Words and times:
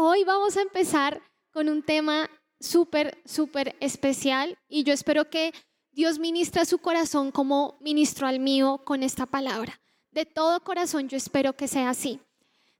hoy 0.00 0.24
vamos 0.24 0.56
a 0.56 0.62
empezar 0.62 1.22
con 1.52 1.68
un 1.68 1.82
tema 1.82 2.30
súper, 2.58 3.20
súper 3.26 3.76
especial 3.80 4.56
y 4.68 4.82
yo 4.82 4.94
espero 4.94 5.28
que 5.28 5.52
Dios 5.92 6.18
ministra 6.18 6.64
su 6.64 6.78
corazón 6.78 7.30
como 7.30 7.76
ministro 7.80 8.26
al 8.26 8.40
mío 8.40 8.80
con 8.84 9.02
esta 9.02 9.26
palabra. 9.26 9.78
De 10.10 10.24
todo 10.24 10.60
corazón 10.60 11.08
yo 11.08 11.16
espero 11.16 11.54
que 11.54 11.68
sea 11.68 11.90
así. 11.90 12.18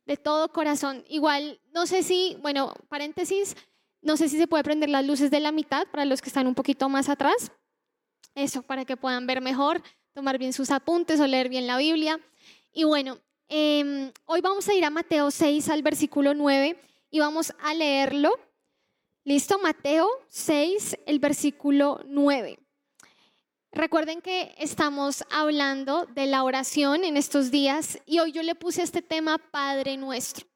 De 0.06 0.16
todo 0.16 0.50
corazón. 0.52 1.04
Igual, 1.08 1.60
no 1.72 1.86
sé 1.86 2.02
si, 2.02 2.36
bueno, 2.40 2.74
paréntesis, 2.88 3.54
no 4.00 4.16
sé 4.16 4.28
si 4.28 4.38
se 4.38 4.46
puede 4.46 4.64
prender 4.64 4.88
las 4.88 5.04
luces 5.04 5.30
de 5.30 5.40
la 5.40 5.52
mitad 5.52 5.86
para 5.88 6.06
los 6.06 6.22
que 6.22 6.30
están 6.30 6.46
un 6.46 6.54
poquito 6.54 6.88
más 6.88 7.08
atrás. 7.08 7.52
Eso, 8.34 8.62
para 8.62 8.84
que 8.86 8.96
puedan 8.96 9.26
ver 9.26 9.42
mejor, 9.42 9.82
tomar 10.14 10.38
bien 10.38 10.54
sus 10.54 10.70
apuntes 10.70 11.20
o 11.20 11.26
leer 11.26 11.50
bien 11.50 11.66
la 11.66 11.76
Biblia. 11.76 12.18
Y 12.72 12.84
bueno, 12.84 13.18
em, 13.48 14.10
hoy 14.24 14.40
vamos 14.40 14.66
a 14.68 14.74
ir 14.74 14.84
a 14.84 14.90
Mateo 14.90 15.30
6 15.30 15.68
al 15.68 15.82
versículo 15.82 16.32
9 16.32 16.89
y 17.10 17.20
vamos 17.20 17.52
a 17.60 17.74
leerlo. 17.74 18.32
Listo, 19.24 19.58
Mateo 19.58 20.08
6, 20.28 20.98
el 21.06 21.18
versículo 21.18 22.00
9. 22.06 22.58
Recuerden 23.72 24.20
que 24.20 24.54
estamos 24.58 25.22
hablando 25.30 26.06
de 26.06 26.26
la 26.26 26.42
oración 26.42 27.04
en 27.04 27.16
estos 27.16 27.50
días 27.50 28.00
y 28.04 28.18
hoy 28.18 28.32
yo 28.32 28.42
le 28.42 28.56
puse 28.56 28.82
este 28.82 29.02
tema 29.02 29.38
Padre 29.38 29.96
nuestro. 29.96 30.46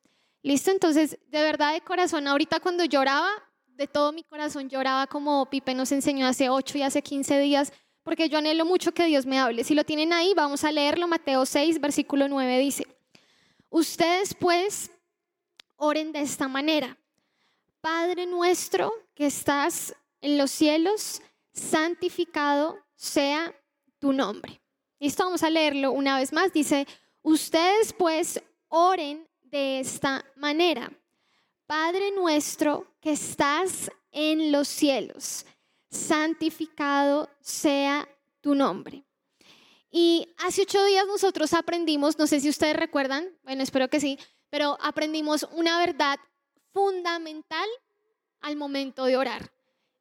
Listo, 0.42 0.70
entonces 0.70 1.18
de 1.28 1.42
verdad 1.42 1.74
de 1.74 1.80
corazón, 1.80 2.26
ahorita 2.26 2.60
cuando 2.60 2.84
lloraba, 2.84 3.30
de 3.66 3.86
todo 3.86 4.12
mi 4.12 4.24
corazón 4.24 4.68
lloraba 4.68 5.06
como 5.06 5.48
Pipe 5.48 5.74
nos 5.74 5.92
enseñó 5.92 6.26
hace 6.26 6.48
8 6.48 6.78
y 6.78 6.82
hace 6.82 7.02
15 7.02 7.38
días, 7.38 7.72
porque 8.02 8.28
yo 8.28 8.38
anhelo 8.38 8.64
mucho 8.64 8.92
que 8.92 9.06
Dios 9.06 9.26
me 9.26 9.38
hable. 9.38 9.64
Si 9.64 9.74
lo 9.74 9.84
tienen 9.84 10.12
ahí, 10.12 10.34
vamos 10.34 10.64
a 10.64 10.72
leerlo. 10.72 11.08
Mateo 11.08 11.46
6, 11.46 11.80
versículo 11.80 12.28
9 12.28 12.58
dice, 12.58 12.86
ustedes 13.70 14.34
pues 14.34 14.90
oren 15.84 16.12
de 16.12 16.20
esta 16.20 16.48
manera. 16.48 16.96
Padre 17.80 18.26
nuestro 18.26 18.92
que 19.14 19.26
estás 19.26 19.94
en 20.20 20.38
los 20.38 20.50
cielos, 20.50 21.20
santificado 21.52 22.78
sea 22.96 23.54
tu 23.98 24.12
nombre. 24.12 24.60
Listo, 24.98 25.24
vamos 25.24 25.42
a 25.42 25.50
leerlo 25.50 25.92
una 25.92 26.18
vez 26.18 26.32
más. 26.32 26.52
Dice, 26.52 26.86
ustedes 27.22 27.92
pues 27.92 28.42
oren 28.68 29.28
de 29.42 29.80
esta 29.80 30.24
manera. 30.36 30.90
Padre 31.66 32.10
nuestro 32.12 32.86
que 33.00 33.12
estás 33.12 33.90
en 34.10 34.52
los 34.52 34.68
cielos, 34.68 35.44
santificado 35.90 37.28
sea 37.40 38.08
tu 38.40 38.54
nombre. 38.54 39.04
Y 39.90 40.34
hace 40.38 40.62
ocho 40.62 40.84
días 40.84 41.06
nosotros 41.06 41.52
aprendimos, 41.52 42.18
no 42.18 42.26
sé 42.26 42.40
si 42.40 42.48
ustedes 42.48 42.76
recuerdan, 42.76 43.28
bueno, 43.44 43.62
espero 43.62 43.88
que 43.88 44.00
sí, 44.00 44.18
pero 44.54 44.78
aprendimos 44.80 45.48
una 45.50 45.80
verdad 45.80 46.16
fundamental 46.72 47.68
al 48.40 48.54
momento 48.54 49.04
de 49.04 49.16
orar. 49.16 49.50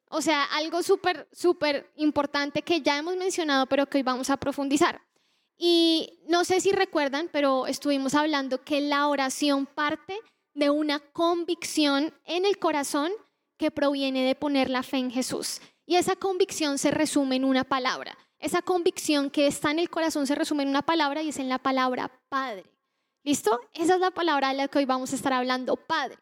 O 0.09 0.21
sea, 0.21 0.43
algo 0.43 0.83
súper, 0.83 1.27
súper 1.31 1.91
importante 1.95 2.61
que 2.61 2.81
ya 2.81 2.99
hemos 2.99 3.17
mencionado, 3.17 3.65
pero 3.65 3.87
que 3.87 3.97
hoy 3.97 4.03
vamos 4.03 4.29
a 4.29 4.37
profundizar. 4.37 5.01
Y 5.57 6.19
no 6.27 6.45
sé 6.45 6.61
si 6.61 6.71
recuerdan, 6.71 7.31
pero 7.33 7.65
estuvimos 7.65 8.13
hablando 8.13 8.63
que 8.63 8.79
la 8.79 9.07
oración 9.07 9.65
parte 9.65 10.19
de 10.53 10.69
una 10.69 10.99
convicción 10.99 12.13
en 12.23 12.45
el 12.45 12.59
corazón 12.59 13.11
que 13.57 13.71
proviene 13.71 14.23
de 14.23 14.35
poner 14.35 14.69
la 14.69 14.83
fe 14.83 14.97
en 14.97 15.09
Jesús. 15.09 15.61
Y 15.87 15.95
esa 15.95 16.15
convicción 16.15 16.77
se 16.77 16.91
resume 16.91 17.37
en 17.37 17.45
una 17.45 17.63
palabra. 17.63 18.15
Esa 18.37 18.61
convicción 18.61 19.31
que 19.31 19.47
está 19.47 19.71
en 19.71 19.79
el 19.79 19.89
corazón 19.89 20.27
se 20.27 20.35
resume 20.35 20.61
en 20.61 20.69
una 20.69 20.83
palabra 20.83 21.23
y 21.23 21.29
es 21.29 21.39
en 21.39 21.49
la 21.49 21.57
palabra 21.57 22.11
Padre. 22.29 22.72
¿Listo? 23.23 23.57
Esa 23.73 23.95
es 23.95 23.99
la 24.01 24.11
palabra 24.11 24.49
de 24.49 24.55
la 24.55 24.67
que 24.67 24.79
hoy 24.79 24.85
vamos 24.85 25.13
a 25.13 25.15
estar 25.15 25.31
hablando, 25.31 25.77
Padre. 25.77 26.17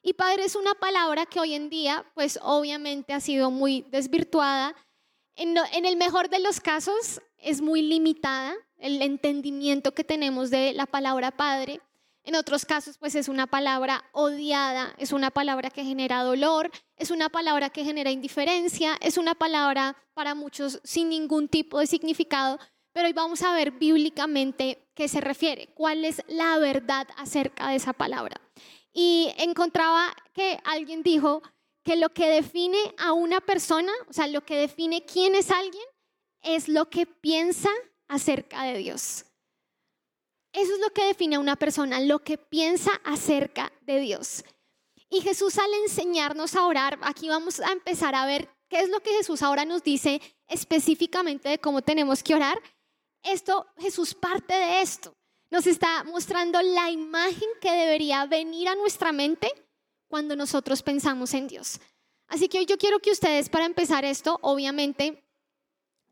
Y 0.00 0.12
padre 0.12 0.44
es 0.44 0.54
una 0.54 0.74
palabra 0.74 1.26
que 1.26 1.40
hoy 1.40 1.54
en 1.54 1.68
día, 1.68 2.06
pues 2.14 2.38
obviamente 2.40 3.12
ha 3.12 3.18
sido 3.18 3.50
muy 3.50 3.84
desvirtuada. 3.90 4.76
En, 5.34 5.56
el 5.84 5.96
mejor 5.96 6.30
de 6.30 6.38
los 6.38 6.60
casos 6.60 7.20
es 7.38 7.60
muy 7.60 7.82
limitada 7.82 8.54
el 8.78 9.02
entendimiento 9.02 9.92
que 9.92 10.04
tenemos 10.04 10.50
de 10.50 10.72
la 10.74 10.86
palabra 10.86 11.32
padre. 11.32 11.80
En 12.22 12.36
otros 12.36 12.64
casos, 12.64 12.96
pues 12.98 13.16
es 13.16 13.26
una 13.26 13.48
palabra 13.48 14.04
odiada, 14.12 14.94
es 14.98 15.10
una 15.10 15.32
palabra 15.32 15.70
que 15.70 15.82
genera 15.82 16.22
dolor, 16.22 16.70
es 16.96 17.10
una 17.10 17.28
palabra 17.28 17.70
que 17.70 17.84
genera 17.84 18.12
indiferencia, 18.12 18.96
es 19.00 19.18
una 19.18 19.34
palabra 19.34 19.96
para 20.14 20.36
muchos 20.36 20.80
sin 20.84 21.08
ningún 21.08 21.48
tipo 21.48 21.80
de 21.80 21.88
significado, 21.88 22.60
pero 22.96 23.08
hoy 23.08 23.12
vamos 23.12 23.42
a 23.42 23.52
ver 23.52 23.72
bíblicamente 23.72 24.88
qué 24.94 25.06
se 25.06 25.20
refiere, 25.20 25.68
cuál 25.74 26.06
es 26.06 26.22
la 26.28 26.56
verdad 26.56 27.06
acerca 27.18 27.68
de 27.68 27.76
esa 27.76 27.92
palabra 27.92 28.40
y 28.90 29.34
encontraba 29.36 30.16
que 30.32 30.58
alguien 30.64 31.02
dijo 31.02 31.42
que 31.84 31.96
lo 31.96 32.08
que 32.08 32.26
define 32.26 32.78
a 32.96 33.12
una 33.12 33.42
persona, 33.42 33.92
o 34.08 34.14
sea, 34.14 34.28
lo 34.28 34.46
que 34.46 34.56
define 34.56 35.04
quién 35.04 35.34
es 35.34 35.50
alguien, 35.50 35.84
es 36.40 36.70
lo 36.70 36.88
que 36.88 37.04
piensa 37.04 37.68
acerca 38.08 38.62
de 38.62 38.78
Dios. 38.78 39.26
Eso 40.54 40.72
es 40.72 40.80
lo 40.80 40.88
que 40.94 41.04
define 41.04 41.36
a 41.36 41.40
una 41.40 41.56
persona, 41.56 42.00
lo 42.00 42.20
que 42.20 42.38
piensa 42.38 42.92
acerca 43.04 43.74
de 43.82 44.00
Dios. 44.00 44.42
Y 45.10 45.20
Jesús 45.20 45.58
al 45.58 45.74
enseñarnos 45.82 46.54
a 46.54 46.64
orar, 46.64 46.98
aquí 47.02 47.28
vamos 47.28 47.60
a 47.60 47.72
empezar 47.72 48.14
a 48.14 48.24
ver 48.24 48.48
qué 48.70 48.80
es 48.80 48.88
lo 48.88 49.00
que 49.00 49.10
Jesús 49.10 49.42
ahora 49.42 49.66
nos 49.66 49.82
dice 49.82 50.22
específicamente 50.48 51.50
de 51.50 51.58
cómo 51.58 51.82
tenemos 51.82 52.22
que 52.22 52.34
orar. 52.34 52.58
Esto, 53.26 53.66
Jesús 53.78 54.14
parte 54.14 54.54
de 54.54 54.80
esto 54.82 55.12
nos 55.50 55.66
está 55.66 56.04
mostrando 56.04 56.62
la 56.62 56.90
imagen 56.90 57.48
que 57.60 57.72
debería 57.72 58.24
venir 58.26 58.68
a 58.68 58.76
nuestra 58.76 59.12
mente 59.12 59.48
cuando 60.08 60.36
nosotros 60.36 60.82
pensamos 60.82 61.34
en 61.34 61.48
Dios. 61.48 61.80
Así 62.28 62.48
que 62.48 62.58
hoy 62.58 62.66
yo 62.66 62.78
quiero 62.78 63.00
que 63.00 63.10
ustedes, 63.10 63.48
para 63.48 63.66
empezar 63.66 64.04
esto, 64.04 64.38
obviamente, 64.42 65.24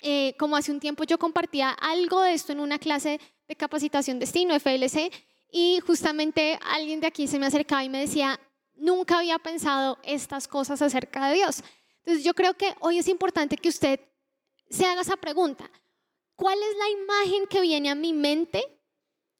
eh, 0.00 0.34
como 0.38 0.56
hace 0.56 0.72
un 0.72 0.80
tiempo 0.80 1.04
yo 1.04 1.19
compartía 1.19 1.70
algo 1.70 2.20
de 2.20 2.34
esto 2.34 2.53
en 2.53 2.60
una 2.60 2.78
clase 2.78 3.20
de 3.47 3.56
capacitación 3.56 4.19
destino, 4.19 4.54
FLC, 4.58 5.10
y 5.50 5.78
justamente 5.86 6.58
alguien 6.62 7.00
de 7.00 7.06
aquí 7.06 7.28
se 7.28 7.38
me 7.38 7.47
acercaba 7.47 7.84
y 7.84 7.88
me 7.88 8.00
decía, 8.00 8.41
nunca 8.74 9.19
había 9.19 9.38
pensado 9.38 9.98
estas 10.03 10.48
cosas 10.48 10.82
acerca 10.82 11.28
de 11.28 11.36
Dios. 11.36 11.62
Entonces 11.98 12.24
yo 12.24 12.34
creo 12.34 12.54
que 12.54 12.74
hoy 12.80 12.98
es 12.98 13.06
importante 13.06 13.56
que 13.56 13.69
usted 13.69 14.00
se 14.69 14.84
haga 14.84 15.03
esa 15.03 15.16
pregunta. 15.16 15.70
¿Cuál 16.37 16.59
es 16.62 16.77
la 16.77 16.91
imagen 16.91 17.47
que 17.47 17.61
viene 17.61 17.91
a 17.91 17.95
mi 17.95 18.12
mente 18.12 18.62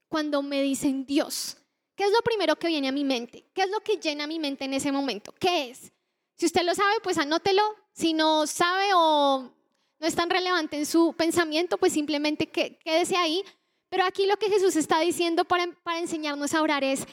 cuando 0.09 0.43
me 0.43 0.63
dicen 0.63 1.07
Dios? 1.07 1.57
¿Qué 1.97 2.05
es 2.05 2.11
lo 2.13 2.23
primero 2.23 2.57
que 2.57 2.69
viene 2.69 2.89
a 2.89 2.93
mi 2.93 3.05
mente? 3.05 3.45
¿Qué 3.55 3.63
es 3.63 3.71
lo 3.71 3.81
que 3.81 3.97
llena 3.97 4.27
mi 4.27 4.39
mente 4.39 4.65
en 4.65 4.75
ese 4.75 4.93
momento? 4.93 5.35
¿Qué 5.39 5.71
es? 5.71 5.93
Si 6.37 6.47
usted 6.47 6.63
lo 6.63 6.75
sabe, 6.75 6.95
pues 7.03 7.19
anótelo. 7.19 7.63
Si 7.93 8.13
no 8.13 8.47
sabe 8.47 8.89
o 8.95 9.53
no 10.01 10.07
es 10.07 10.15
tan 10.15 10.31
relevante 10.31 10.77
en 10.77 10.87
su 10.87 11.15
pensamiento, 11.17 11.79
pues 11.79 11.93
simplemente 11.93 12.47
quédese 12.49 13.17
ahí. 13.17 13.45
Pero 13.89 14.05
aquí 14.05 14.27
lo 14.27 14.37
que 14.37 14.51
Jesús 14.51 14.75
está 14.77 15.01
diciendo 15.01 15.45
para, 15.45 15.67
para 15.85 16.01
enseñarnos 16.01 16.53
a 16.55 16.63
orar 16.63 16.83
es 16.83 17.07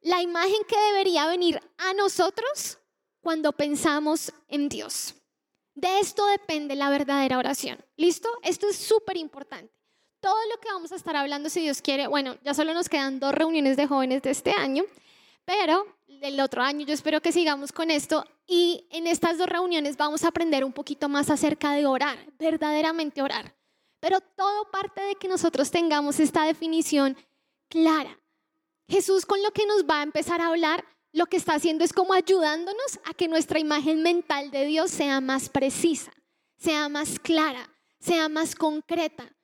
la 0.00 0.22
imagen 0.22 0.62
que 0.68 0.78
debería 0.78 1.26
venir 1.26 1.60
a 1.78 1.94
nosotros 1.94 2.78
cuando 3.20 3.52
pensamos 3.52 4.32
en 4.48 4.68
Dios. 4.68 5.14
De 5.80 6.00
esto 6.00 6.26
depende 6.26 6.74
la 6.74 6.90
verdadera 6.90 7.38
oración. 7.38 7.78
¿Listo? 7.96 8.28
Esto 8.42 8.68
es 8.68 8.76
súper 8.76 9.16
importante 9.16 9.78
todo 10.20 10.36
lo 10.52 10.60
que 10.60 10.68
vamos 10.68 10.92
a 10.92 10.96
estar 10.96 11.16
hablando, 11.16 11.48
si 11.48 11.60
Dios 11.60 11.80
quiere, 11.80 12.06
bueno, 12.06 12.36
ya 12.42 12.54
solo 12.54 12.74
nos 12.74 12.88
quedan 12.88 13.20
dos 13.20 13.32
reuniones 13.32 13.76
de 13.76 13.86
jóvenes 13.86 14.22
de 14.22 14.30
este 14.30 14.50
año, 14.50 14.84
pero 15.44 15.86
el 16.06 16.40
otro 16.40 16.62
año 16.62 16.84
yo 16.84 16.92
espero 16.92 17.20
que 17.20 17.32
sigamos 17.32 17.72
con 17.72 17.90
esto 17.90 18.24
y 18.46 18.86
en 18.90 19.06
estas 19.06 19.38
dos 19.38 19.48
reuniones 19.48 19.96
vamos 19.96 20.24
a 20.24 20.28
aprender 20.28 20.64
un 20.64 20.72
poquito 20.72 21.08
más 21.08 21.30
acerca 21.30 21.72
de 21.72 21.86
orar, 21.86 22.18
verdaderamente 22.38 23.22
orar. 23.22 23.54
Pero 24.00 24.20
todo 24.20 24.70
parte 24.70 25.02
de 25.02 25.14
que 25.16 25.28
nosotros 25.28 25.70
tengamos 25.70 26.20
esta 26.20 26.44
definición 26.44 27.16
clara. 27.68 28.18
Jesús 28.88 29.26
con 29.26 29.42
lo 29.42 29.50
que 29.52 29.66
nos 29.66 29.84
va 29.84 30.00
a 30.00 30.02
empezar 30.02 30.40
a 30.40 30.48
hablar, 30.48 30.84
lo 31.18 31.26
que 31.26 31.36
está 31.36 31.54
haciendo 31.54 31.84
es 31.84 31.92
como 31.92 32.14
ayudándonos 32.14 33.00
a 33.04 33.12
que 33.12 33.28
nuestra 33.28 33.58
imagen 33.58 34.02
mental 34.02 34.50
de 34.50 34.64
Dios 34.64 34.90
sea 34.90 35.20
más 35.20 35.50
precisa, 35.50 36.12
sea 36.56 36.88
más 36.88 37.18
clara, 37.18 37.68
sea 37.98 38.28
más 38.28 38.54
concreta 38.54 39.34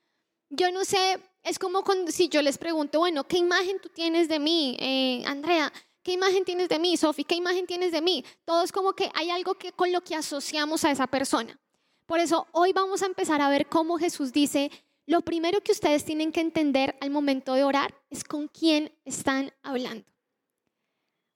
yo 0.56 0.70
no 0.70 0.84
sé, 0.84 1.18
es 1.42 1.58
como 1.58 1.82
si 2.08 2.28
yo 2.28 2.42
les 2.42 2.58
pregunto, 2.58 2.98
bueno, 2.98 3.24
¿qué 3.24 3.38
imagen 3.38 3.78
tú 3.80 3.88
tienes 3.88 4.28
de 4.28 4.38
mí, 4.38 4.76
eh, 4.80 5.22
Andrea? 5.26 5.72
¿Qué 6.02 6.12
imagen 6.12 6.44
tienes 6.44 6.68
de 6.68 6.78
mí, 6.78 6.96
Sofi? 6.96 7.24
¿Qué 7.24 7.34
imagen 7.34 7.66
tienes 7.66 7.92
de 7.92 8.02
mí? 8.02 8.24
Todo 8.44 8.62
es 8.62 8.72
como 8.72 8.92
que 8.92 9.10
hay 9.14 9.30
algo 9.30 9.54
que, 9.54 9.72
con 9.72 9.90
lo 9.90 10.02
que 10.02 10.14
asociamos 10.14 10.84
a 10.84 10.90
esa 10.90 11.06
persona. 11.06 11.58
Por 12.06 12.20
eso 12.20 12.46
hoy 12.52 12.72
vamos 12.72 13.02
a 13.02 13.06
empezar 13.06 13.40
a 13.40 13.48
ver 13.48 13.66
cómo 13.66 13.98
Jesús 13.98 14.32
dice, 14.32 14.70
lo 15.06 15.22
primero 15.22 15.62
que 15.62 15.72
ustedes 15.72 16.04
tienen 16.04 16.30
que 16.30 16.40
entender 16.40 16.96
al 17.00 17.10
momento 17.10 17.54
de 17.54 17.64
orar 17.64 17.94
es 18.10 18.22
con 18.22 18.48
quién 18.48 18.92
están 19.04 19.52
hablando. 19.62 20.04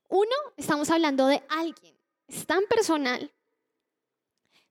Uno, 0.08 0.34
estamos 0.56 0.90
hablando 0.90 1.26
de 1.26 1.43
alguien, 1.49 1.96
es 2.26 2.46
tan 2.46 2.64
personal. 2.64 3.32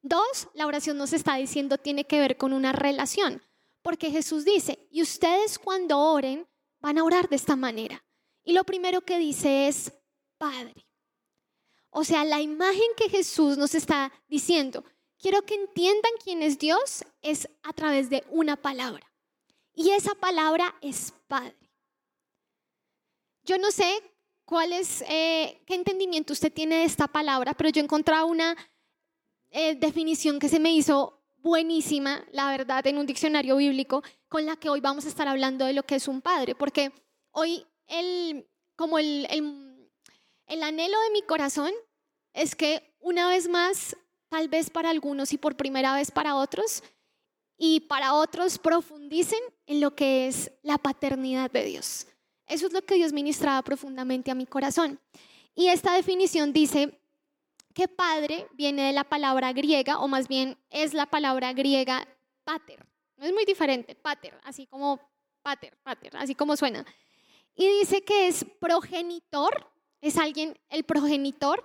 Dos, 0.02 0.48
la 0.54 0.66
oración 0.66 0.98
nos 0.98 1.14
está 1.14 1.36
diciendo 1.36 1.78
tiene 1.78 2.06
que 2.06 2.20
ver 2.20 2.38
con 2.38 2.54
una 2.54 2.72
relación. 2.72 3.42
Porque 3.82 4.12
Jesús 4.12 4.46
dice, 4.46 4.88
y 4.92 5.02
ustedes 5.02 5.60
cuando 5.60 6.00
oren 6.00 6.48
van 6.80 6.98
a 6.98 7.04
orar 7.04 7.30
de 7.30 7.36
esta 7.36 7.56
manera. 7.56 8.04
Y 8.44 8.54
lo 8.54 8.64
primero 8.64 9.02
que 9.02 9.18
dice 9.18 9.68
es, 9.68 9.94
Padre. 10.38 10.88
O 11.90 12.04
sea, 12.04 12.26
la 12.26 12.42
imagen 12.42 12.90
que 12.96 13.10
Jesús 13.10 13.58
nos 13.58 13.76
está 13.76 14.12
diciendo, 14.28 14.84
quiero 15.20 15.44
que 15.44 15.56
entiendan 15.56 16.12
quién 16.24 16.42
es 16.42 16.60
Dios, 16.60 17.04
es 17.22 17.50
a 17.64 17.74
través 17.74 18.10
de 18.10 18.24
una 18.30 18.56
palabra. 18.56 19.12
Y 19.74 19.92
esa 19.92 20.16
palabra 20.16 20.76
es 20.82 21.14
Padre. 21.28 21.56
Yo 23.44 23.58
no 23.58 23.72
sé 23.72 24.02
cuál 24.48 24.72
es, 24.72 25.04
eh, 25.10 25.62
qué 25.68 25.76
entendimiento 25.76 26.32
usted 26.32 26.52
tiene 26.52 26.78
de 26.78 26.84
esta 26.86 27.10
palabra, 27.10 27.54
pero 27.54 27.70
yo 27.70 27.82
he 27.82 27.84
encontrado 27.84 28.28
una 28.28 28.56
eh, 29.52 29.76
definición 29.76 30.40
que 30.40 30.48
se 30.48 30.58
me 30.58 30.74
hizo 30.74 31.22
buenísima, 31.36 32.24
la 32.32 32.50
verdad, 32.50 32.88
en 32.88 32.98
un 32.98 33.06
diccionario 33.06 33.58
bíblico, 33.58 34.04
con 34.30 34.46
la 34.46 34.56
que 34.56 34.70
hoy 34.70 34.80
vamos 34.80 35.04
a 35.04 35.10
estar 35.10 35.28
hablando 35.28 35.66
de 35.66 35.74
lo 35.74 35.84
que 35.84 35.96
es 35.96 36.08
un 36.08 36.22
padre, 36.22 36.56
porque 36.56 36.94
hoy 37.32 37.66
el, 37.88 38.48
como 38.78 39.00
el, 39.00 39.28
el 40.48 40.64
anhelo 40.64 40.98
de 41.02 41.12
mi 41.12 41.24
corazón 41.24 41.74
es 42.32 42.56
que 42.56 42.96
una 43.02 43.28
vez 43.28 43.50
más, 43.50 43.98
tal 44.30 44.48
vez 44.48 44.70
para 44.70 44.92
algunos 44.92 45.34
y 45.34 45.38
por 45.38 45.58
primera 45.58 45.94
vez 45.94 46.10
para 46.10 46.36
otros, 46.36 46.84
y 47.58 47.82
para 47.82 48.14
otros 48.14 48.60
profundicen 48.60 49.42
en 49.66 49.82
lo 49.82 49.94
que 49.94 50.28
es 50.28 50.54
la 50.64 50.78
paternidad 50.78 51.52
de 51.52 51.66
Dios. 51.66 52.08
Eso 52.48 52.68
es 52.68 52.74
lo 52.74 52.82
que 52.82 52.96
Dios 52.96 53.14
ministraba 53.14 53.62
profundamente 53.62 54.32
a 54.32 54.36
mi 54.36 54.46
corazón. 54.46 55.00
Y 55.54 55.68
esta 55.68 55.94
definición 55.94 56.54
dice 56.54 57.00
que 57.74 57.88
padre 57.88 58.48
viene 58.54 58.84
de 58.84 58.94
la 58.94 59.04
palabra 59.04 59.54
griega, 59.54 60.00
o 60.00 60.08
más 60.08 60.28
bien 60.28 60.58
es 60.70 60.94
la 60.94 61.06
palabra 61.06 61.54
griega 61.54 62.08
pater. 62.44 62.86
No 63.18 63.26
es 63.26 63.34
muy 63.34 63.46
diferente, 63.46 63.96
pater, 63.96 64.40
así 64.44 64.66
como 64.66 65.00
pater, 65.42 65.78
pater, 65.84 66.16
así 66.18 66.36
como 66.36 66.56
suena. 66.56 66.86
Y 67.56 67.68
dice 67.80 68.04
que 68.04 68.28
es 68.28 68.46
progenitor, 68.60 69.70
es 70.00 70.18
alguien, 70.18 70.58
el 70.70 70.84
progenitor, 70.84 71.64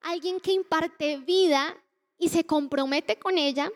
alguien 0.00 0.40
que 0.40 0.52
imparte 0.52 1.18
vida 1.18 1.76
y 2.18 2.28
se 2.28 2.44
compromete 2.44 3.18
con 3.18 3.38
ella 3.38 3.70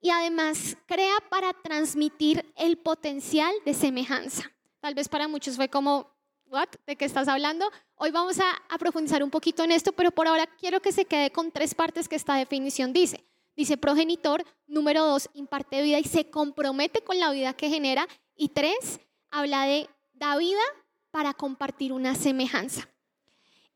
y 0.00 0.10
además 0.10 0.76
crea 0.86 1.16
para 1.28 1.52
transmitir 1.52 2.44
el 2.56 2.76
potencial 2.78 3.52
de 3.64 3.74
semejanza. 3.74 4.52
Tal 4.80 4.94
vez 4.94 5.08
para 5.08 5.28
muchos 5.28 5.56
fue 5.56 5.68
como, 5.68 6.10
¿what? 6.46 6.68
¿De 6.86 6.96
qué 6.96 7.04
estás 7.04 7.28
hablando? 7.28 7.68
Hoy 7.96 8.10
vamos 8.10 8.38
a, 8.38 8.50
a, 8.68 8.78
profundizar 8.78 9.22
un 9.22 9.30
poquito 9.30 9.64
en 9.64 9.72
esto, 9.72 9.92
pero 9.92 10.10
por 10.12 10.28
ahora 10.28 10.46
quiero 10.46 10.80
que 10.80 10.92
se 10.92 11.04
quede 11.04 11.30
con 11.32 11.50
tres 11.50 11.74
partes 11.74 12.08
que 12.08 12.16
esta 12.16 12.36
definición 12.36 12.92
dice. 12.92 13.24
Dice 13.56 13.76
progenitor, 13.76 14.44
número 14.68 15.04
dos, 15.04 15.28
imparte 15.34 15.82
vida 15.82 15.98
y 15.98 16.04
se 16.04 16.30
compromete 16.30 17.02
con 17.02 17.18
la 17.18 17.32
vida 17.32 17.54
que 17.54 17.68
genera. 17.68 18.06
Y 18.36 18.50
tres, 18.50 19.00
habla 19.30 19.64
de 19.64 19.90
da 20.12 20.36
vida 20.36 20.60
para 21.10 21.34
compartir 21.34 21.92
una 21.92 22.14
semejanza. 22.14 22.88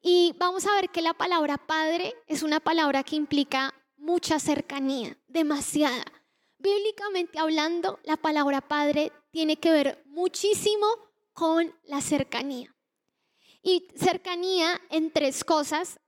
Y 0.00 0.34
vamos 0.38 0.66
a 0.66 0.74
ver 0.74 0.90
que 0.90 1.02
la 1.02 1.14
palabra 1.14 1.58
padre 1.58 2.14
es 2.26 2.42
una 2.42 2.60
palabra 2.60 3.02
que 3.02 3.16
implica 3.16 3.74
mucha 3.96 4.38
cercanía, 4.38 5.16
demasiada. 5.28 6.04
Bíblicamente 6.58 7.38
hablando, 7.38 8.00
la 8.04 8.16
palabra 8.16 8.60
padre 8.60 9.12
tiene 9.32 9.56
que 9.56 9.72
ver 9.72 10.02
muchísimo 10.06 10.86
con 11.32 11.74
la 11.84 12.00
cercanía. 12.00 12.74
Y 13.62 13.88
cercanía 13.96 14.80
en 14.90 15.10
tres 15.10 15.42
cosas 15.42 15.98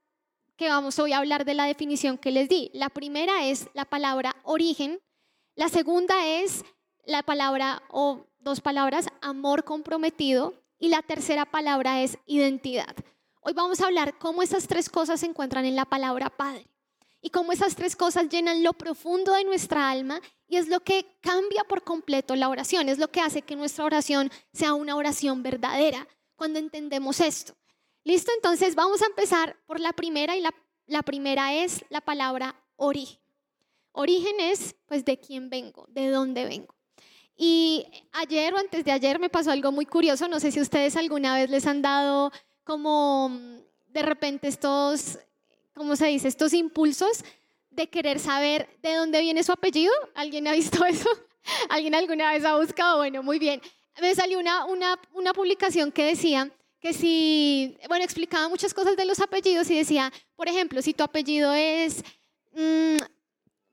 que 0.56 0.68
vamos 0.68 0.98
hoy 0.98 1.12
a 1.12 1.18
hablar 1.18 1.44
de 1.44 1.54
la 1.54 1.64
definición 1.64 2.18
que 2.18 2.30
les 2.30 2.48
di. 2.48 2.70
La 2.74 2.90
primera 2.90 3.46
es 3.46 3.68
la 3.74 3.84
palabra 3.84 4.36
origen, 4.44 5.00
la 5.56 5.68
segunda 5.68 6.26
es 6.26 6.64
la 7.04 7.22
palabra 7.22 7.82
o 7.90 8.26
dos 8.38 8.60
palabras, 8.60 9.08
amor 9.20 9.64
comprometido, 9.64 10.54
y 10.78 10.88
la 10.88 11.02
tercera 11.02 11.46
palabra 11.46 12.02
es 12.02 12.18
identidad. 12.26 12.94
Hoy 13.40 13.54
vamos 13.54 13.80
a 13.80 13.86
hablar 13.86 14.18
cómo 14.18 14.42
esas 14.42 14.68
tres 14.68 14.90
cosas 14.90 15.20
se 15.20 15.26
encuentran 15.26 15.64
en 15.64 15.76
la 15.76 15.86
palabra 15.86 16.30
Padre 16.30 16.73
y 17.24 17.30
cómo 17.30 17.52
esas 17.52 17.74
tres 17.74 17.96
cosas 17.96 18.28
llenan 18.28 18.62
lo 18.62 18.74
profundo 18.74 19.32
de 19.32 19.44
nuestra 19.44 19.90
alma 19.90 20.20
y 20.46 20.58
es 20.58 20.68
lo 20.68 20.80
que 20.80 21.06
cambia 21.22 21.64
por 21.64 21.82
completo 21.82 22.36
la 22.36 22.50
oración, 22.50 22.90
es 22.90 22.98
lo 22.98 23.10
que 23.10 23.22
hace 23.22 23.40
que 23.40 23.56
nuestra 23.56 23.86
oración 23.86 24.30
sea 24.52 24.74
una 24.74 24.94
oración 24.94 25.42
verdadera 25.42 26.06
cuando 26.36 26.58
entendemos 26.58 27.20
esto. 27.20 27.56
Listo, 28.04 28.30
entonces 28.36 28.74
vamos 28.74 29.00
a 29.00 29.06
empezar 29.06 29.56
por 29.64 29.80
la 29.80 29.94
primera 29.94 30.36
y 30.36 30.42
la, 30.86 31.02
primera 31.02 31.54
es 31.54 31.82
la 31.88 32.02
palabra 32.02 32.62
origen. 32.76 33.18
Origen 33.92 34.38
es 34.40 34.76
pues 34.84 35.02
de 35.06 35.18
quién 35.18 35.48
vengo, 35.48 35.86
de 35.88 36.10
dónde 36.10 36.44
vengo. 36.44 36.74
Y 37.38 37.86
ayer 38.12 38.52
o 38.52 38.58
antes 38.58 38.84
de 38.84 38.92
ayer 38.92 39.18
me 39.18 39.30
pasó 39.30 39.50
algo 39.50 39.72
muy 39.72 39.86
curioso, 39.86 40.28
no 40.28 40.40
sé 40.40 40.52
si 40.52 40.60
ustedes 40.60 40.94
alguna 40.94 41.36
vez 41.36 41.48
les 41.48 41.66
han 41.66 41.80
dado 41.80 42.30
como 42.64 43.30
mm, 43.30 43.60
de 43.86 44.02
repente 44.02 44.48
estos, 44.48 45.18
¿cómo 45.74 45.96
se 45.96 46.06
dice? 46.06 46.28
Estos 46.28 46.52
impulsos 46.52 47.24
de 47.70 47.88
querer 47.88 48.20
saber 48.20 48.68
de 48.82 48.94
dónde 48.94 49.20
viene 49.20 49.42
su 49.42 49.52
apellido. 49.52 49.92
¿Alguien 50.14 50.46
ha 50.48 50.52
visto 50.52 50.84
eso? 50.86 51.08
¿Alguien 51.68 51.94
alguna 51.94 52.32
vez 52.32 52.44
ha 52.44 52.56
buscado? 52.56 52.98
Bueno, 52.98 53.22
muy 53.22 53.38
bien. 53.38 53.60
Me 54.00 54.14
salió 54.14 54.38
una, 54.38 54.64
una, 54.64 54.98
una 55.12 55.32
publicación 55.32 55.92
que 55.92 56.06
decía 56.06 56.50
que 56.80 56.92
si, 56.92 57.76
bueno, 57.88 58.04
explicaba 58.04 58.48
muchas 58.48 58.74
cosas 58.74 58.96
de 58.96 59.04
los 59.04 59.20
apellidos 59.20 59.70
y 59.70 59.76
decía, 59.76 60.12
por 60.36 60.48
ejemplo, 60.48 60.82
si 60.82 60.92
tu 60.92 61.02
apellido 61.02 61.52
es 61.54 62.04
mm, 62.52 62.96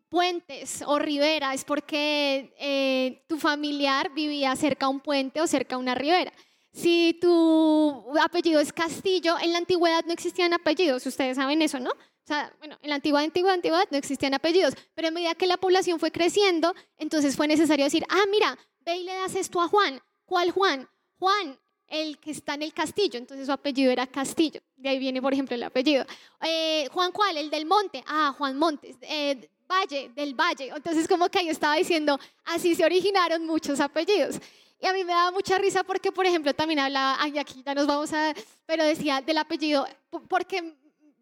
Puentes 0.09 0.83
o 0.85 0.99
Rivera, 0.99 1.53
es 1.53 1.63
porque 1.63 2.53
eh, 2.59 3.23
tu 3.27 3.37
familiar 3.37 4.13
vivía 4.13 4.55
cerca 4.55 4.85
a 4.85 4.89
un 4.89 4.99
puente 4.99 5.41
o 5.41 5.47
cerca 5.47 5.75
a 5.75 5.77
una 5.77 5.95
ribera. 5.95 6.31
Si 6.73 7.17
tu 7.19 8.03
apellido 8.21 8.59
es 8.61 8.71
Castillo, 8.71 9.35
en 9.41 9.51
la 9.51 9.57
antigüedad 9.57 10.05
no 10.05 10.13
existían 10.13 10.53
apellidos, 10.53 11.05
ustedes 11.05 11.35
saben 11.35 11.61
eso, 11.61 11.79
¿no? 11.79 11.89
O 11.89 12.27
sea, 12.27 12.53
bueno, 12.59 12.77
en 12.81 12.89
la 12.89 12.95
antigüedad, 12.95 13.25
antigüedad, 13.25 13.55
antigüedad 13.55 13.87
no 13.91 13.97
existían 13.97 14.33
apellidos, 14.33 14.75
pero 14.93 15.09
a 15.09 15.11
medida 15.11 15.35
que 15.35 15.47
la 15.47 15.57
población 15.57 15.99
fue 15.99 16.11
creciendo, 16.11 16.73
entonces 16.97 17.35
fue 17.35 17.47
necesario 17.47 17.83
decir, 17.83 18.05
ah, 18.09 18.23
mira, 18.29 18.57
ve 18.85 18.97
y 18.97 19.03
le 19.03 19.13
das 19.13 19.35
esto 19.35 19.59
a 19.59 19.67
Juan. 19.67 20.01
¿Cuál 20.25 20.51
Juan? 20.51 20.87
Juan, 21.19 21.59
el 21.87 22.17
que 22.19 22.31
está 22.31 22.53
en 22.53 22.61
el 22.61 22.73
castillo, 22.73 23.19
entonces 23.19 23.47
su 23.47 23.51
apellido 23.51 23.91
era 23.91 24.07
Castillo, 24.07 24.61
de 24.77 24.89
ahí 24.89 24.97
viene, 24.97 25.21
por 25.21 25.33
ejemplo, 25.33 25.55
el 25.55 25.63
apellido. 25.63 26.05
Eh, 26.41 26.87
Juan, 26.91 27.11
¿cuál? 27.11 27.37
El 27.37 27.49
del 27.49 27.65
monte, 27.65 28.01
ah, 28.07 28.33
Juan 28.37 28.57
Montes. 28.57 28.95
Eh, 29.01 29.49
Valle, 29.67 30.11
del 30.15 30.33
Valle. 30.33 30.71
Entonces, 30.75 31.07
como 31.07 31.29
que 31.29 31.45
yo 31.45 31.51
estaba 31.51 31.75
diciendo, 31.75 32.19
así 32.43 32.75
se 32.75 32.83
originaron 32.83 33.45
muchos 33.45 33.79
apellidos. 33.79 34.35
Y 34.81 34.87
a 34.87 34.93
mí 34.93 35.03
me 35.03 35.13
daba 35.13 35.31
mucha 35.31 35.59
risa 35.59 35.83
porque, 35.83 36.11
por 36.11 36.25
ejemplo, 36.25 36.55
también 36.55 36.79
hablaba, 36.79 37.15
ay, 37.19 37.37
aquí 37.37 37.61
ya 37.63 37.75
nos 37.75 37.85
vamos 37.85 38.11
a, 38.13 38.33
pero 38.65 38.83
decía 38.83 39.21
del 39.21 39.37
apellido, 39.37 39.87
porque 40.27 40.75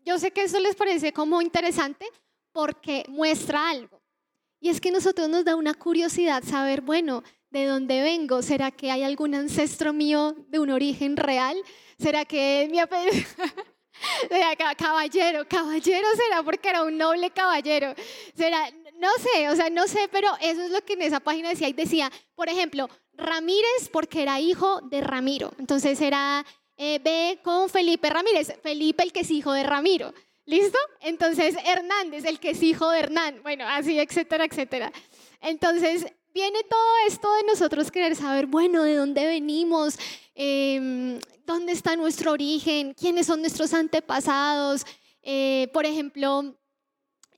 yo 0.05 0.17
sé 0.17 0.31
que 0.31 0.43
eso 0.43 0.59
les 0.61 0.75
parece 0.77 1.11
como 1.11 1.41
interesante 1.41 2.07
porque 2.53 3.03
muestra 3.09 3.69
algo. 3.69 4.01
Y 4.61 4.69
es 4.69 4.79
que 4.79 4.89
a 4.89 4.93
nosotros 4.93 5.27
nos 5.27 5.43
da 5.43 5.57
una 5.57 5.73
curiosidad 5.73 6.41
saber, 6.43 6.79
bueno, 6.79 7.21
¿de 7.49 7.65
dónde 7.65 8.01
vengo? 8.01 8.41
¿Será 8.41 8.71
que 8.71 8.91
hay 8.91 9.03
algún 9.03 9.35
ancestro 9.35 9.91
mío 9.91 10.35
de 10.47 10.59
un 10.59 10.69
origen 10.69 11.17
real? 11.17 11.57
¿Será 11.97 12.23
que 12.23 12.65
mi 12.71 12.79
apellido... 12.79 13.11
caballero, 14.77 15.45
caballero 15.47 16.07
será 16.15 16.43
porque 16.43 16.69
era 16.69 16.83
un 16.83 16.97
noble 16.97 17.29
caballero. 17.31 17.93
Será, 18.35 18.69
no 18.97 19.09
sé, 19.21 19.49
o 19.49 19.55
sea, 19.55 19.69
no 19.69 19.87
sé, 19.87 20.07
pero 20.11 20.29
eso 20.41 20.61
es 20.61 20.71
lo 20.71 20.83
que 20.83 20.93
en 20.93 21.01
esa 21.01 21.19
página 21.19 21.49
decía. 21.49 21.67
Y 21.67 21.73
decía, 21.73 22.11
por 22.35 22.49
ejemplo, 22.49 22.89
Ramírez 23.19 23.89
porque 23.91 24.23
era 24.23 24.39
hijo 24.39 24.81
de 24.81 25.01
Ramiro. 25.01 25.51
Entonces 25.59 26.01
era 26.01 26.45
eh, 26.77 26.99
B 27.03 27.39
con 27.43 27.69
Felipe 27.69 28.09
Ramírez. 28.09 28.53
Felipe 28.63 29.03
el 29.03 29.11
que 29.11 29.19
es 29.21 29.31
hijo 29.31 29.51
de 29.51 29.63
Ramiro. 29.63 30.13
¿Listo? 30.45 30.79
Entonces 31.01 31.55
Hernández 31.63 32.25
el 32.25 32.39
que 32.39 32.51
es 32.51 32.63
hijo 32.63 32.89
de 32.89 32.99
Hernán. 32.99 33.41
Bueno, 33.43 33.65
así, 33.67 33.99
etcétera, 33.99 34.45
etcétera. 34.45 34.91
Entonces 35.41 36.07
viene 36.33 36.63
todo 36.63 37.07
esto 37.07 37.31
de 37.35 37.43
nosotros 37.43 37.91
querer 37.91 38.15
saber, 38.15 38.47
bueno, 38.47 38.83
de 38.83 38.95
dónde 38.95 39.25
venimos, 39.27 39.99
em, 40.33 41.19
dónde 41.45 41.73
está 41.73 41.95
nuestro 41.95 42.31
origen, 42.31 42.93
quiénes 42.93 43.27
son 43.27 43.41
nuestros 43.41 43.73
antepasados. 43.73 44.85
Eh, 45.21 45.69
por 45.73 45.85
ejemplo, 45.85 46.55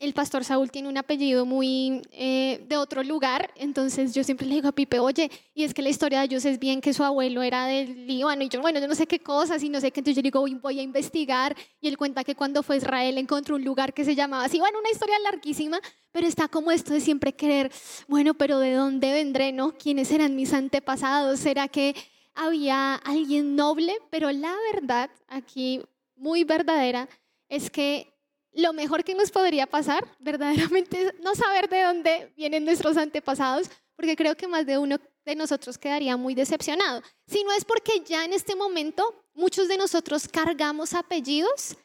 el 0.01 0.13
pastor 0.15 0.43
Saúl 0.43 0.71
tiene 0.71 0.89
un 0.89 0.97
apellido 0.97 1.45
muy 1.45 2.01
eh, 2.11 2.65
de 2.67 2.75
otro 2.75 3.03
lugar, 3.03 3.51
entonces 3.55 4.15
yo 4.15 4.23
siempre 4.23 4.47
le 4.47 4.55
digo 4.55 4.67
a 4.67 4.71
Pipe, 4.71 4.97
oye, 4.97 5.29
y 5.53 5.63
es 5.63 5.75
que 5.75 5.83
la 5.83 5.89
historia 5.89 6.19
de 6.19 6.25
ellos 6.25 6.43
es 6.43 6.57
bien 6.57 6.81
que 6.81 6.91
su 6.91 7.03
abuelo 7.03 7.43
era 7.43 7.67
del 7.67 8.07
Líbano, 8.07 8.41
y 8.41 8.49
yo, 8.49 8.59
bueno, 8.61 8.79
yo 8.79 8.87
no 8.87 8.95
sé 8.95 9.05
qué 9.05 9.19
cosas, 9.19 9.61
y 9.61 9.69
no 9.69 9.79
sé 9.79 9.91
qué, 9.91 9.99
entonces 9.99 10.15
yo 10.15 10.23
digo, 10.23 10.43
voy 10.59 10.79
a 10.79 10.81
investigar, 10.81 11.55
y 11.79 11.87
él 11.87 11.99
cuenta 11.99 12.23
que 12.23 12.33
cuando 12.33 12.63
fue 12.63 12.75
a 12.75 12.77
Israel 12.79 13.19
encontró 13.19 13.57
un 13.57 13.63
lugar 13.63 13.93
que 13.93 14.03
se 14.03 14.15
llamaba 14.15 14.45
así, 14.45 14.57
bueno, 14.57 14.79
una 14.79 14.89
historia 14.89 15.19
larguísima, 15.19 15.79
pero 16.11 16.25
está 16.25 16.47
como 16.47 16.71
esto 16.71 16.93
de 16.93 16.99
siempre 16.99 17.33
querer, 17.33 17.71
bueno, 18.07 18.33
pero 18.33 18.57
¿de 18.57 18.73
dónde 18.73 19.13
vendré, 19.13 19.51
no? 19.51 19.77
¿Quiénes 19.77 20.09
eran 20.11 20.35
mis 20.35 20.51
antepasados? 20.51 21.39
¿Será 21.39 21.67
que 21.67 21.95
había 22.33 22.95
alguien 22.95 23.55
noble? 23.55 23.95
Pero 24.09 24.31
la 24.31 24.55
verdad, 24.73 25.11
aquí 25.27 25.79
muy 26.15 26.43
verdadera, 26.43 27.07
es 27.49 27.69
que 27.69 28.10
lo 28.53 28.73
mejor 28.73 29.03
que 29.03 29.15
nos 29.15 29.31
podría 29.31 29.67
pasar 29.67 30.05
verdaderamente 30.19 31.03
es 31.03 31.19
no 31.21 31.35
saber 31.35 31.69
de 31.69 31.83
dónde 31.83 32.33
vienen 32.35 32.65
nuestros 32.65 32.97
antepasados, 32.97 33.69
porque 33.95 34.15
creo 34.15 34.35
que 34.35 34.47
más 34.47 34.65
de 34.65 34.77
uno 34.77 34.97
de 35.25 35.35
nosotros 35.35 35.77
quedaría 35.77 36.17
muy 36.17 36.35
decepcionado. 36.35 37.01
Si 37.27 37.43
no 37.43 37.51
es 37.53 37.63
porque 37.63 38.01
ya 38.05 38.25
en 38.25 38.33
este 38.33 38.55
momento 38.55 39.23
muchos 39.33 39.67
de 39.67 39.77
nosotros 39.77 40.27
cargamos 40.27 40.93
apellidos 40.93 41.77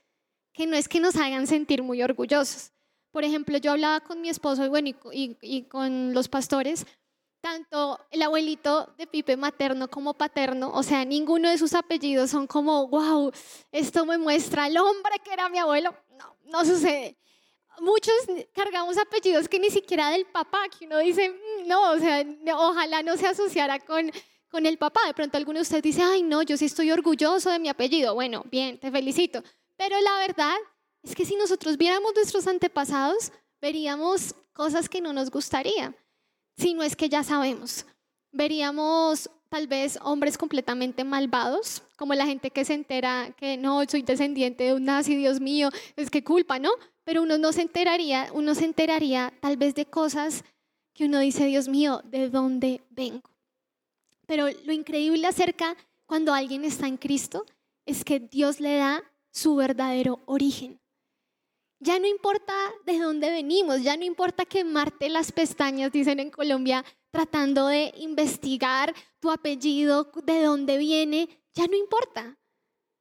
que 0.52 0.66
no 0.66 0.74
es 0.74 0.88
que 0.88 1.00
nos 1.00 1.16
hagan 1.16 1.46
sentir 1.46 1.82
muy 1.82 2.02
orgullosos. 2.02 2.72
Por 3.12 3.24
ejemplo, 3.24 3.58
yo 3.58 3.72
hablaba 3.72 4.00
con 4.00 4.20
mi 4.20 4.30
esposo 4.30 4.64
y, 4.64 4.68
bueno, 4.68 4.90
y, 5.12 5.62
con 5.64 6.14
los 6.14 6.28
pastores, 6.28 6.86
tanto 7.46 8.00
el 8.10 8.22
abuelito 8.22 8.92
de 8.98 9.06
Pipe 9.06 9.36
materno 9.36 9.88
como 9.88 10.14
paterno, 10.14 10.72
o 10.74 10.82
sea, 10.82 11.04
ninguno 11.04 11.48
de 11.48 11.56
sus 11.56 11.74
apellidos 11.74 12.28
son 12.28 12.48
como, 12.48 12.88
wow, 12.88 13.30
esto 13.70 14.04
me 14.04 14.18
muestra 14.18 14.66
el 14.66 14.76
hombre 14.76 15.20
que 15.22 15.32
era 15.32 15.48
mi 15.48 15.58
abuelo. 15.58 15.94
No, 16.18 16.36
no 16.46 16.64
sucede. 16.64 17.16
Muchos 17.78 18.14
cargamos 18.52 18.98
apellidos 18.98 19.48
que 19.48 19.60
ni 19.60 19.70
siquiera 19.70 20.10
del 20.10 20.26
papá, 20.26 20.64
que 20.76 20.86
uno 20.86 20.98
dice, 20.98 21.28
mm, 21.28 21.68
no, 21.68 21.92
o 21.92 21.98
sea, 22.00 22.26
ojalá 22.56 23.04
no 23.04 23.16
se 23.16 23.28
asociara 23.28 23.78
con, 23.78 24.10
con 24.50 24.66
el 24.66 24.76
papá. 24.76 25.06
De 25.06 25.14
pronto 25.14 25.36
alguno 25.36 25.60
de 25.60 25.62
ustedes 25.62 25.84
dice, 25.84 26.02
ay, 26.02 26.24
no, 26.24 26.42
yo 26.42 26.56
sí 26.56 26.64
estoy 26.64 26.90
orgulloso 26.90 27.48
de 27.50 27.60
mi 27.60 27.68
apellido. 27.68 28.12
Bueno, 28.14 28.42
bien, 28.50 28.80
te 28.80 28.90
felicito. 28.90 29.44
Pero 29.76 30.00
la 30.00 30.18
verdad 30.18 30.56
es 31.04 31.14
que 31.14 31.24
si 31.24 31.36
nosotros 31.36 31.76
viéramos 31.76 32.12
nuestros 32.12 32.48
antepasados, 32.48 33.30
veríamos 33.60 34.34
cosas 34.52 34.88
que 34.88 35.00
no 35.00 35.12
nos 35.12 35.30
gustaría, 35.30 35.94
si 36.56 36.74
no 36.74 36.82
es 36.82 36.96
que 36.96 37.08
ya 37.08 37.22
sabemos. 37.22 37.86
Veríamos 38.32 39.30
tal 39.48 39.66
vez 39.66 39.98
hombres 40.02 40.36
completamente 40.36 41.04
malvados, 41.04 41.82
como 41.96 42.14
la 42.14 42.26
gente 42.26 42.50
que 42.50 42.64
se 42.64 42.74
entera 42.74 43.32
que 43.36 43.56
no, 43.56 43.84
soy 43.88 44.02
descendiente 44.02 44.64
de 44.64 44.74
un 44.74 44.84
nazi, 44.84 45.16
Dios 45.16 45.40
mío, 45.40 45.70
es 45.96 46.10
que 46.10 46.24
culpa, 46.24 46.58
¿no? 46.58 46.70
Pero 47.04 47.22
uno 47.22 47.38
no 47.38 47.52
se 47.52 47.62
enteraría, 47.62 48.28
uno 48.32 48.54
se 48.54 48.64
enteraría 48.64 49.32
tal 49.40 49.56
vez 49.56 49.74
de 49.74 49.86
cosas 49.86 50.44
que 50.92 51.04
uno 51.04 51.20
dice, 51.20 51.46
Dios 51.46 51.68
mío, 51.68 52.02
¿de 52.04 52.28
dónde 52.28 52.82
vengo? 52.90 53.30
Pero 54.26 54.46
lo 54.64 54.72
increíble 54.72 55.26
acerca 55.26 55.76
cuando 56.06 56.34
alguien 56.34 56.64
está 56.64 56.88
en 56.88 56.96
Cristo 56.96 57.46
es 57.84 58.04
que 58.04 58.18
Dios 58.18 58.60
le 58.60 58.76
da 58.76 59.04
su 59.30 59.54
verdadero 59.54 60.20
origen. 60.26 60.80
Ya 61.78 61.98
no 61.98 62.06
importa 62.06 62.54
de 62.86 62.98
dónde 62.98 63.30
venimos, 63.30 63.82
ya 63.82 63.96
no 63.96 64.04
importa 64.04 64.46
quemarte 64.46 65.10
las 65.10 65.30
pestañas, 65.30 65.92
dicen 65.92 66.20
en 66.20 66.30
Colombia, 66.30 66.84
tratando 67.10 67.66
de 67.66 67.92
investigar 67.98 68.94
tu 69.20 69.30
apellido, 69.30 70.10
de 70.24 70.42
dónde 70.42 70.78
viene, 70.78 71.28
ya 71.54 71.66
no 71.66 71.76
importa. 71.76 72.38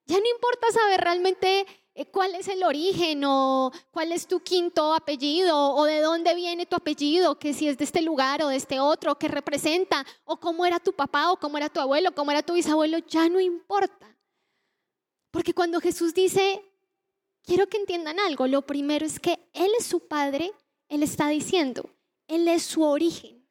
Ya 0.08 0.18
no 0.20 0.26
importa 0.30 0.72
saber 0.72 1.02
realmente 1.02 1.66
eh, 1.96 2.06
cuál 2.12 2.36
es 2.36 2.50
el 2.50 2.64
origen 2.64 3.24
o 3.26 3.72
cuál 3.92 4.12
es 4.12 4.28
tu 4.28 4.42
quinto 4.42 4.94
apellido 4.94 5.74
o 5.74 5.86
de 5.86 6.02
dónde 6.02 6.36
viene 6.36 6.66
tu 6.66 6.76
apellido, 6.76 7.40
que 7.40 7.54
si 7.54 7.70
es 7.70 7.78
de 7.78 7.86
este 7.86 8.02
lugar 8.02 8.44
o 8.44 8.50
de 8.50 8.58
este 8.58 8.82
otro, 8.82 9.18
qué 9.18 9.30
representa, 9.30 10.06
o 10.26 10.38
cómo 10.38 10.66
era 10.66 10.80
tu 10.80 10.92
papá 10.92 11.32
o 11.32 11.38
cómo 11.38 11.58
era 11.58 11.70
tu 11.70 11.80
abuelo, 11.80 12.14
cómo 12.14 12.32
era 12.32 12.44
tu 12.44 12.54
bisabuelo, 12.54 12.98
ya 13.00 13.30
no 13.30 13.40
importa. 13.40 14.18
Porque 15.32 15.54
cuando 15.54 15.80
Jesús 15.80 16.14
dice, 16.14 16.62
quiero 17.46 17.68
que 17.68 17.78
entiendan 17.78 18.20
algo, 18.20 18.48
lo 18.48 18.64
primero 18.64 19.06
es 19.06 19.20
que 19.20 19.40
Él 19.54 19.72
es 19.78 19.86
su 19.86 20.08
Padre, 20.08 20.52
Él 20.90 21.04
está 21.04 21.30
diciendo, 21.30 21.90
Él 22.28 22.48
es 22.48 22.64
su 22.64 22.84
origen. 22.84 23.48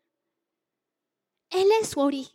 Él 1.50 1.68
es 1.80 1.90
su 1.90 2.00
origen. 2.00 2.34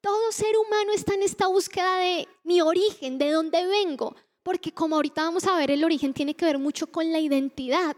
Todo 0.00 0.32
ser 0.32 0.56
humano 0.58 0.92
está 0.92 1.14
en 1.14 1.22
esta 1.22 1.46
búsqueda 1.46 1.96
de 1.98 2.28
mi 2.42 2.60
origen, 2.60 3.18
de 3.18 3.30
dónde 3.30 3.66
vengo, 3.66 4.14
porque 4.42 4.72
como 4.72 4.96
ahorita 4.96 5.22
vamos 5.22 5.46
a 5.46 5.56
ver, 5.56 5.70
el 5.70 5.84
origen 5.84 6.12
tiene 6.12 6.34
que 6.34 6.44
ver 6.44 6.58
mucho 6.58 6.88
con 6.88 7.10
la 7.12 7.20
identidad. 7.20 7.96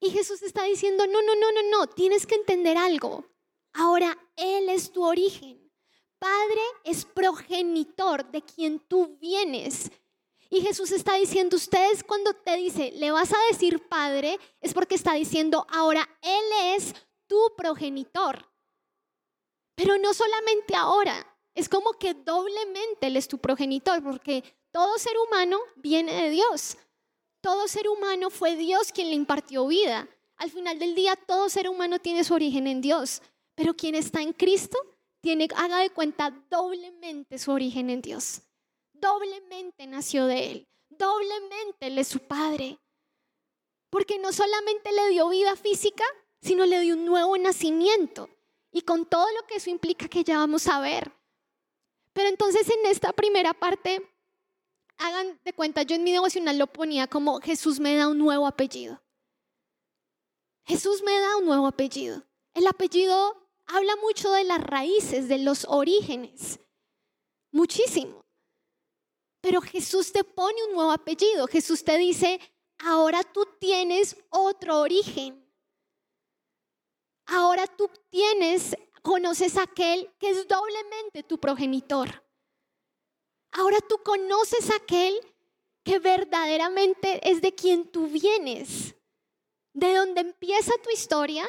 Y 0.00 0.10
Jesús 0.10 0.42
está 0.42 0.64
diciendo, 0.64 1.06
no, 1.06 1.22
no, 1.22 1.34
no, 1.34 1.52
no, 1.52 1.70
no, 1.70 1.86
tienes 1.86 2.26
que 2.26 2.34
entender 2.34 2.76
algo. 2.76 3.26
Ahora 3.74 4.16
Él 4.36 4.68
es 4.68 4.90
tu 4.90 5.04
origen. 5.04 5.70
Padre 6.18 6.62
es 6.84 7.04
progenitor 7.04 8.30
de 8.30 8.42
quien 8.42 8.80
tú 8.80 9.18
vienes. 9.20 9.90
Y 10.56 10.62
Jesús 10.62 10.90
está 10.90 11.16
diciendo, 11.16 11.54
ustedes 11.54 12.02
cuando 12.02 12.32
te 12.32 12.56
dice, 12.56 12.90
le 12.92 13.10
vas 13.10 13.30
a 13.30 13.36
decir 13.50 13.86
Padre, 13.88 14.38
es 14.62 14.72
porque 14.72 14.94
está 14.94 15.12
diciendo, 15.12 15.66
ahora 15.68 16.08
Él 16.22 16.74
es 16.74 16.94
tu 17.26 17.52
progenitor. 17.58 18.50
Pero 19.74 19.98
no 19.98 20.14
solamente 20.14 20.74
ahora, 20.74 21.26
es 21.54 21.68
como 21.68 21.92
que 21.92 22.14
doblemente 22.14 23.08
Él 23.08 23.18
es 23.18 23.28
tu 23.28 23.36
progenitor, 23.36 24.02
porque 24.02 24.42
todo 24.70 24.96
ser 24.96 25.12
humano 25.28 25.58
viene 25.76 26.22
de 26.22 26.30
Dios. 26.30 26.78
Todo 27.42 27.68
ser 27.68 27.86
humano 27.90 28.30
fue 28.30 28.56
Dios 28.56 28.92
quien 28.92 29.10
le 29.10 29.14
impartió 29.14 29.66
vida. 29.66 30.08
Al 30.38 30.50
final 30.50 30.78
del 30.78 30.94
día, 30.94 31.16
todo 31.16 31.50
ser 31.50 31.68
humano 31.68 31.98
tiene 31.98 32.24
su 32.24 32.32
origen 32.32 32.66
en 32.66 32.80
Dios. 32.80 33.20
Pero 33.54 33.76
quien 33.76 33.94
está 33.94 34.22
en 34.22 34.32
Cristo, 34.32 34.78
tiene, 35.20 35.48
haga 35.54 35.80
de 35.80 35.90
cuenta, 35.90 36.30
doblemente 36.48 37.38
su 37.38 37.50
origen 37.52 37.90
en 37.90 38.00
Dios. 38.00 38.40
Doblemente 39.00 39.86
nació 39.86 40.26
de 40.26 40.50
Él. 40.50 40.68
Doblemente 40.88 41.86
Él 41.86 41.98
es 41.98 42.08
su 42.08 42.20
Padre. 42.20 42.78
Porque 43.90 44.18
no 44.18 44.32
solamente 44.32 44.92
le 44.92 45.08
dio 45.10 45.28
vida 45.28 45.56
física, 45.56 46.04
sino 46.40 46.66
le 46.66 46.80
dio 46.80 46.94
un 46.94 47.04
nuevo 47.04 47.36
nacimiento. 47.36 48.28
Y 48.72 48.82
con 48.82 49.06
todo 49.06 49.26
lo 49.32 49.46
que 49.46 49.56
eso 49.56 49.70
implica 49.70 50.08
que 50.08 50.24
ya 50.24 50.38
vamos 50.38 50.66
a 50.68 50.80
ver. 50.80 51.12
Pero 52.12 52.28
entonces 52.28 52.68
en 52.68 52.86
esta 52.86 53.12
primera 53.12 53.54
parte, 53.54 54.10
hagan 54.98 55.38
de 55.44 55.52
cuenta, 55.52 55.82
yo 55.82 55.96
en 55.96 56.04
mi 56.04 56.12
devocional 56.12 56.58
lo 56.58 56.66
ponía 56.66 57.06
como 57.06 57.40
Jesús 57.40 57.80
me 57.80 57.94
da 57.96 58.08
un 58.08 58.18
nuevo 58.18 58.46
apellido. 58.46 59.02
Jesús 60.64 61.02
me 61.02 61.18
da 61.18 61.36
un 61.36 61.46
nuevo 61.46 61.66
apellido. 61.66 62.24
El 62.54 62.66
apellido 62.66 63.48
habla 63.66 63.94
mucho 63.96 64.32
de 64.32 64.44
las 64.44 64.60
raíces, 64.60 65.28
de 65.28 65.38
los 65.38 65.64
orígenes. 65.68 66.60
Muchísimo. 67.52 68.25
Pero 69.46 69.60
Jesús 69.60 70.10
te 70.10 70.24
pone 70.24 70.60
un 70.64 70.72
nuevo 70.72 70.90
apellido. 70.90 71.46
Jesús 71.46 71.84
te 71.84 71.96
dice, 71.98 72.40
ahora 72.80 73.22
tú 73.22 73.46
tienes 73.60 74.16
otro 74.28 74.80
origen. 74.80 75.40
Ahora 77.26 77.68
tú 77.68 77.88
tienes 78.10 78.76
conoces 79.02 79.56
a 79.56 79.62
aquel 79.62 80.12
que 80.18 80.30
es 80.30 80.48
doblemente 80.48 81.22
tu 81.22 81.38
progenitor. 81.38 82.24
Ahora 83.52 83.78
tú 83.88 83.98
conoces 84.02 84.68
a 84.68 84.78
aquel 84.78 85.14
que 85.84 86.00
verdaderamente 86.00 87.20
es 87.30 87.40
de 87.40 87.54
quien 87.54 87.86
tú 87.86 88.08
vienes. 88.08 88.96
De 89.72 89.94
donde 89.94 90.22
empieza 90.22 90.72
tu 90.82 90.90
historia, 90.90 91.48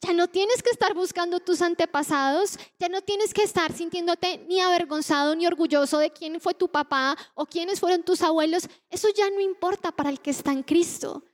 ya 0.00 0.12
no 0.12 0.28
tienes 0.28 0.62
que 0.62 0.70
estar 0.70 0.94
buscando 0.94 1.40
tus 1.40 1.62
antepasados, 1.62 2.58
ya 2.78 2.88
no 2.88 3.00
tienes 3.00 3.32
que 3.32 3.42
estar 3.42 3.72
sintiéndote 3.72 4.38
ni 4.46 4.60
avergonzado 4.60 5.34
ni 5.34 5.46
orgulloso 5.46 5.98
de 5.98 6.10
quién 6.10 6.40
fue 6.40 6.54
tu 6.54 6.68
papá 6.68 7.16
o 7.34 7.46
quiénes 7.46 7.80
fueron 7.80 8.02
tus 8.02 8.22
abuelos. 8.22 8.68
Eso 8.90 9.08
ya 9.14 9.28
no 9.30 9.40
importa 9.40 9.92
para 9.92 10.10
el 10.10 10.20
que 10.20 10.30
está 10.30 10.52
en 10.52 10.62
Cristo. 10.62 11.24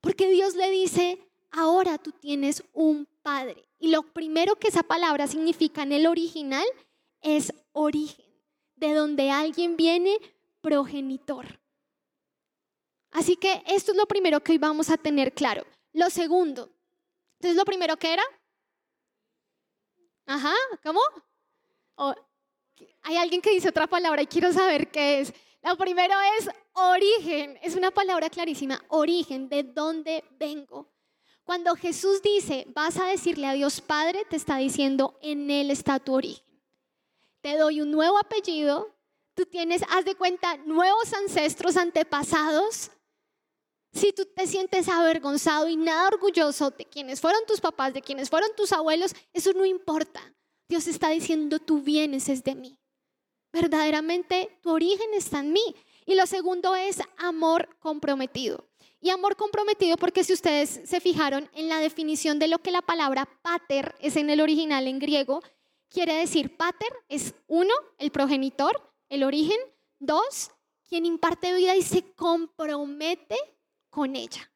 Porque 0.00 0.28
Dios 0.28 0.54
le 0.54 0.70
dice, 0.70 1.18
ahora 1.50 1.98
tú 1.98 2.12
tienes 2.12 2.62
un 2.72 3.08
padre. 3.22 3.66
Y 3.78 3.88
lo 3.88 4.02
primero 4.02 4.56
que 4.56 4.68
esa 4.68 4.82
palabra 4.82 5.26
significa 5.26 5.82
en 5.82 5.92
el 5.92 6.06
original 6.06 6.66
es 7.20 7.52
origen, 7.72 8.26
de 8.76 8.92
donde 8.92 9.30
alguien 9.30 9.76
viene 9.76 10.18
progenitor. 10.60 11.58
Así 13.10 13.36
que 13.36 13.62
esto 13.66 13.92
es 13.92 13.96
lo 13.96 14.06
primero 14.06 14.40
que 14.40 14.52
hoy 14.52 14.58
vamos 14.58 14.90
a 14.90 14.96
tener 14.96 15.32
claro. 15.32 15.64
Lo 15.92 16.10
segundo, 16.10 16.70
entonces 17.44 17.58
lo 17.58 17.66
primero 17.66 17.98
que 17.98 18.10
era, 18.10 18.22
ajá, 20.24 20.54
¿cómo? 20.82 21.00
hay 23.02 23.16
alguien 23.18 23.42
que 23.42 23.50
dice 23.50 23.68
otra 23.68 23.86
palabra 23.86 24.22
y 24.22 24.26
quiero 24.26 24.50
saber 24.50 24.90
qué 24.90 25.20
es. 25.20 25.34
Lo 25.62 25.76
primero 25.76 26.14
es 26.38 26.48
origen, 26.72 27.58
es 27.62 27.76
una 27.76 27.90
palabra 27.90 28.30
clarísima, 28.30 28.82
origen, 28.88 29.50
de 29.50 29.62
dónde 29.62 30.24
vengo. 30.38 30.90
Cuando 31.44 31.76
Jesús 31.76 32.22
dice, 32.22 32.64
vas 32.68 32.96
a 32.96 33.04
decirle 33.04 33.46
a 33.46 33.52
Dios 33.52 33.82
Padre, 33.82 34.24
te 34.30 34.36
está 34.36 34.56
diciendo, 34.56 35.18
en 35.20 35.50
Él 35.50 35.70
está 35.70 35.98
tu 35.98 36.14
origen. 36.14 36.42
Te 37.42 37.58
doy 37.58 37.82
un 37.82 37.90
nuevo 37.90 38.16
apellido, 38.18 38.96
tú 39.34 39.44
tienes, 39.44 39.82
haz 39.90 40.06
de 40.06 40.14
cuenta, 40.14 40.56
nuevos 40.64 41.12
ancestros 41.12 41.76
antepasados. 41.76 42.90
Si 43.94 44.12
tú 44.12 44.26
te 44.26 44.48
sientes 44.48 44.88
avergonzado 44.88 45.68
y 45.68 45.76
nada 45.76 46.08
orgulloso 46.08 46.70
de 46.70 46.84
quienes 46.84 47.20
fueron 47.20 47.40
tus 47.46 47.60
papás, 47.60 47.94
de 47.94 48.02
quienes 48.02 48.28
fueron 48.28 48.50
tus 48.56 48.72
abuelos, 48.72 49.14
eso 49.32 49.52
no 49.52 49.64
importa. 49.64 50.34
Dios 50.68 50.88
está 50.88 51.10
diciendo, 51.10 51.60
tú 51.60 51.80
vienes 51.80 52.28
es 52.28 52.42
de 52.42 52.56
mí. 52.56 52.76
Verdaderamente 53.52 54.58
tu 54.62 54.70
origen 54.70 55.14
está 55.14 55.38
en 55.38 55.52
mí. 55.52 55.76
Y 56.06 56.16
lo 56.16 56.26
segundo 56.26 56.74
es 56.74 56.98
amor 57.18 57.68
comprometido. 57.78 58.68
Y 59.00 59.10
amor 59.10 59.36
comprometido 59.36 59.96
porque 59.96 60.24
si 60.24 60.32
ustedes 60.32 60.80
se 60.84 61.00
fijaron 61.00 61.48
en 61.54 61.68
la 61.68 61.78
definición 61.78 62.40
de 62.40 62.48
lo 62.48 62.58
que 62.58 62.72
la 62.72 62.82
palabra 62.82 63.28
pater 63.42 63.94
es 64.00 64.16
en 64.16 64.28
el 64.28 64.40
original 64.40 64.88
en 64.88 64.98
griego, 64.98 65.40
quiere 65.88 66.14
decir 66.14 66.56
pater 66.56 66.92
es 67.08 67.34
uno, 67.46 67.72
el 67.98 68.10
progenitor, 68.10 68.92
el 69.08 69.22
origen, 69.22 69.58
dos, 70.00 70.50
quien 70.88 71.06
imparte 71.06 71.54
vida 71.54 71.76
y 71.76 71.82
se 71.82 72.02
compromete 72.14 73.36
con 73.94 74.16
ella. 74.16 74.50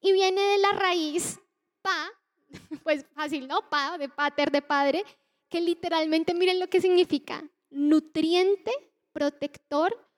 Y 0.00 0.12
viene 0.12 0.40
de 0.40 0.58
la 0.58 0.72
raíz 0.72 1.40
pa, 1.82 2.08
pues 2.84 3.04
fácil, 3.14 3.48
¿no? 3.48 3.68
Pa, 3.68 3.98
de 3.98 4.08
pater, 4.08 4.52
de 4.52 4.62
padre, 4.62 5.04
que 5.48 5.60
literalmente 5.60 6.32
miren 6.32 6.60
lo 6.60 6.68
que 6.68 6.80
significa, 6.80 7.44
nutriente, 7.68 8.70
protector, 9.12 10.08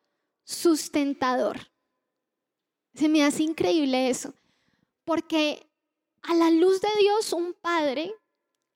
sustentador. 0.45 1.59
Se 2.93 3.09
me 3.09 3.25
hace 3.25 3.43
increíble 3.43 4.11
eso, 4.11 4.35
porque 5.05 5.67
a 6.21 6.35
la 6.35 6.51
luz 6.51 6.83
de 6.83 6.91
Dios 7.01 7.33
un 7.33 7.55
padre 7.55 8.15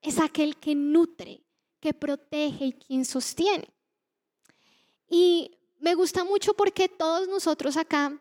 es 0.00 0.18
aquel 0.18 0.56
que 0.56 0.74
nutre, 0.74 1.42
que 1.80 1.92
protege 1.92 2.64
y 2.64 2.72
quien 2.72 3.04
sostiene. 3.04 3.68
Y 5.06 5.58
me 5.80 5.94
gusta 5.94 6.24
mucho 6.24 6.54
porque 6.54 6.88
todos 6.88 7.28
nosotros 7.28 7.76
acá 7.76 8.20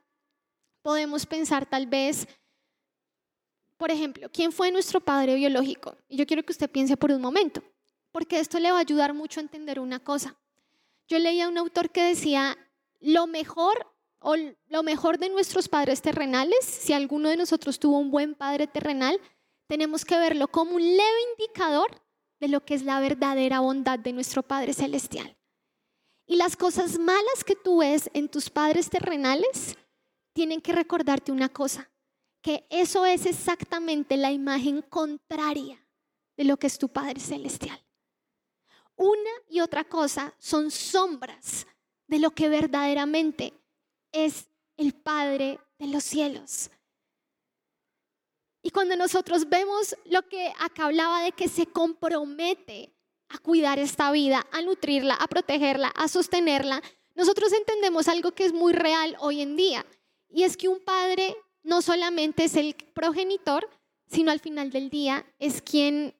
podemos 0.87 1.25
pensar 1.25 1.65
tal 1.65 1.85
vez, 1.85 2.25
por 3.75 3.91
ejemplo, 3.91 4.29
¿quién 4.31 4.53
fue 4.53 4.71
nuestro 4.71 5.01
padre 5.01 5.35
biológico? 5.35 5.97
Y 6.07 6.15
yo 6.15 6.25
quiero 6.25 6.43
que 6.43 6.53
usted 6.53 6.71
piense 6.71 6.95
por 6.95 7.11
un 7.11 7.19
momento, 7.19 7.61
porque 8.13 8.39
esto 8.39 8.57
le 8.57 8.71
va 8.71 8.77
a 8.77 8.87
ayudar 8.87 9.13
mucho 9.13 9.41
a 9.41 9.43
entender 9.43 9.81
una 9.81 9.99
cosa. 9.99 10.37
Yo 11.09 11.19
leía 11.19 11.43
a 11.43 11.49
un 11.49 11.57
autor 11.57 11.89
que 11.89 12.03
decía, 12.03 12.57
lo 13.01 13.27
mejor 13.27 13.85
o 14.19 14.35
lo 14.69 14.81
mejor 14.81 15.17
de 15.17 15.27
nuestros 15.27 15.67
padres 15.67 16.01
terrenales, 16.01 16.63
si 16.63 16.93
alguno 16.93 17.27
de 17.27 17.35
nosotros 17.35 17.79
tuvo 17.79 17.99
un 17.99 18.09
buen 18.09 18.33
padre 18.33 18.65
terrenal, 18.65 19.19
tenemos 19.67 20.05
que 20.05 20.17
verlo 20.17 20.47
como 20.47 20.75
un 20.77 20.83
leve 20.83 21.21
indicador 21.37 22.01
de 22.39 22.47
lo 22.47 22.63
que 22.63 22.75
es 22.75 22.83
la 22.83 23.01
verdadera 23.01 23.59
bondad 23.59 23.99
de 23.99 24.13
nuestro 24.13 24.41
Padre 24.41 24.73
Celestial. 24.73 25.35
Y 26.25 26.37
las 26.37 26.55
cosas 26.55 26.97
malas 26.97 27.43
que 27.45 27.55
tú 27.55 27.79
ves 27.79 28.09
en 28.13 28.29
tus 28.29 28.49
padres 28.49 28.89
terrenales 28.89 29.75
tienen 30.37 30.61
que 30.61 30.71
recordarte 30.71 31.31
una 31.31 31.49
cosa, 31.49 31.89
que 32.43 32.67
eso 32.69 33.07
es 33.07 33.25
exactamente 33.25 34.17
la 34.17 34.31
imagen 34.31 34.83
contraria 34.83 35.83
de 36.37 36.43
lo 36.43 36.57
que 36.57 36.67
es 36.67 36.77
tu 36.77 36.89
Padre 36.89 37.19
Celestial. 37.19 37.83
Una 38.95 39.31
y 39.49 39.61
otra 39.61 39.85
cosa 39.85 40.35
son 40.37 40.69
sombras 40.69 41.65
de 42.05 42.19
lo 42.19 42.29
que 42.29 42.49
verdaderamente 42.49 43.51
es 44.11 44.47
el 44.77 44.93
Padre 44.93 45.59
de 45.79 45.87
los 45.87 46.03
cielos. 46.03 46.69
Y 48.61 48.69
cuando 48.69 48.95
nosotros 48.95 49.49
vemos 49.49 49.95
lo 50.05 50.21
que 50.29 50.53
acá 50.59 50.85
hablaba 50.85 51.23
de 51.23 51.31
que 51.31 51.49
se 51.49 51.65
compromete 51.65 52.93
a 53.29 53.39
cuidar 53.39 53.79
esta 53.79 54.11
vida, 54.11 54.45
a 54.51 54.61
nutrirla, 54.61 55.15
a 55.15 55.25
protegerla, 55.25 55.87
a 55.87 56.07
sostenerla, 56.07 56.83
nosotros 57.15 57.51
entendemos 57.53 58.07
algo 58.07 58.33
que 58.33 58.45
es 58.45 58.53
muy 58.53 58.73
real 58.73 59.17
hoy 59.19 59.41
en 59.41 59.55
día. 59.55 59.83
Y 60.29 60.43
es 60.43 60.57
que 60.57 60.67
un 60.67 60.79
padre 60.79 61.35
no 61.63 61.81
solamente 61.81 62.45
es 62.45 62.55
el 62.55 62.75
progenitor, 62.93 63.69
sino 64.07 64.31
al 64.31 64.39
final 64.39 64.71
del 64.71 64.89
día 64.89 65.25
es 65.39 65.61
quien 65.61 66.15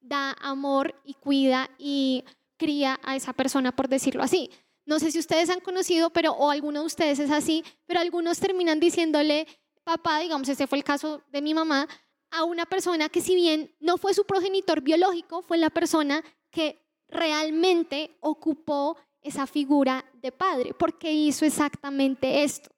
da 0.00 0.32
amor 0.40 0.94
y 1.04 1.14
cuida 1.14 1.70
y 1.78 2.24
cría 2.56 2.98
a 3.02 3.16
esa 3.16 3.32
persona, 3.32 3.72
por 3.74 3.88
decirlo 3.88 4.22
así. 4.22 4.50
No 4.86 4.98
sé 4.98 5.10
si 5.10 5.18
ustedes 5.18 5.50
han 5.50 5.60
conocido, 5.60 6.10
pero 6.10 6.32
o 6.32 6.50
alguno 6.50 6.80
de 6.80 6.86
ustedes 6.86 7.18
es 7.18 7.30
así, 7.30 7.64
pero 7.86 8.00
algunos 8.00 8.38
terminan 8.38 8.80
diciéndole 8.80 9.46
papá, 9.84 10.18
digamos, 10.20 10.48
ese 10.48 10.66
fue 10.66 10.78
el 10.78 10.84
caso 10.84 11.22
de 11.30 11.42
mi 11.42 11.54
mamá, 11.54 11.88
a 12.30 12.44
una 12.44 12.64
persona 12.66 13.08
que 13.08 13.20
si 13.20 13.34
bien 13.34 13.74
no 13.80 13.98
fue 13.98 14.14
su 14.14 14.24
progenitor 14.24 14.80
biológico, 14.80 15.42
fue 15.42 15.58
la 15.58 15.70
persona 15.70 16.22
que 16.50 16.80
realmente 17.08 18.16
ocupó 18.20 18.96
esa 19.20 19.46
figura 19.46 20.04
de 20.14 20.32
padre, 20.32 20.74
porque 20.74 21.12
hizo 21.12 21.44
exactamente 21.44 22.42
esto. 22.44 22.70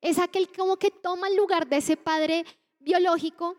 Es 0.00 0.18
aquel 0.18 0.50
como 0.52 0.76
que 0.76 0.90
toma 0.90 1.28
el 1.28 1.36
lugar 1.36 1.68
de 1.68 1.78
ese 1.78 1.96
padre 1.96 2.44
biológico 2.78 3.56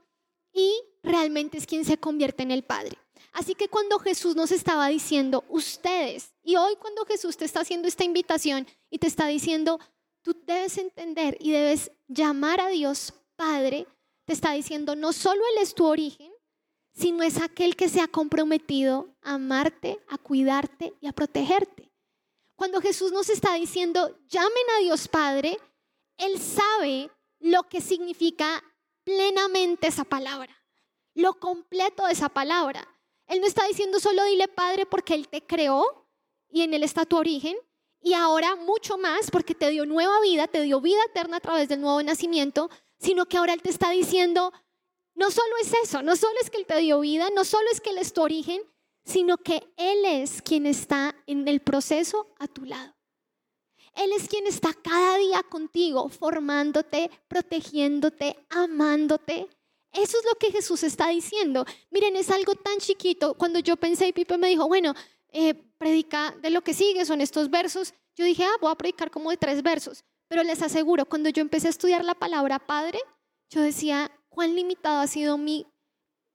y 0.53 0.73
realmente 1.03 1.57
es 1.57 1.65
quien 1.65 1.85
se 1.85 1.97
convierte 1.97 2.43
en 2.43 2.51
el 2.51 2.63
padre. 2.63 2.97
Así 3.33 3.55
que 3.55 3.69
cuando 3.69 3.99
Jesús 3.99 4.35
nos 4.35 4.51
estaba 4.51 4.87
diciendo, 4.87 5.43
ustedes, 5.49 6.33
y 6.43 6.55
hoy 6.55 6.75
cuando 6.77 7.05
Jesús 7.05 7.37
te 7.37 7.45
está 7.45 7.61
haciendo 7.61 7.87
esta 7.87 8.03
invitación 8.03 8.67
y 8.89 8.97
te 8.97 9.07
está 9.07 9.27
diciendo, 9.27 9.79
tú 10.21 10.35
debes 10.45 10.77
entender 10.77 11.37
y 11.39 11.51
debes 11.51 11.91
llamar 12.07 12.59
a 12.59 12.69
Dios 12.69 13.13
Padre, 13.35 13.87
te 14.25 14.33
está 14.33 14.51
diciendo, 14.51 14.95
no 14.95 15.13
solo 15.13 15.41
Él 15.53 15.61
es 15.61 15.73
tu 15.73 15.85
origen, 15.85 16.31
sino 16.93 17.23
es 17.23 17.39
aquel 17.39 17.75
que 17.75 17.87
se 17.87 18.01
ha 18.01 18.07
comprometido 18.07 19.15
a 19.21 19.35
amarte, 19.35 19.99
a 20.09 20.17
cuidarte 20.17 20.93
y 20.99 21.07
a 21.07 21.13
protegerte. 21.13 21.91
Cuando 22.55 22.81
Jesús 22.81 23.13
nos 23.13 23.29
está 23.29 23.53
diciendo, 23.53 24.19
llamen 24.27 24.63
a 24.77 24.81
Dios 24.81 25.07
Padre, 25.07 25.57
Él 26.19 26.39
sabe 26.39 27.09
lo 27.39 27.63
que 27.63 27.81
significa 27.81 28.63
plenamente 29.03 29.87
esa 29.87 30.03
palabra, 30.03 30.55
lo 31.15 31.39
completo 31.39 32.05
de 32.05 32.13
esa 32.13 32.29
palabra. 32.29 32.87
Él 33.25 33.41
no 33.41 33.47
está 33.47 33.65
diciendo 33.65 33.99
solo 33.99 34.23
dile 34.25 34.47
Padre 34.47 34.85
porque 34.85 35.15
Él 35.15 35.27
te 35.27 35.41
creó 35.41 36.07
y 36.49 36.61
en 36.61 36.73
Él 36.73 36.83
está 36.83 37.05
tu 37.05 37.17
origen, 37.17 37.55
y 38.01 38.13
ahora 38.13 38.55
mucho 38.55 38.97
más 38.97 39.29
porque 39.31 39.55
te 39.55 39.69
dio 39.69 39.85
nueva 39.85 40.21
vida, 40.21 40.47
te 40.47 40.61
dio 40.61 40.81
vida 40.81 40.99
eterna 41.09 41.37
a 41.37 41.41
través 41.41 41.67
del 41.69 41.81
nuevo 41.81 42.01
nacimiento, 42.01 42.69
sino 42.97 43.25
que 43.25 43.37
ahora 43.37 43.53
Él 43.53 43.61
te 43.61 43.69
está 43.69 43.89
diciendo, 43.91 44.53
no 45.15 45.31
solo 45.31 45.53
es 45.61 45.73
eso, 45.83 46.01
no 46.01 46.15
solo 46.15 46.33
es 46.41 46.49
que 46.49 46.57
Él 46.57 46.65
te 46.65 46.77
dio 46.77 46.99
vida, 47.01 47.29
no 47.35 47.43
solo 47.43 47.67
es 47.71 47.81
que 47.81 47.89
Él 47.89 47.97
es 47.97 48.13
tu 48.13 48.21
origen, 48.21 48.61
sino 49.03 49.37
que 49.37 49.67
Él 49.75 50.05
es 50.05 50.41
quien 50.41 50.65
está 50.65 51.15
en 51.27 51.47
el 51.47 51.61
proceso 51.61 52.33
a 52.39 52.47
tu 52.47 52.65
lado. 52.65 52.95
Él 53.99 54.13
es 54.13 54.29
quien 54.29 54.47
está 54.47 54.73
cada 54.73 55.17
día 55.17 55.43
contigo, 55.43 56.07
formándote, 56.07 57.11
protegiéndote, 57.27 58.37
amándote. 58.49 59.49
Eso 59.91 60.17
es 60.17 60.23
lo 60.23 60.35
que 60.39 60.53
Jesús 60.53 60.83
está 60.83 61.09
diciendo. 61.09 61.65
Miren, 61.91 62.15
es 62.15 62.29
algo 62.29 62.55
tan 62.55 62.77
chiquito. 62.77 63.33
Cuando 63.33 63.59
yo 63.59 63.75
pensé 63.75 64.07
y 64.07 64.13
Pipe 64.13 64.37
me 64.37 64.47
dijo, 64.47 64.69
bueno, 64.69 64.93
eh, 65.33 65.53
predica 65.77 66.33
de 66.41 66.49
lo 66.49 66.61
que 66.61 66.73
sigue, 66.73 67.03
son 67.03 67.19
estos 67.19 67.49
versos. 67.49 67.93
Yo 68.15 68.23
dije, 68.23 68.45
ah, 68.45 68.57
voy 68.61 68.71
a 68.71 68.75
predicar 68.75 69.11
como 69.11 69.31
de 69.31 69.37
tres 69.37 69.61
versos. 69.61 70.05
Pero 70.29 70.43
les 70.43 70.61
aseguro, 70.61 71.05
cuando 71.05 71.27
yo 71.27 71.41
empecé 71.41 71.67
a 71.67 71.71
estudiar 71.71 72.05
la 72.05 72.15
palabra 72.15 72.57
Padre, 72.57 72.99
yo 73.49 73.61
decía, 73.61 74.09
cuán 74.29 74.55
limitado 74.55 75.01
ha 75.01 75.07
sido 75.07 75.37
mi, 75.37 75.67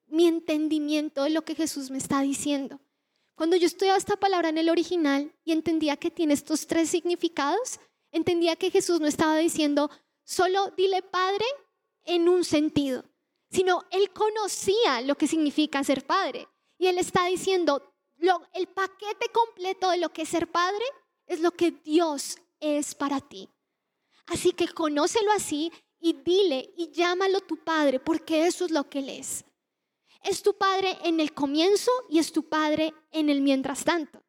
mi 0.06 0.26
entendimiento 0.26 1.22
de 1.22 1.30
lo 1.30 1.46
que 1.46 1.54
Jesús 1.54 1.90
me 1.90 1.96
está 1.96 2.20
diciendo. 2.20 2.78
Cuando 3.34 3.56
yo 3.56 3.66
estudiaba 3.66 3.98
esta 3.98 4.16
palabra 4.16 4.48
en 4.48 4.58
el 4.58 4.70
original 4.70 5.34
y 5.44 5.52
entendía 5.52 5.96
que 5.96 6.10
tiene 6.10 6.34
estos 6.34 6.66
tres 6.66 6.88
significados, 6.88 7.80
entendía 8.12 8.56
que 8.56 8.70
Jesús 8.70 9.00
no 9.00 9.06
estaba 9.06 9.36
diciendo, 9.38 9.90
solo 10.22 10.72
dile 10.76 11.02
Padre 11.02 11.44
en 12.04 12.28
un 12.28 12.44
sentido, 12.44 13.04
sino 13.50 13.84
Él 13.90 14.10
conocía 14.12 15.00
lo 15.02 15.16
que 15.16 15.26
significa 15.26 15.82
ser 15.82 16.06
Padre. 16.06 16.48
Y 16.78 16.86
Él 16.86 16.98
está 16.98 17.26
diciendo, 17.26 17.94
el 18.52 18.68
paquete 18.68 19.28
completo 19.32 19.90
de 19.90 19.98
lo 19.98 20.10
que 20.10 20.22
es 20.22 20.28
ser 20.28 20.50
padre 20.50 20.84
es 21.26 21.40
lo 21.40 21.50
que 21.50 21.72
Dios 21.72 22.38
es 22.60 22.94
para 22.94 23.20
ti. 23.20 23.48
Así 24.26 24.52
que 24.52 24.68
conócelo 24.68 25.30
así 25.32 25.72
y 26.00 26.14
dile 26.14 26.72
y 26.76 26.90
llámalo 26.90 27.40
tu 27.40 27.56
padre, 27.56 28.00
porque 28.00 28.46
eso 28.46 28.64
es 28.64 28.70
lo 28.70 28.88
que 28.88 29.00
él 29.00 29.10
es. 29.10 29.44
Es 30.24 30.42
tu 30.42 30.54
padre 30.56 30.98
en 31.04 31.20
el 31.20 31.32
comienzo 31.32 31.90
y 32.08 32.18
es 32.18 32.32
tu 32.32 32.48
padre 32.48 32.94
en 33.12 33.28
el 33.28 33.42
mientras 33.42 33.84
tanto. 33.84 34.22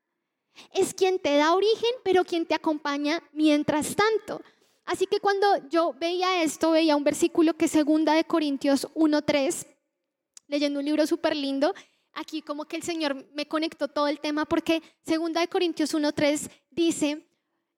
Es 0.74 0.94
quien 0.94 1.20
te 1.20 1.36
da 1.38 1.56
origen, 1.56 1.90
pero 2.04 2.26
quien 2.26 2.46
te 2.46 2.54
acompaña 2.54 3.24
mientras 3.32 3.96
tanto. 3.96 4.42
Así 4.86 5.08
que 5.08 5.20
cuando 5.20 5.48
yo 5.70 5.94
veía 5.94 6.44
esto, 6.44 6.72
veía 6.72 6.96
un 6.96 7.04
versículo 7.04 7.56
que 7.56 7.68
segunda 7.68 8.14
de 8.14 8.26
Corintios 8.26 8.88
1.3, 8.94 9.66
leyendo 10.48 10.80
un 10.80 10.86
libro 10.86 11.08
súper 11.08 11.36
lindo, 11.36 11.74
aquí 12.14 12.42
como 12.42 12.66
que 12.66 12.76
el 12.76 12.84
Señor 12.84 13.28
me 13.34 13.48
conectó 13.48 13.88
todo 13.88 14.08
el 14.08 14.20
tema 14.20 14.46
porque 14.46 14.84
segunda 15.02 15.42
de 15.42 15.48
Corintios 15.48 15.94
1:3 15.94 16.52
dice, 16.70 17.26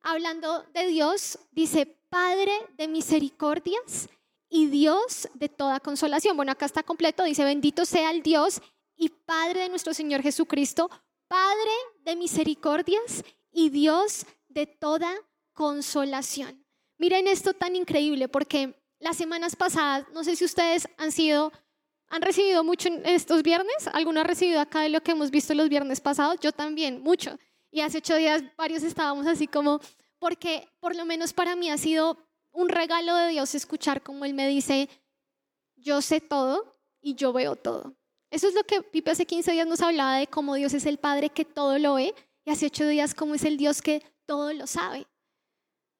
hablando 0.01 0.63
de 0.73 0.87
Dios, 0.87 1.39
dice, 1.51 1.97
Padre 2.09 2.53
de 2.77 2.87
misericordias 2.87 4.07
y 4.49 4.67
Dios 4.67 5.29
de 5.33 5.49
toda 5.49 5.79
consolación. 5.79 6.35
Bueno, 6.35 6.51
acá 6.51 6.65
está 6.65 6.83
completo, 6.83 7.23
dice, 7.23 7.43
bendito 7.43 7.85
sea 7.85 8.11
el 8.11 8.21
Dios 8.21 8.61
y 8.95 9.09
Padre 9.09 9.61
de 9.61 9.69
nuestro 9.69 9.93
Señor 9.93 10.21
Jesucristo, 10.21 10.89
Padre 11.27 11.71
de 12.03 12.15
misericordias 12.15 13.23
y 13.51 13.69
Dios 13.69 14.25
de 14.47 14.65
toda 14.65 15.13
consolación. 15.53 16.65
Miren 16.97 17.27
esto 17.27 17.53
tan 17.53 17.75
increíble 17.75 18.27
porque 18.27 18.75
las 18.99 19.17
semanas 19.17 19.55
pasadas, 19.55 20.07
no 20.13 20.23
sé 20.23 20.35
si 20.35 20.45
ustedes 20.45 20.87
han 20.97 21.11
sido 21.11 21.51
¿Han 22.09 22.21
recibido 22.21 22.63
mucho 22.63 22.89
estos 23.03 23.43
viernes? 23.43 23.87
¿Alguno 23.91 24.21
ha 24.21 24.23
recibido 24.23 24.61
acá 24.61 24.81
de 24.81 24.89
lo 24.89 25.01
que 25.01 25.11
hemos 25.11 25.29
visto 25.29 25.53
los 25.53 25.67
viernes 25.67 25.99
pasados? 25.99 26.37
Yo 26.39 26.51
también, 26.53 27.01
mucho. 27.01 27.37
Y 27.69 27.81
hace 27.81 27.97
ocho 27.97 28.15
días 28.15 28.43
varios 28.57 28.83
estábamos 28.83 29.27
así 29.27 29.47
como, 29.47 29.81
porque 30.19 30.69
por 30.79 30.95
lo 30.95 31.05
menos 31.05 31.33
para 31.33 31.55
mí 31.55 31.69
ha 31.69 31.77
sido 31.77 32.17
un 32.57 32.69
regalo 32.69 33.15
de 33.15 33.29
Dios 33.29 33.53
escuchar 33.53 34.01
como 34.01 34.25
Él 34.25 34.33
me 34.33 34.47
dice, 34.47 34.89
yo 35.75 36.01
sé 36.01 36.21
todo 36.21 36.75
y 36.99 37.13
yo 37.13 37.31
veo 37.31 37.55
todo. 37.55 37.93
Eso 38.31 38.47
es 38.47 38.55
lo 38.55 38.63
que 38.63 38.81
Pipe 38.81 39.11
hace 39.11 39.27
15 39.27 39.51
días 39.51 39.67
nos 39.67 39.81
hablaba 39.81 40.15
de 40.15 40.25
cómo 40.25 40.55
Dios 40.55 40.73
es 40.73 40.87
el 40.87 40.97
Padre 40.97 41.29
que 41.29 41.45
todo 41.45 41.77
lo 41.77 41.93
ve 41.93 42.15
y 42.45 42.49
hace 42.49 42.65
ocho 42.65 42.87
días 42.87 43.13
cómo 43.13 43.35
es 43.35 43.43
el 43.43 43.57
Dios 43.57 43.83
que 43.83 44.01
todo 44.25 44.53
lo 44.53 44.65
sabe. 44.65 45.05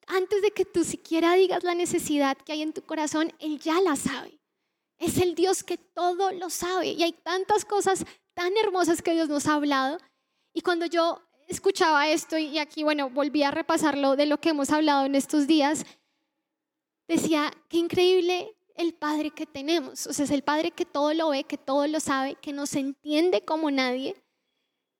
Antes 0.07 0.41
de 0.41 0.49
que 0.49 0.65
tú 0.65 0.83
siquiera 0.83 1.35
digas 1.35 1.63
la 1.63 1.75
necesidad 1.75 2.35
que 2.35 2.53
hay 2.53 2.63
en 2.63 2.73
tu 2.73 2.81
corazón, 2.81 3.31
Él 3.37 3.59
ya 3.59 3.79
la 3.79 3.95
sabe. 3.95 4.39
Es 4.97 5.19
el 5.19 5.35
Dios 5.35 5.63
que 5.63 5.77
todo 5.77 6.31
lo 6.31 6.49
sabe. 6.49 6.87
Y 6.87 7.03
hay 7.03 7.11
tantas 7.11 7.65
cosas 7.65 8.03
tan 8.33 8.57
hermosas 8.57 9.03
que 9.03 9.13
Dios 9.13 9.29
nos 9.29 9.45
ha 9.45 9.53
hablado. 9.53 9.99
Y 10.53 10.61
cuando 10.61 10.87
yo 10.87 11.21
escuchaba 11.47 12.09
esto 12.09 12.35
y 12.39 12.57
aquí, 12.57 12.81
bueno, 12.81 13.11
volví 13.11 13.43
a 13.43 13.51
repasarlo 13.51 14.15
de 14.15 14.25
lo 14.25 14.39
que 14.39 14.49
hemos 14.49 14.71
hablado 14.71 15.05
en 15.05 15.13
estos 15.13 15.45
días, 15.45 15.85
decía, 17.07 17.51
qué 17.69 17.77
increíble 17.77 18.55
el 18.75 18.93
Padre 18.93 19.31
que 19.31 19.45
tenemos. 19.45 20.07
O 20.07 20.13
sea, 20.13 20.25
es 20.25 20.31
el 20.31 20.43
Padre 20.43 20.71
que 20.71 20.85
todo 20.85 21.13
lo 21.13 21.29
ve, 21.29 21.43
que 21.43 21.57
todo 21.57 21.87
lo 21.87 21.99
sabe, 21.99 22.35
que 22.35 22.53
nos 22.53 22.75
entiende 22.75 23.41
como 23.41 23.71
nadie 23.71 24.15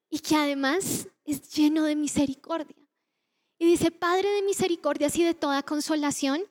y 0.10 0.20
que 0.20 0.36
además 0.36 1.08
es 1.26 1.50
lleno 1.54 1.84
de 1.84 1.96
misericordia. 1.96 2.76
Y 3.60 3.66
dice, 3.66 3.92
Padre 3.92 4.30
de 4.30 4.42
misericordia 4.44 5.10
y 5.14 5.24
de 5.24 5.34
toda 5.34 5.64
consolación, 5.64 6.44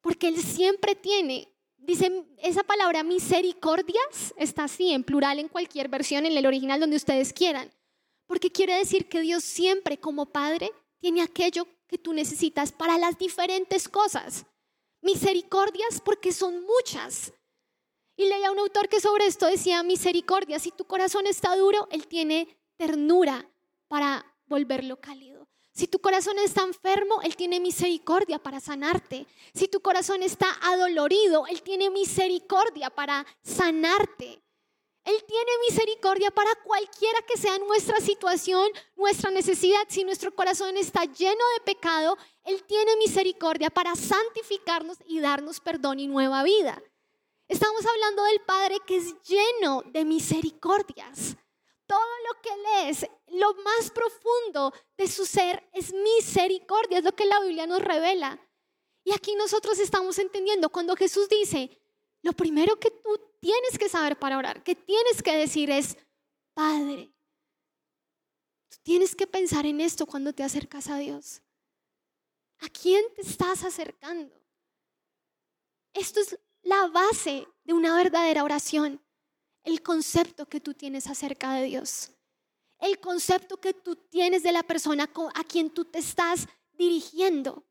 porque 0.00 0.28
Él 0.28 0.36
siempre 0.38 0.94
tiene, 0.94 1.48
dice 1.76 2.26
esa 2.38 2.62
palabra 2.62 3.02
misericordias, 3.02 4.34
está 4.36 4.64
así 4.64 4.92
en 4.92 5.04
plural 5.04 5.38
en 5.38 5.48
cualquier 5.48 5.88
versión, 5.88 6.26
en 6.26 6.36
el 6.36 6.46
original 6.46 6.80
donde 6.80 6.96
ustedes 6.96 7.32
quieran, 7.32 7.70
porque 8.26 8.50
quiere 8.50 8.76
decir 8.76 9.08
que 9.08 9.20
Dios 9.20 9.44
siempre 9.44 9.98
como 9.98 10.26
Padre 10.26 10.70
tiene 10.98 11.22
aquello 11.22 11.66
que 11.86 11.98
tú 11.98 12.12
necesitas 12.12 12.72
para 12.72 12.98
las 12.98 13.18
diferentes 13.18 13.88
cosas. 13.88 14.46
Misericordias 15.04 16.00
porque 16.04 16.32
son 16.32 16.64
muchas. 16.64 17.32
Y 18.16 18.26
leía 18.26 18.50
un 18.50 18.58
autor 18.58 18.88
que 18.88 19.00
sobre 19.00 19.26
esto 19.26 19.46
decía, 19.46 19.82
misericordia, 19.82 20.58
si 20.58 20.70
tu 20.70 20.84
corazón 20.84 21.26
está 21.26 21.56
duro, 21.56 21.88
Él 21.90 22.06
tiene 22.06 22.48
ternura 22.76 23.48
para 23.88 24.24
volverlo 24.46 25.00
cálido. 25.00 25.48
Si 25.72 25.88
tu 25.88 25.98
corazón 25.98 26.38
está 26.38 26.62
enfermo, 26.62 27.20
Él 27.22 27.34
tiene 27.34 27.58
misericordia 27.58 28.38
para 28.38 28.60
sanarte. 28.60 29.26
Si 29.54 29.66
tu 29.66 29.80
corazón 29.80 30.22
está 30.22 30.46
adolorido, 30.62 31.46
Él 31.48 31.62
tiene 31.62 31.90
misericordia 31.90 32.90
para 32.90 33.26
sanarte. 33.42 34.43
Él 35.04 35.22
tiene 35.26 35.50
misericordia 35.68 36.30
para 36.30 36.54
cualquiera 36.62 37.20
que 37.22 37.36
sea 37.36 37.58
nuestra 37.58 38.00
situación, 38.00 38.66
nuestra 38.96 39.30
necesidad. 39.30 39.84
Si 39.88 40.02
nuestro 40.02 40.34
corazón 40.34 40.78
está 40.78 41.04
lleno 41.04 41.44
de 41.54 41.64
pecado, 41.64 42.16
Él 42.44 42.64
tiene 42.64 42.96
misericordia 42.96 43.68
para 43.68 43.94
santificarnos 43.96 44.96
y 45.06 45.20
darnos 45.20 45.60
perdón 45.60 46.00
y 46.00 46.06
nueva 46.06 46.42
vida. 46.42 46.82
Estamos 47.48 47.84
hablando 47.84 48.24
del 48.24 48.40
Padre 48.40 48.78
que 48.86 48.96
es 48.96 49.14
lleno 49.22 49.82
de 49.86 50.06
misericordias. 50.06 51.36
Todo 51.86 52.00
lo 52.26 52.40
que 52.40 52.48
Él 52.48 52.88
es, 52.88 53.06
lo 53.28 53.52
más 53.56 53.90
profundo 53.90 54.72
de 54.96 55.06
su 55.06 55.26
ser 55.26 55.68
es 55.74 55.92
misericordia, 55.92 56.98
es 56.98 57.04
lo 57.04 57.14
que 57.14 57.26
la 57.26 57.40
Biblia 57.40 57.66
nos 57.66 57.82
revela. 57.82 58.40
Y 59.04 59.12
aquí 59.12 59.34
nosotros 59.34 59.78
estamos 59.78 60.18
entendiendo 60.18 60.70
cuando 60.70 60.96
Jesús 60.96 61.28
dice, 61.28 61.78
lo 62.22 62.32
primero 62.32 62.80
que 62.80 62.90
tú 62.90 63.20
tienes 63.44 63.78
que 63.78 63.90
saber 63.90 64.18
para 64.18 64.38
orar, 64.38 64.62
que 64.62 64.74
tienes 64.74 65.22
que 65.22 65.36
decir 65.36 65.70
es, 65.70 65.98
Padre. 66.54 67.12
Tú 68.70 68.78
tienes 68.82 69.14
que 69.14 69.26
pensar 69.26 69.66
en 69.66 69.82
esto 69.82 70.06
cuando 70.06 70.32
te 70.32 70.42
acercas 70.42 70.88
a 70.88 70.96
Dios. 70.96 71.42
¿A 72.60 72.70
quién 72.70 73.04
te 73.14 73.20
estás 73.20 73.62
acercando? 73.62 74.34
Esto 75.92 76.20
es 76.20 76.38
la 76.62 76.86
base 76.86 77.46
de 77.64 77.74
una 77.74 77.94
verdadera 77.94 78.44
oración, 78.44 79.04
el 79.62 79.82
concepto 79.82 80.46
que 80.46 80.60
tú 80.60 80.72
tienes 80.72 81.06
acerca 81.06 81.52
de 81.52 81.64
Dios, 81.64 82.12
el 82.78 82.98
concepto 82.98 83.58
que 83.58 83.74
tú 83.74 83.94
tienes 83.96 84.42
de 84.42 84.52
la 84.52 84.62
persona 84.62 85.10
a 85.34 85.44
quien 85.44 85.68
tú 85.68 85.84
te 85.84 85.98
estás 85.98 86.48
dirigiendo. 86.72 87.62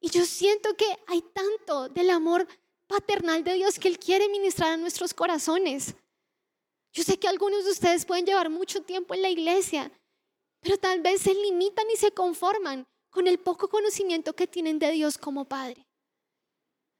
Y 0.00 0.10
yo 0.10 0.26
siento 0.26 0.76
que 0.76 0.98
hay 1.06 1.22
tanto 1.32 1.88
del 1.88 2.10
amor 2.10 2.46
paternal 2.92 3.42
de 3.42 3.54
Dios 3.54 3.78
que 3.78 3.88
Él 3.88 3.98
quiere 3.98 4.28
ministrar 4.28 4.72
a 4.72 4.76
nuestros 4.76 5.14
corazones. 5.14 5.94
Yo 6.92 7.02
sé 7.02 7.18
que 7.18 7.26
algunos 7.26 7.64
de 7.64 7.70
ustedes 7.70 8.04
pueden 8.04 8.26
llevar 8.26 8.50
mucho 8.50 8.82
tiempo 8.82 9.14
en 9.14 9.22
la 9.22 9.30
iglesia, 9.30 9.90
pero 10.60 10.76
tal 10.76 11.00
vez 11.00 11.22
se 11.22 11.34
limitan 11.34 11.86
y 11.90 11.96
se 11.96 12.12
conforman 12.12 12.86
con 13.10 13.26
el 13.26 13.38
poco 13.38 13.68
conocimiento 13.68 14.34
que 14.34 14.46
tienen 14.46 14.78
de 14.78 14.90
Dios 14.90 15.16
como 15.16 15.46
Padre. 15.46 15.86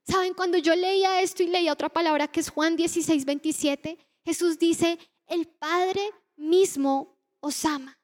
Saben, 0.09 0.33
cuando 0.33 0.57
yo 0.57 0.75
leía 0.75 1.21
esto 1.21 1.43
y 1.43 1.47
leía 1.47 1.73
otra 1.73 1.91
palabra 1.91 2.27
que 2.27 2.41
es 2.41 2.49
Juan 2.49 2.75
16, 2.75 3.25
27, 3.25 3.99
Jesús 4.25 4.59
dice, 4.59 4.99
el 5.27 5.47
Padre 5.47 6.11
mismo 6.37 7.19
os 7.41 7.65
ama. 7.67 7.99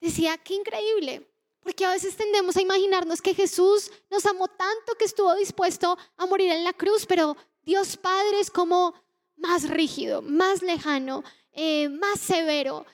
Decía, 0.00 0.36
qué 0.38 0.54
increíble. 0.54 1.31
Porque 1.62 1.84
a 1.84 1.90
veces 1.90 2.16
tendemos 2.16 2.56
a 2.56 2.62
imaginarnos 2.62 3.22
que 3.22 3.34
Jesús 3.34 3.90
nos 4.10 4.26
amó 4.26 4.48
tanto 4.48 4.94
que 4.98 5.04
estuvo 5.04 5.34
dispuesto 5.34 5.96
a 6.16 6.26
morir 6.26 6.50
en 6.50 6.64
la 6.64 6.72
cruz, 6.72 7.06
pero 7.06 7.36
Dios 7.62 7.96
Padre 7.96 8.40
es 8.40 8.50
como 8.50 8.94
más 9.36 9.68
rígido, 9.68 10.22
más 10.22 10.62
lejano, 10.62 11.22
eh, 11.52 11.88
más 11.88 12.20
severo. 12.20 12.84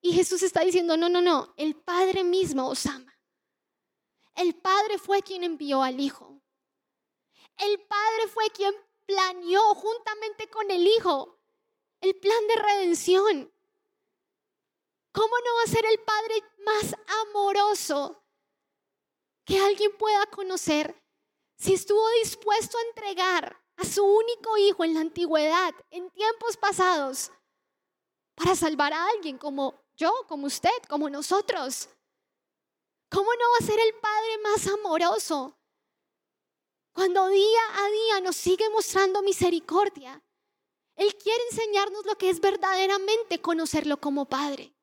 Y 0.00 0.12
Jesús 0.12 0.42
está 0.42 0.60
diciendo, 0.60 0.96
no, 0.96 1.08
no, 1.08 1.20
no, 1.20 1.52
el 1.56 1.74
Padre 1.74 2.22
mismo 2.22 2.68
os 2.68 2.86
ama. 2.86 3.12
El 4.36 4.54
Padre 4.54 4.98
fue 4.98 5.22
quien 5.22 5.42
envió 5.42 5.82
al 5.82 5.98
Hijo. 5.98 6.40
El 7.56 7.80
Padre 7.80 8.28
fue 8.32 8.50
quien 8.50 8.74
planeó 9.06 9.74
juntamente 9.74 10.48
con 10.48 10.70
el 10.70 10.86
Hijo 10.86 11.36
el 12.00 12.14
plan 12.16 12.46
de 12.48 12.62
redención. 12.62 13.52
¿Cómo 15.16 15.34
no 15.38 15.54
va 15.56 15.62
a 15.62 15.66
ser 15.66 15.86
el 15.86 15.98
Padre 16.00 16.42
más 16.58 16.94
amoroso 17.22 18.22
que 19.46 19.58
alguien 19.58 19.96
pueda 19.96 20.26
conocer 20.26 21.02
si 21.56 21.72
estuvo 21.72 22.06
dispuesto 22.22 22.76
a 22.76 22.82
entregar 22.82 23.64
a 23.76 23.84
su 23.86 24.04
único 24.04 24.58
hijo 24.58 24.84
en 24.84 24.92
la 24.92 25.00
antigüedad, 25.00 25.74
en 25.88 26.10
tiempos 26.10 26.58
pasados, 26.58 27.32
para 28.34 28.54
salvar 28.54 28.92
a 28.92 29.08
alguien 29.08 29.38
como 29.38 29.82
yo, 29.94 30.12
como 30.28 30.48
usted, 30.48 30.82
como 30.86 31.08
nosotros? 31.08 31.88
¿Cómo 33.10 33.30
no 33.32 33.50
va 33.52 33.64
a 33.64 33.66
ser 33.66 33.80
el 33.80 33.94
Padre 33.94 34.38
más 34.42 34.66
amoroso 34.66 35.56
cuando 36.92 37.26
día 37.28 37.62
a 37.72 37.88
día 37.88 38.20
nos 38.20 38.36
sigue 38.36 38.68
mostrando 38.68 39.22
misericordia? 39.22 40.22
Él 40.94 41.16
quiere 41.16 41.42
enseñarnos 41.50 42.04
lo 42.04 42.18
que 42.18 42.28
es 42.28 42.38
verdaderamente 42.38 43.40
conocerlo 43.40 43.98
como 43.98 44.26
Padre. 44.26 44.75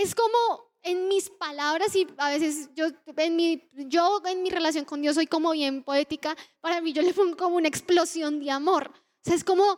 Es 0.00 0.14
como 0.14 0.72
en 0.82 1.08
mis 1.08 1.28
palabras 1.28 1.94
y 1.94 2.06
a 2.16 2.30
veces 2.30 2.70
yo 2.74 2.86
en 3.04 3.36
mi, 3.36 3.68
yo 3.74 4.22
en 4.24 4.42
mi 4.42 4.48
relación 4.48 4.86
con 4.86 5.02
Dios 5.02 5.14
soy 5.14 5.26
como 5.26 5.50
bien 5.50 5.84
poética, 5.84 6.34
para 6.62 6.80
mí 6.80 6.94
yo 6.94 7.02
le 7.02 7.12
pongo 7.12 7.36
como 7.36 7.56
una 7.56 7.68
explosión 7.68 8.40
de 8.40 8.50
amor. 8.50 8.90
O 8.90 9.22
sea, 9.22 9.34
es 9.34 9.44
como 9.44 9.76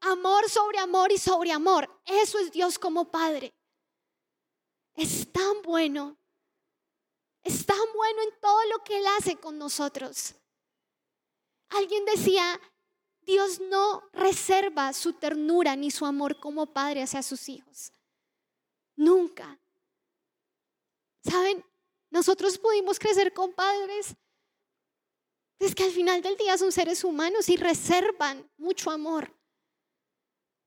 amor 0.00 0.48
sobre 0.48 0.78
amor 0.78 1.12
y 1.12 1.18
sobre 1.18 1.52
amor. 1.52 1.90
Eso 2.06 2.38
es 2.38 2.50
Dios 2.50 2.78
como 2.78 3.10
Padre. 3.10 3.52
Es 4.94 5.30
tan 5.30 5.60
bueno. 5.62 6.16
Es 7.42 7.66
tan 7.66 7.76
bueno 7.94 8.22
en 8.22 8.40
todo 8.40 8.64
lo 8.72 8.82
que 8.82 8.96
Él 8.96 9.04
hace 9.18 9.36
con 9.36 9.58
nosotros. 9.58 10.34
Alguien 11.68 12.06
decía, 12.06 12.58
Dios 13.20 13.60
no 13.60 14.02
reserva 14.14 14.94
su 14.94 15.12
ternura 15.12 15.76
ni 15.76 15.90
su 15.90 16.06
amor 16.06 16.40
como 16.40 16.66
padre 16.66 17.02
hacia 17.02 17.22
sus 17.22 17.48
hijos. 17.48 17.92
Nunca. 19.00 19.58
¿Saben? 21.24 21.64
Nosotros 22.10 22.58
pudimos 22.58 22.98
crecer 22.98 23.32
con 23.32 23.54
padres. 23.54 24.14
Es 25.58 25.74
que 25.74 25.84
al 25.84 25.90
final 25.90 26.20
del 26.20 26.36
día 26.36 26.58
son 26.58 26.70
seres 26.70 27.02
humanos 27.02 27.48
y 27.48 27.56
reservan 27.56 28.50
mucho 28.58 28.90
amor. 28.90 29.34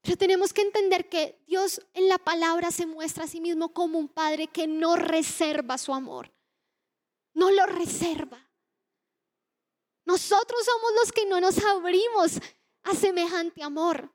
Pero 0.01 0.17
tenemos 0.17 0.51
que 0.51 0.63
entender 0.63 1.09
que 1.09 1.43
Dios 1.45 1.79
en 1.93 2.09
la 2.09 2.17
palabra 2.17 2.71
se 2.71 2.87
muestra 2.87 3.25
a 3.25 3.27
sí 3.27 3.39
mismo 3.39 3.71
como 3.71 3.99
un 3.99 4.09
padre 4.09 4.47
que 4.47 4.65
no 4.65 4.95
reserva 4.95 5.77
su 5.77 5.93
amor. 5.93 6.33
No 7.35 7.51
lo 7.51 7.67
reserva. 7.67 8.49
Nosotros 10.05 10.65
somos 10.65 10.91
los 11.01 11.11
que 11.11 11.25
no 11.27 11.39
nos 11.39 11.63
abrimos 11.63 12.39
a 12.81 12.95
semejante 12.95 13.61
amor. 13.61 14.12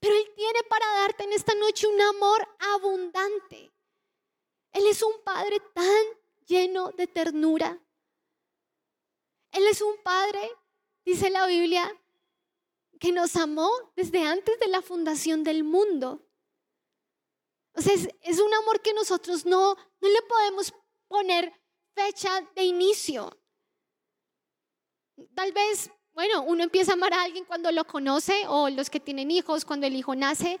Pero 0.00 0.14
Él 0.14 0.32
tiene 0.34 0.62
para 0.68 0.86
darte 1.02 1.24
en 1.24 1.32
esta 1.32 1.54
noche 1.54 1.86
un 1.86 2.00
amor 2.00 2.48
abundante. 2.58 3.70
Él 4.72 4.86
es 4.86 5.02
un 5.02 5.22
Padre 5.22 5.60
tan 5.74 6.04
lleno 6.46 6.90
de 6.92 7.06
ternura. 7.06 7.78
Él 9.52 9.66
es 9.66 9.82
un 9.82 10.02
Padre, 10.02 10.40
dice 11.04 11.28
la 11.28 11.46
Biblia, 11.46 11.94
que 12.98 13.12
nos 13.12 13.36
amó 13.36 13.70
desde 13.96 14.26
antes 14.26 14.58
de 14.60 14.68
la 14.68 14.82
fundación 14.82 15.42
del 15.42 15.64
mundo. 15.64 16.26
O 17.74 17.82
sea, 17.82 17.94
es, 17.94 18.40
un 18.40 18.54
amor 18.54 18.80
que 18.80 18.92
nosotros 18.92 19.46
no, 19.46 19.74
no 19.74 20.08
le 20.08 20.22
podemos 20.22 20.72
poner 21.08 21.52
fecha 21.94 22.40
de 22.54 22.64
inicio. 22.64 23.30
Tal 25.34 25.52
vez 25.52 25.90
bueno, 26.14 26.42
uno 26.42 26.64
empieza 26.64 26.92
a 26.92 26.94
amar 26.94 27.14
a 27.14 27.22
alguien 27.22 27.44
cuando 27.44 27.70
lo 27.72 27.84
conoce 27.84 28.44
o 28.48 28.68
los 28.68 28.90
que 28.90 29.00
tienen 29.00 29.30
hijos, 29.30 29.64
cuando 29.64 29.86
el 29.86 29.96
hijo 29.96 30.14
nace. 30.14 30.58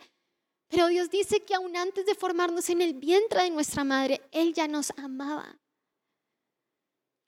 Pero 0.68 0.86
Dios 0.86 1.10
dice 1.10 1.40
que 1.40 1.54
aún 1.54 1.76
antes 1.76 2.06
de 2.06 2.14
formarnos 2.14 2.70
en 2.70 2.80
el 2.80 2.94
vientre 2.94 3.42
de 3.42 3.50
nuestra 3.50 3.82
madre, 3.82 4.20
Él 4.30 4.54
ya 4.54 4.68
nos 4.68 4.92
amaba. 4.96 5.58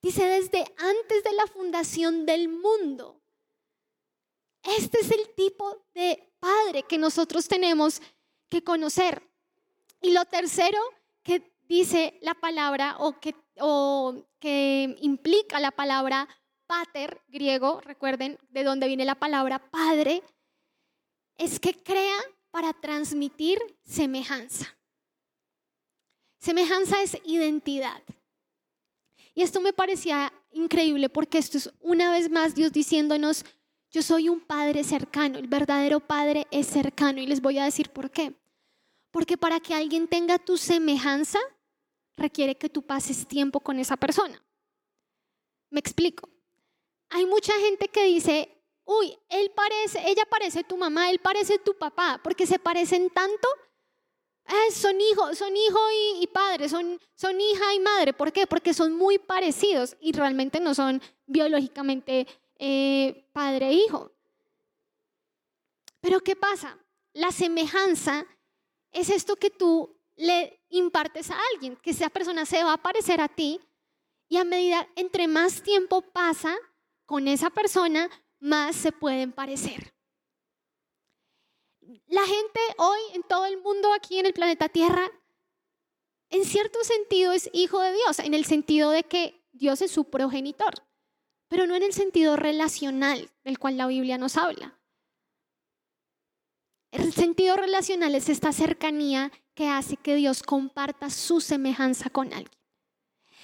Dice 0.00 0.24
desde 0.24 0.60
antes 0.78 1.24
de 1.24 1.32
la 1.32 1.46
fundación 1.46 2.24
del 2.24 2.48
mundo. 2.48 3.20
Este 4.62 5.00
es 5.00 5.10
el 5.10 5.34
tipo 5.34 5.86
de 5.94 6.32
padre 6.38 6.84
que 6.84 6.98
nosotros 6.98 7.48
tenemos 7.48 8.00
que 8.48 8.62
conocer. 8.62 9.22
Y 10.00 10.12
lo 10.12 10.24
tercero 10.24 10.78
que 11.22 11.52
dice 11.62 12.18
la 12.22 12.34
palabra 12.34 12.96
o 12.98 13.18
que, 13.18 13.34
o 13.58 14.24
que 14.38 14.96
implica 15.00 15.58
la 15.58 15.70
palabra 15.72 16.28
pater 16.72 17.20
griego, 17.28 17.82
recuerden 17.82 18.38
de 18.48 18.64
dónde 18.64 18.86
viene 18.86 19.04
la 19.04 19.14
palabra 19.14 19.58
padre, 19.58 20.22
es 21.36 21.60
que 21.60 21.74
crea 21.74 22.16
para 22.50 22.72
transmitir 22.72 23.58
semejanza. 23.84 24.74
Semejanza 26.38 27.02
es 27.02 27.18
identidad. 27.26 28.02
Y 29.34 29.42
esto 29.42 29.60
me 29.60 29.74
parecía 29.74 30.32
increíble 30.50 31.10
porque 31.10 31.36
esto 31.36 31.58
es 31.58 31.70
una 31.80 32.10
vez 32.10 32.30
más 32.30 32.54
Dios 32.54 32.72
diciéndonos, 32.72 33.44
yo 33.90 34.00
soy 34.00 34.30
un 34.30 34.40
padre 34.40 34.82
cercano, 34.82 35.36
el 35.36 35.48
verdadero 35.48 36.00
padre 36.00 36.46
es 36.50 36.68
cercano 36.68 37.20
y 37.20 37.26
les 37.26 37.42
voy 37.42 37.58
a 37.58 37.64
decir 37.64 37.90
por 37.90 38.10
qué. 38.10 38.34
Porque 39.10 39.36
para 39.36 39.60
que 39.60 39.74
alguien 39.74 40.08
tenga 40.08 40.38
tu 40.38 40.56
semejanza, 40.56 41.38
requiere 42.16 42.56
que 42.56 42.70
tú 42.70 42.80
pases 42.80 43.28
tiempo 43.28 43.60
con 43.60 43.78
esa 43.78 43.98
persona. 43.98 44.42
Me 45.68 45.78
explico. 45.78 46.31
Hay 47.14 47.26
mucha 47.26 47.52
gente 47.60 47.88
que 47.88 48.04
dice, 48.04 48.48
uy, 48.86 49.18
él 49.28 49.52
parece, 49.54 50.02
ella 50.08 50.24
parece 50.24 50.64
tu 50.64 50.78
mamá, 50.78 51.10
él 51.10 51.18
parece 51.18 51.58
tu 51.58 51.76
papá, 51.76 52.18
porque 52.24 52.46
se 52.46 52.58
parecen 52.58 53.10
tanto. 53.10 53.48
Eh, 54.46 54.72
son 54.72 54.98
hijos, 54.98 55.36
son 55.36 55.54
hijo 55.54 55.78
y, 56.20 56.26
padre, 56.28 56.70
son, 56.70 56.98
son 57.14 57.38
hija 57.38 57.74
y 57.74 57.80
madre. 57.80 58.14
¿Por 58.14 58.32
qué? 58.32 58.46
Porque 58.46 58.72
son 58.72 58.96
muy 58.96 59.18
parecidos 59.18 59.94
y 60.00 60.12
realmente 60.12 60.58
no 60.58 60.74
son 60.74 61.02
biológicamente 61.26 62.26
eh, 62.58 63.28
padre 63.34 63.68
e 63.68 63.72
hijo. 63.74 64.10
Pero 66.00 66.20
¿qué 66.20 66.34
pasa? 66.34 66.78
La 67.12 67.30
semejanza 67.30 68.26
es 68.90 69.10
esto 69.10 69.36
que 69.36 69.50
tú 69.50 69.98
le 70.16 70.62
impartes 70.70 71.30
a 71.30 71.36
alguien, 71.52 71.76
que 71.76 71.90
esa 71.90 72.08
persona 72.08 72.46
se 72.46 72.64
va 72.64 72.72
a 72.72 72.82
parecer 72.82 73.20
a 73.20 73.28
ti 73.28 73.60
y 74.28 74.38
a 74.38 74.44
medida, 74.44 74.88
entre 74.96 75.28
más 75.28 75.62
tiempo 75.62 76.00
pasa 76.00 76.56
con 77.06 77.28
esa 77.28 77.50
persona, 77.50 78.10
más 78.40 78.76
se 78.76 78.92
pueden 78.92 79.32
parecer. 79.32 79.94
La 82.06 82.22
gente 82.22 82.60
hoy 82.78 83.00
en 83.14 83.22
todo 83.22 83.46
el 83.46 83.60
mundo, 83.60 83.92
aquí 83.92 84.18
en 84.18 84.26
el 84.26 84.32
planeta 84.32 84.68
Tierra, 84.68 85.10
en 86.30 86.44
cierto 86.44 86.82
sentido 86.82 87.32
es 87.32 87.50
hijo 87.52 87.80
de 87.80 87.92
Dios, 87.92 88.18
en 88.18 88.34
el 88.34 88.44
sentido 88.44 88.90
de 88.90 89.02
que 89.02 89.44
Dios 89.52 89.82
es 89.82 89.90
su 89.90 90.04
progenitor, 90.04 90.72
pero 91.48 91.66
no 91.66 91.74
en 91.74 91.82
el 91.82 91.92
sentido 91.92 92.36
relacional 92.36 93.30
del 93.44 93.58
cual 93.58 93.76
la 93.76 93.86
Biblia 93.86 94.16
nos 94.16 94.36
habla. 94.36 94.78
El 96.90 97.12
sentido 97.12 97.56
relacional 97.56 98.14
es 98.14 98.28
esta 98.28 98.52
cercanía 98.52 99.30
que 99.54 99.68
hace 99.68 99.96
que 99.96 100.14
Dios 100.14 100.42
comparta 100.42 101.10
su 101.10 101.40
semejanza 101.40 102.10
con 102.10 102.32
alguien. 102.32 102.58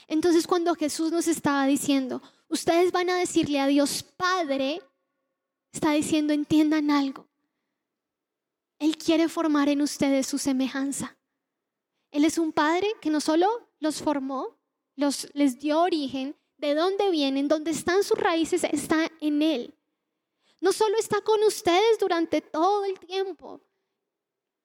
Entonces 0.07 0.47
cuando 0.47 0.75
Jesús 0.75 1.13
nos 1.13 1.29
estaba 1.29 1.67
diciendo, 1.67 2.23
ustedes 2.49 2.93
van 2.93 3.11
a 3.11 3.17
decirle 3.17 3.61
a 3.61 3.67
Dios 3.67 4.03
Padre, 4.03 4.83
está 5.73 5.93
diciendo, 5.93 6.33
entiendan 6.33 6.91
algo. 6.91 7.27
Él 8.79 8.97
quiere 8.97 9.29
formar 9.29 9.69
en 9.69 9.83
ustedes 9.83 10.27
su 10.27 10.39
semejanza. 10.39 11.17
Él 12.11 12.25
es 12.25 12.39
un 12.39 12.53
Padre 12.53 12.89
que 13.01 13.11
no 13.11 13.21
solo 13.21 13.69
los 13.81 14.01
formó, 14.03 14.57
los, 14.97 15.29
les 15.35 15.59
dio 15.59 15.81
origen, 15.81 16.37
de 16.57 16.75
dónde 16.75 17.11
vienen, 17.11 17.49
dónde 17.49 17.71
están 17.71 18.03
sus 18.03 18.19
raíces, 18.19 18.65
está 18.65 19.11
en 19.21 19.43
Él. 19.43 19.75
No 20.61 20.73
solo 20.73 20.99
está 20.99 21.21
con 21.21 21.43
ustedes 21.45 21.99
durante 22.01 22.41
todo 22.41 22.85
el 22.85 22.99
tiempo, 22.99 23.61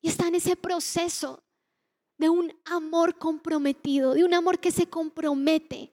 y 0.01 0.09
está 0.09 0.27
en 0.27 0.35
ese 0.35 0.55
proceso 0.55 1.41
de 2.17 2.29
un 2.29 2.53
amor 2.65 3.17
comprometido, 3.17 4.13
de 4.13 4.23
un 4.23 4.33
amor 4.33 4.59
que 4.59 4.71
se 4.71 4.87
compromete, 4.87 5.92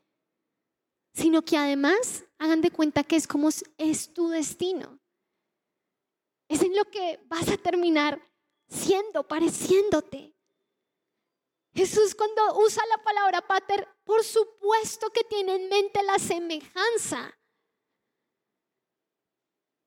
sino 1.20 1.42
que 1.42 1.58
además 1.58 2.24
hagan 2.38 2.62
de 2.62 2.70
cuenta 2.70 3.04
que 3.04 3.16
es 3.16 3.26
como 3.26 3.50
es 3.76 4.14
tu 4.14 4.30
destino. 4.30 4.98
Es 6.48 6.62
en 6.62 6.74
lo 6.74 6.86
que 6.86 7.20
vas 7.26 7.46
a 7.50 7.58
terminar 7.58 8.20
siendo, 8.68 9.28
pareciéndote. 9.28 10.34
Jesús 11.74 12.14
cuando 12.14 12.58
usa 12.60 12.82
la 12.88 13.04
palabra 13.04 13.46
pater, 13.46 13.86
por 14.04 14.24
supuesto 14.24 15.10
que 15.10 15.22
tiene 15.24 15.56
en 15.56 15.68
mente 15.68 16.02
la 16.02 16.18
semejanza. 16.18 17.38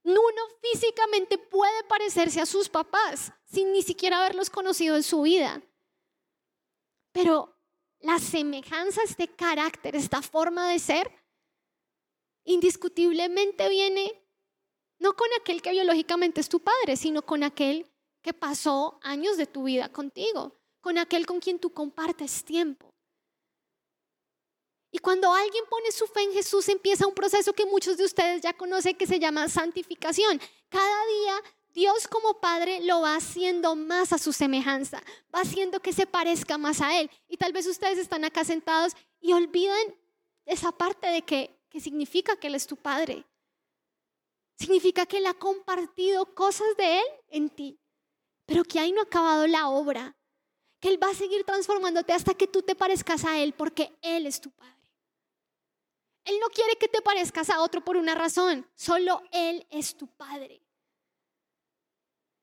Uno 0.03 0.41
físicamente 0.61 1.39
puede 1.39 1.83
parecerse 1.85 2.41
a 2.41 2.45
sus 2.45 2.69
papás 2.69 3.31
sin 3.45 3.71
ni 3.71 3.81
siquiera 3.81 4.19
haberlos 4.19 4.51
conocido 4.51 4.95
en 4.95 5.03
su 5.03 5.23
vida. 5.23 5.63
Pero 7.11 7.57
la 8.01 8.19
semejanza, 8.19 9.01
este 9.03 9.29
carácter, 9.29 9.95
esta 9.95 10.21
forma 10.21 10.69
de 10.69 10.77
ser, 10.77 11.22
indiscutiblemente 12.43 13.69
viene 13.69 14.21
no 14.99 15.13
con 15.13 15.27
aquel 15.39 15.61
que 15.61 15.71
biológicamente 15.71 16.41
es 16.41 16.49
tu 16.49 16.61
padre, 16.61 16.95
sino 16.95 17.25
con 17.25 17.43
aquel 17.43 17.89
que 18.21 18.33
pasó 18.33 18.99
años 19.01 19.37
de 19.37 19.45
tu 19.45 19.63
vida 19.63 19.91
contigo, 19.91 20.55
con 20.81 20.97
aquel 20.97 21.25
con 21.25 21.39
quien 21.39 21.59
tú 21.59 21.73
compartes 21.73 22.43
tiempo. 22.45 22.93
Y 24.91 24.99
cuando 24.99 25.33
alguien 25.33 25.65
pone 25.69 25.91
su 25.91 26.05
fe 26.05 26.21
en 26.21 26.33
Jesús, 26.33 26.69
empieza 26.69 27.07
un 27.07 27.15
proceso 27.15 27.51
que 27.51 27.65
muchos 27.65 27.97
de 27.97 28.05
ustedes 28.05 28.41
ya 28.41 28.53
conocen 28.53 28.95
que 28.95 29.07
se 29.07 29.19
llama 29.19 29.49
santificación. 29.49 30.39
Cada 30.69 31.05
día 31.07 31.41
Dios 31.73 32.07
como 32.07 32.39
Padre 32.39 32.81
lo 32.81 33.01
va 33.01 33.15
haciendo 33.15 33.75
más 33.75 34.13
a 34.13 34.19
su 34.19 34.31
semejanza, 34.31 35.01
va 35.33 35.41
haciendo 35.41 35.79
que 35.79 35.91
se 35.91 36.05
parezca 36.05 36.59
más 36.59 36.79
a 36.81 36.99
Él. 36.99 37.09
Y 37.27 37.37
tal 37.37 37.51
vez 37.51 37.65
ustedes 37.65 37.97
están 37.97 38.23
acá 38.23 38.45
sentados 38.45 38.93
y 39.19 39.33
olvidan 39.33 39.95
esa 40.45 40.71
parte 40.71 41.07
de 41.07 41.23
que, 41.23 41.59
que 41.73 41.81
significa 41.81 42.35
que 42.35 42.45
Él 42.45 42.53
es 42.53 42.67
tu 42.67 42.77
Padre. 42.77 43.25
Significa 44.59 45.07
que 45.07 45.17
Él 45.17 45.25
ha 45.25 45.33
compartido 45.33 46.35
cosas 46.35 46.67
de 46.77 46.99
Él 46.99 47.05
en 47.29 47.49
ti, 47.49 47.79
pero 48.45 48.63
que 48.63 48.79
ahí 48.79 48.91
no 48.91 49.01
ha 49.01 49.05
acabado 49.05 49.47
la 49.47 49.69
obra, 49.69 50.15
que 50.79 50.89
Él 50.89 51.01
va 51.01 51.09
a 51.09 51.15
seguir 51.15 51.43
transformándote 51.43 52.13
hasta 52.13 52.35
que 52.35 52.45
tú 52.45 52.61
te 52.61 52.75
parezcas 52.75 53.25
a 53.25 53.41
Él 53.41 53.53
porque 53.53 53.91
Él 54.03 54.27
es 54.27 54.39
tu 54.39 54.51
Padre. 54.51 54.71
Él 56.25 56.39
no 56.39 56.47
quiere 56.49 56.75
que 56.75 56.87
te 56.87 57.01
parezcas 57.01 57.49
a 57.49 57.59
otro 57.63 57.83
por 57.83 57.97
una 57.97 58.13
razón, 58.13 58.69
solo 58.75 59.23
Él 59.31 59.65
es 59.71 59.97
tu 59.97 60.05
Padre. 60.05 60.61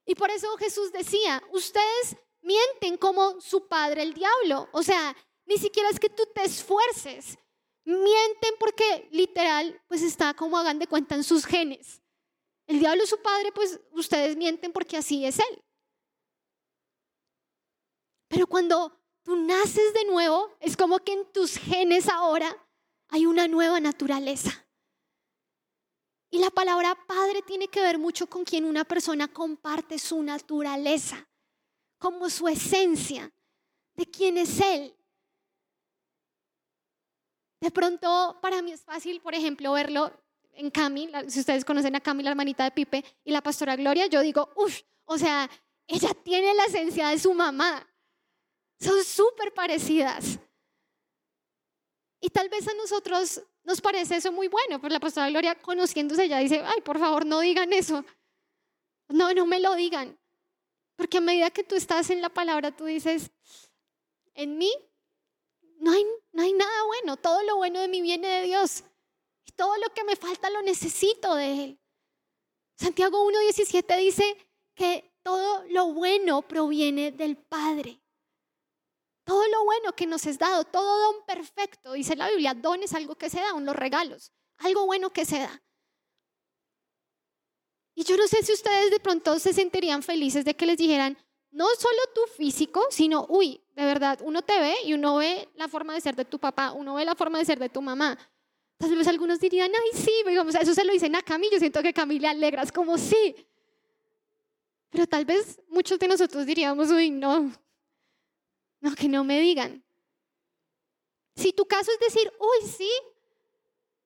Y 0.07 0.17
por 0.17 0.33
eso 0.33 0.49
Jesús 0.57 0.91
decía, 0.91 1.41
ustedes 1.53 2.17
mienten 2.41 2.97
como 2.97 3.41
su 3.41 3.69
padre 3.69 4.03
el 4.03 4.13
diablo. 4.13 4.69
O 4.73 4.83
sea, 4.83 5.17
ni 5.47 5.57
siquiera 5.57 5.89
es 5.89 6.01
que 6.01 6.11
tú 6.11 6.25
te 6.35 6.43
esfuerces. 6.43 7.39
Mienten 7.85 8.55
porque 8.59 9.09
literal, 9.11 9.81
pues 9.89 10.03
está 10.03 10.35
como 10.35 10.59
hagan 10.59 10.79
de 10.79 10.87
cuenta 10.87 11.15
en 11.15 11.25
sus 11.25 11.47
genes. 11.47 12.03
El 12.67 12.79
diablo 12.79 13.03
es 13.03 13.11
su 13.11 13.21
padre, 13.21 13.51
pues 13.53 13.81
ustedes 13.93 14.37
mienten 14.37 14.73
porque 14.73 14.97
así 14.97 15.25
es 15.25 15.39
él. 15.39 15.65
Pero 18.29 18.47
cuando 18.47 18.97
tú 19.25 19.37
naces 19.37 19.93
de 19.93 20.05
nuevo, 20.05 20.57
es 20.61 20.77
como 20.77 21.01
que 21.01 21.13
en 21.13 21.33
tus 21.33 21.57
genes 21.57 22.09
ahora 22.09 22.57
hay 23.09 23.27
una 23.27 23.49
nueva 23.49 23.81
naturaleza. 23.81 24.67
Y 26.31 26.39
la 26.39 26.51
palabra 26.51 26.95
padre 27.07 27.43
tiene 27.43 27.67
que 27.67 27.81
ver 27.81 27.99
mucho 27.99 28.29
con 28.29 28.45
quien 28.45 28.65
una 28.65 28.85
persona 28.85 29.27
comparte 29.27 29.99
su 29.99 30.23
naturaleza, 30.23 31.29
como 31.99 32.31
su 32.31 32.47
esencia, 32.47 33.33
de 33.95 34.07
quién 34.07 34.39
es 34.39 34.61
él. 34.61 34.97
De 37.61 37.71
pronto, 37.71 38.39
para 38.41 38.63
mí 38.63 38.73
es 38.73 38.83
fácil, 38.83 39.21
por 39.21 39.35
ejemplo, 39.35 39.73
verlo 39.73 40.11
en 40.55 40.71
Cami, 40.71 41.11
si 41.29 41.41
ustedes 41.41 41.65
conocen 41.65 41.95
a 41.97 42.01
Cami, 42.01 42.23
la 42.23 42.31
hermanita 42.31 42.65
de 42.65 42.71
Pipe, 42.71 43.05
y 43.25 43.33
la 43.33 43.43
pastora 43.43 43.77
Gloria, 43.77 44.07
yo 44.07 44.21
digo, 44.21 44.51
uff, 44.57 44.81
o 45.05 45.19
sea, 45.19 45.49
ella 45.87 46.15
tiene 46.23 46.55
la 46.55 46.65
esencia 46.65 47.09
de 47.09 47.19
su 47.19 47.35
mamá. 47.35 47.87
Son 48.79 49.03
súper 49.05 49.53
parecidas. 49.53 50.39
Y 52.21 52.31
tal 52.31 52.49
vez 52.49 52.67
a 52.69 52.75
nosotros 52.75 53.43
nos 53.65 53.81
parece 53.81 54.17
eso 54.17 54.33
muy 54.33 54.49
bueno, 54.49 54.81
pero 54.81 54.93
la 54.93 55.01
pastora 55.01 55.31
Gloria, 55.31 55.55
conociéndose, 55.55 56.25
ella 56.25 56.39
dice, 56.39 56.63
ay, 56.65 56.81
por 56.83 56.99
favor, 56.99 57.27
no 57.27 57.41
digan 57.41 57.73
eso. 57.73 58.05
No, 59.09 59.33
no 59.33 59.47
me 59.47 59.61
lo 59.61 59.75
digan. 59.75 60.19
Porque 60.97 61.19
a 61.19 61.23
medida 61.23 61.51
que 61.51 61.65
tú 61.65 61.75
estás 61.75 62.11
en 62.11 62.21
la 62.21 62.29
palabra, 62.29 62.71
tú 62.71 62.85
dices, 62.85 63.31
en 64.35 64.59
mí 64.59 64.71
no 65.79 65.93
hay, 65.93 66.05
no 66.33 66.43
hay 66.43 66.53
nada 66.53 66.85
bueno, 66.87 67.17
todo 67.17 67.43
lo 67.43 67.57
bueno 67.57 67.81
de 67.81 67.89
mí 67.89 68.01
viene 68.01 68.29
de 68.29 68.43
Dios 68.47 68.85
todo 69.61 69.77
lo 69.77 69.93
que 69.93 70.05
me 70.05 70.17
falta 70.17 70.49
lo 70.49 70.63
necesito 70.63 71.35
de 71.35 71.65
Él. 71.65 71.81
Santiago 72.79 73.31
1.17 73.31 73.99
dice 73.99 74.49
que 74.75 75.13
todo 75.23 75.65
lo 75.69 75.93
bueno 75.93 76.41
proviene 76.41 77.13
del 77.13 77.37
Padre. 77.37 78.01
Todo 79.25 79.47
lo 79.49 79.65
bueno 79.65 79.93
que 79.93 80.07
nos 80.07 80.25
es 80.25 80.39
dado, 80.39 80.65
todo 80.65 81.13
don 81.13 81.27
perfecto, 81.27 81.93
dice 81.93 82.17
la 82.17 82.31
Biblia, 82.31 82.55
don 82.55 82.83
es 82.83 82.95
algo 82.95 83.17
que 83.17 83.29
se 83.29 83.39
da, 83.39 83.53
los 83.61 83.77
regalos, 83.77 84.33
algo 84.57 84.87
bueno 84.87 85.11
que 85.11 85.27
se 85.27 85.41
da. 85.41 85.63
Y 87.95 88.05
yo 88.05 88.17
no 88.17 88.27
sé 88.29 88.43
si 88.43 88.55
ustedes 88.55 88.91
de 88.91 88.99
pronto 88.99 89.39
se 89.39 89.53
sentirían 89.53 90.03
felices 90.03 90.47
de 90.47 90.57
que 90.57 90.65
les 90.65 90.79
dijeran, 90.79 91.19
no 91.53 91.67
solo 91.79 91.99
tu 92.15 92.23
físico, 92.37 92.85
sino, 92.91 93.27
uy, 93.29 93.61
de 93.75 93.85
verdad, 93.85 94.19
uno 94.23 94.43
te 94.43 94.59
ve 94.61 94.75
y 94.85 94.95
uno 94.95 95.17
ve 95.17 95.49
la 95.57 95.69
forma 95.69 95.95
de 95.95 96.01
ser 96.01 96.15
de 96.15 96.25
tu 96.25 96.39
papá, 96.39 96.73
uno 96.73 96.95
ve 96.95 97.05
la 97.05 97.15
forma 97.15 97.39
de 97.39 97.45
ser 97.45 97.59
de 97.59 97.69
tu 97.69 97.83
mamá. 97.83 98.19
Tal 98.77 98.97
vez 98.97 99.09
algunos 99.09 99.41
dirían, 99.41 99.71
ay, 99.75 100.01
sí, 100.01 100.13
digamos, 100.27 100.55
eso 100.55 100.75
se 100.75 100.85
lo 100.85 100.93
dicen 100.93 101.15
a 101.17 101.23
Cami, 101.23 101.51
yo 101.51 101.59
siento 101.59 101.83
que 101.83 101.93
Cami 101.93 102.19
le 102.19 102.29
alegras 102.29 102.73
como 102.73 102.97
sí. 102.97 103.35
Pero 104.91 105.07
tal 105.07 105.25
vez 105.25 105.61
muchos 105.69 105.99
de 105.99 106.09
nosotros 106.09 106.47
diríamos, 106.47 106.91
uy, 106.91 107.11
no, 107.11 107.53
no, 108.81 108.95
que 108.95 109.09
no 109.09 109.25
me 109.25 109.41
digan. 109.41 109.85
Si 111.37 111.53
tu 111.53 111.67
caso 111.67 111.91
es 111.93 111.99
decir, 112.01 112.33
uy, 112.39 112.69
sí, 112.69 112.91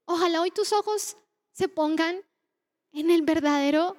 ojalá 0.07 0.41
hoy 0.41 0.51
tus 0.51 0.73
ojos 0.73 1.17
se 1.53 1.69
pongan 1.69 2.23
en 2.93 3.11
el 3.11 3.23
verdadero 3.23 3.97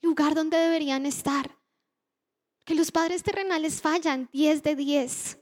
lugar 0.00 0.34
donde 0.34 0.56
deberían 0.56 1.06
estar. 1.06 1.57
Que 2.68 2.74
los 2.74 2.92
padres 2.92 3.22
terrenales 3.22 3.80
fallan 3.80 4.28
10 4.30 4.62
de 4.62 4.76
10. 4.76 5.38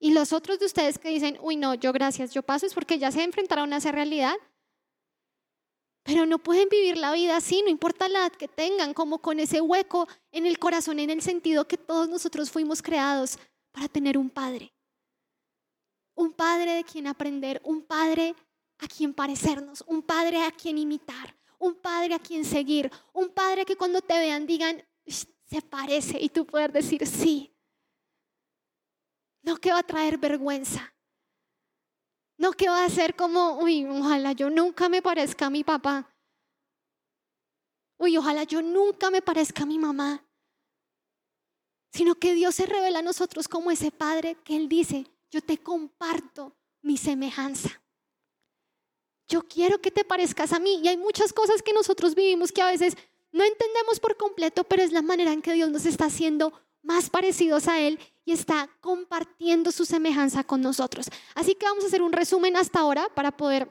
Y 0.00 0.12
los 0.12 0.32
otros 0.32 0.58
de 0.58 0.66
ustedes 0.66 0.98
que 0.98 1.08
dicen, 1.08 1.38
uy, 1.40 1.54
no, 1.54 1.74
yo 1.74 1.92
gracias, 1.92 2.34
yo 2.34 2.42
paso, 2.42 2.66
es 2.66 2.74
porque 2.74 2.98
ya 2.98 3.12
se 3.12 3.22
enfrentaron 3.22 3.72
a 3.72 3.76
esa 3.76 3.92
realidad. 3.92 4.34
Pero 6.02 6.26
no 6.26 6.40
pueden 6.40 6.68
vivir 6.68 6.96
la 6.96 7.12
vida 7.12 7.36
así, 7.36 7.62
no 7.62 7.68
importa 7.68 8.08
la 8.08 8.22
edad 8.22 8.32
que 8.32 8.48
tengan, 8.48 8.92
como 8.92 9.22
con 9.22 9.38
ese 9.38 9.60
hueco 9.60 10.08
en 10.32 10.46
el 10.46 10.58
corazón, 10.58 10.98
en 10.98 11.10
el 11.10 11.22
sentido 11.22 11.68
que 11.68 11.78
todos 11.78 12.08
nosotros 12.08 12.50
fuimos 12.50 12.82
creados 12.82 13.38
para 13.70 13.86
tener 13.86 14.18
un 14.18 14.30
padre. 14.30 14.74
Un 16.16 16.32
padre 16.32 16.72
de 16.72 16.82
quien 16.82 17.06
aprender, 17.06 17.60
un 17.62 17.82
padre 17.82 18.34
a 18.78 18.88
quien 18.88 19.14
parecernos, 19.14 19.84
un 19.86 20.02
padre 20.02 20.42
a 20.42 20.50
quien 20.50 20.76
imitar, 20.76 21.36
un 21.60 21.76
padre 21.76 22.14
a 22.14 22.18
quien 22.18 22.44
seguir, 22.44 22.90
un 23.12 23.28
padre 23.28 23.64
que 23.64 23.76
cuando 23.76 24.00
te 24.00 24.18
vean 24.18 24.44
digan, 24.44 24.84
se 25.06 25.62
parece 25.62 26.18
y 26.20 26.28
tú 26.28 26.46
poder 26.46 26.72
decir 26.72 27.06
sí. 27.06 27.54
No 29.42 29.56
que 29.56 29.72
va 29.72 29.80
a 29.80 29.82
traer 29.82 30.18
vergüenza. 30.18 30.94
No 32.36 32.52
que 32.52 32.68
va 32.68 32.84
a 32.84 32.88
ser 32.88 33.14
como, 33.14 33.58
uy, 33.58 33.86
ojalá 33.86 34.32
yo 34.32 34.50
nunca 34.50 34.88
me 34.88 35.02
parezca 35.02 35.46
a 35.46 35.50
mi 35.50 35.62
papá. 35.62 36.10
Uy, 37.98 38.16
ojalá 38.16 38.44
yo 38.44 38.60
nunca 38.62 39.10
me 39.10 39.22
parezca 39.22 39.62
a 39.62 39.66
mi 39.66 39.78
mamá. 39.78 40.26
Sino 41.92 42.16
que 42.16 42.34
Dios 42.34 42.56
se 42.56 42.66
revela 42.66 42.98
a 42.98 43.02
nosotros 43.02 43.46
como 43.46 43.70
ese 43.70 43.92
Padre 43.92 44.36
que 44.42 44.56
Él 44.56 44.68
dice, 44.68 45.06
yo 45.30 45.40
te 45.42 45.58
comparto 45.58 46.56
mi 46.82 46.96
semejanza. 46.96 47.82
Yo 49.28 49.42
quiero 49.46 49.80
que 49.80 49.90
te 49.90 50.04
parezcas 50.04 50.52
a 50.52 50.58
mí. 50.58 50.80
Y 50.82 50.88
hay 50.88 50.96
muchas 50.96 51.32
cosas 51.32 51.62
que 51.62 51.72
nosotros 51.72 52.14
vivimos 52.14 52.50
que 52.50 52.62
a 52.62 52.66
veces 52.66 52.96
no 53.34 53.42
entendemos 53.42 53.98
por 53.98 54.16
completo, 54.16 54.62
pero 54.62 54.84
es 54.84 54.92
la 54.92 55.02
manera 55.02 55.32
en 55.32 55.42
que 55.42 55.52
Dios 55.52 55.68
nos 55.68 55.86
está 55.86 56.04
haciendo 56.04 56.52
más 56.82 57.10
parecidos 57.10 57.66
a 57.66 57.80
Él 57.80 57.98
y 58.24 58.30
está 58.30 58.70
compartiendo 58.80 59.72
su 59.72 59.84
semejanza 59.84 60.44
con 60.44 60.60
nosotros. 60.60 61.10
Así 61.34 61.56
que 61.56 61.66
vamos 61.66 61.82
a 61.82 61.88
hacer 61.88 62.00
un 62.00 62.12
resumen 62.12 62.56
hasta 62.56 62.78
ahora 62.78 63.08
para 63.12 63.36
poder 63.36 63.68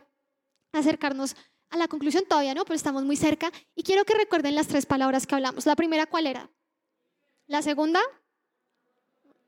acercarnos 0.74 1.38
a 1.70 1.78
la 1.78 1.88
conclusión. 1.88 2.26
Todavía 2.28 2.54
no, 2.54 2.66
pero 2.66 2.76
estamos 2.76 3.06
muy 3.06 3.16
cerca. 3.16 3.54
Y 3.74 3.84
quiero 3.84 4.04
que 4.04 4.16
recuerden 4.16 4.54
las 4.54 4.68
tres 4.68 4.86
palabras 4.86 5.26
que 5.26 5.36
hablamos. 5.36 5.66
La 5.66 5.78
primera, 5.78 6.08
¿cuál 6.08 6.28
era? 6.28 6.50
La 7.48 7.62
segunda. 7.62 8.02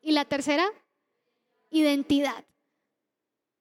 Y 0.01 0.13
la 0.13 0.23
tercera, 0.23 0.65
identidad. 1.71 2.45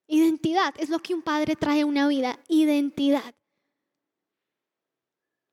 Identidad 0.07 0.73
es 0.79 0.89
lo 0.89 1.01
que 1.01 1.15
un 1.15 1.23
padre 1.23 1.57
trae 1.57 1.81
a 1.81 1.87
una 1.87 2.07
vida, 2.07 2.39
identidad. 2.47 3.35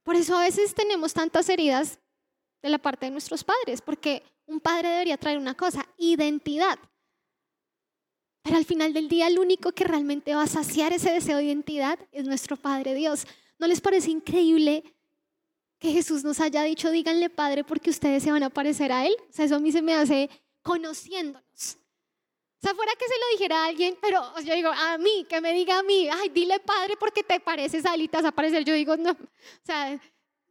Por 0.03 0.15
eso 0.15 0.35
a 0.35 0.43
veces 0.43 0.73
tenemos 0.73 1.13
tantas 1.13 1.49
heridas 1.49 1.99
de 2.61 2.69
la 2.69 2.77
parte 2.77 3.05
de 3.05 3.11
nuestros 3.11 3.43
padres, 3.43 3.81
porque 3.81 4.23
un 4.45 4.59
padre 4.59 4.89
debería 4.89 5.17
traer 5.17 5.37
una 5.37 5.55
cosa, 5.55 5.87
identidad. 5.97 6.77
Pero 8.43 8.57
al 8.57 8.65
final 8.65 8.93
del 8.93 9.07
día, 9.07 9.27
el 9.27 9.39
único 9.39 9.71
que 9.71 9.83
realmente 9.83 10.33
va 10.35 10.43
a 10.43 10.47
saciar 10.47 10.93
ese 10.93 11.11
deseo 11.11 11.37
de 11.37 11.45
identidad 11.45 11.99
es 12.11 12.25
nuestro 12.25 12.57
Padre 12.57 12.95
Dios. 12.95 13.27
¿No 13.59 13.67
les 13.67 13.81
parece 13.81 14.09
increíble 14.09 14.83
que 15.77 15.91
Jesús 15.91 16.23
nos 16.23 16.39
haya 16.39 16.63
dicho, 16.63 16.89
díganle 16.89 17.29
Padre, 17.29 17.63
porque 17.63 17.91
ustedes 17.91 18.23
se 18.23 18.31
van 18.31 18.43
a 18.43 18.49
parecer 18.49 18.91
a 18.91 19.05
Él? 19.05 19.15
O 19.29 19.33
sea, 19.33 19.45
eso 19.45 19.55
a 19.55 19.59
mí 19.59 19.71
se 19.71 19.83
me 19.83 19.93
hace 19.93 20.29
conociéndonos. 20.63 21.77
O 22.61 22.63
sea, 22.63 22.75
fuera 22.75 22.91
que 22.93 23.07
se 23.07 23.19
lo 23.19 23.37
dijera 23.37 23.63
a 23.63 23.67
alguien, 23.67 23.97
pero 23.99 24.21
yo 24.41 24.53
digo, 24.53 24.69
a 24.69 24.97
mí, 24.99 25.25
que 25.27 25.41
me 25.41 25.51
diga 25.51 25.79
a 25.79 25.83
mí, 25.83 26.07
ay, 26.07 26.29
dile 26.29 26.59
padre 26.59 26.95
porque 26.95 27.23
te 27.23 27.39
pareces 27.39 27.85
a 27.87 27.95
él 27.95 28.03
y 28.03 28.07
te 28.07 28.17
vas 28.17 28.25
a 28.25 28.31
parecer. 28.31 28.63
Yo 28.63 28.75
digo, 28.75 28.95
no. 28.97 29.11
O 29.11 29.65
sea, 29.65 29.99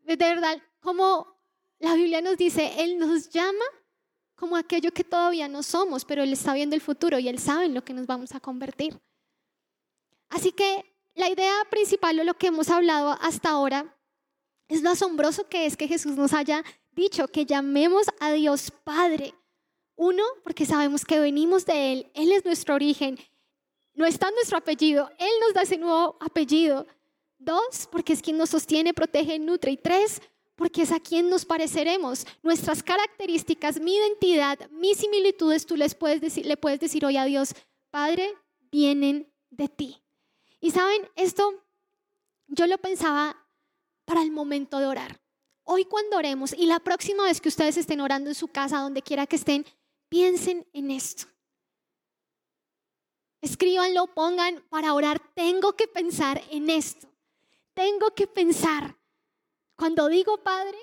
de 0.04 0.16
verdad, 0.16 0.60
como 0.80 1.40
la 1.78 1.94
Biblia 1.94 2.20
nos 2.20 2.36
dice, 2.36 2.82
Él 2.82 2.98
nos 2.98 3.30
llama 3.30 3.64
como 4.34 4.56
aquello 4.56 4.92
que 4.92 5.04
todavía 5.04 5.48
no 5.48 5.62
somos, 5.62 6.04
pero 6.04 6.22
Él 6.22 6.32
está 6.32 6.52
viendo 6.52 6.74
el 6.74 6.82
futuro 6.82 7.18
y 7.18 7.28
Él 7.28 7.38
sabe 7.38 7.66
en 7.66 7.74
lo 7.74 7.84
que 7.84 7.94
nos 7.94 8.06
vamos 8.06 8.34
a 8.34 8.40
convertir. 8.40 9.00
Así 10.28 10.52
que 10.52 10.84
la 11.14 11.28
idea 11.28 11.54
principal 11.70 12.18
o 12.20 12.24
lo 12.24 12.34
que 12.34 12.48
hemos 12.48 12.70
hablado 12.70 13.16
hasta 13.20 13.50
ahora 13.50 13.96
es 14.68 14.82
lo 14.82 14.90
asombroso 14.90 15.48
que 15.48 15.66
es 15.66 15.76
que 15.76 15.88
Jesús 15.88 16.16
nos 16.16 16.32
haya 16.32 16.64
dicho 16.92 17.28
que 17.28 17.46
llamemos 17.46 18.06
a 18.20 18.32
Dios 18.32 18.70
Padre. 18.70 19.34
Uno, 20.02 20.24
porque 20.42 20.64
sabemos 20.64 21.04
que 21.04 21.20
venimos 21.20 21.66
de 21.66 21.92
Él, 21.92 22.10
Él 22.14 22.32
es 22.32 22.42
nuestro 22.42 22.74
origen, 22.74 23.18
no 23.92 24.06
está 24.06 24.30
nuestro 24.30 24.56
apellido, 24.56 25.10
Él 25.18 25.28
nos 25.42 25.52
da 25.52 25.60
ese 25.60 25.76
nuevo 25.76 26.16
apellido. 26.20 26.86
Dos, 27.38 27.86
porque 27.92 28.14
es 28.14 28.22
quien 28.22 28.38
nos 28.38 28.48
sostiene, 28.48 28.94
protege, 28.94 29.38
nutre. 29.38 29.72
Y 29.72 29.76
tres, 29.76 30.22
porque 30.56 30.82
es 30.82 30.92
a 30.92 31.00
quien 31.00 31.28
nos 31.28 31.44
pareceremos. 31.44 32.26
Nuestras 32.42 32.82
características, 32.82 33.78
mi 33.78 33.94
identidad, 33.94 34.70
mis 34.70 34.96
similitudes, 34.96 35.66
tú 35.66 35.76
les 35.76 35.94
puedes 35.94 36.22
decir, 36.22 36.46
le 36.46 36.56
puedes 36.56 36.80
decir 36.80 37.04
hoy 37.04 37.18
a 37.18 37.26
Dios, 37.26 37.54
Padre, 37.90 38.34
vienen 38.72 39.30
de 39.50 39.68
ti. 39.68 40.02
Y 40.62 40.70
saben, 40.70 41.06
esto 41.14 41.62
yo 42.46 42.66
lo 42.66 42.78
pensaba 42.78 43.36
para 44.06 44.22
el 44.22 44.30
momento 44.30 44.78
de 44.78 44.86
orar. 44.86 45.20
Hoy 45.64 45.84
cuando 45.84 46.16
oremos 46.16 46.54
y 46.54 46.64
la 46.64 46.80
próxima 46.80 47.24
vez 47.24 47.42
que 47.42 47.50
ustedes 47.50 47.76
estén 47.76 48.00
orando 48.00 48.30
en 48.30 48.34
su 48.34 48.48
casa, 48.48 48.78
donde 48.78 49.02
quiera 49.02 49.26
que 49.26 49.36
estén, 49.36 49.66
Piensen 50.10 50.66
en 50.72 50.90
esto. 50.90 51.26
Escríbanlo, 53.40 54.08
pongan 54.08 54.62
para 54.68 54.92
orar. 54.92 55.22
Tengo 55.34 55.74
que 55.74 55.86
pensar 55.86 56.42
en 56.50 56.68
esto. 56.68 57.08
Tengo 57.72 58.10
que 58.14 58.26
pensar, 58.26 58.98
cuando 59.76 60.08
digo 60.08 60.42
Padre, 60.42 60.76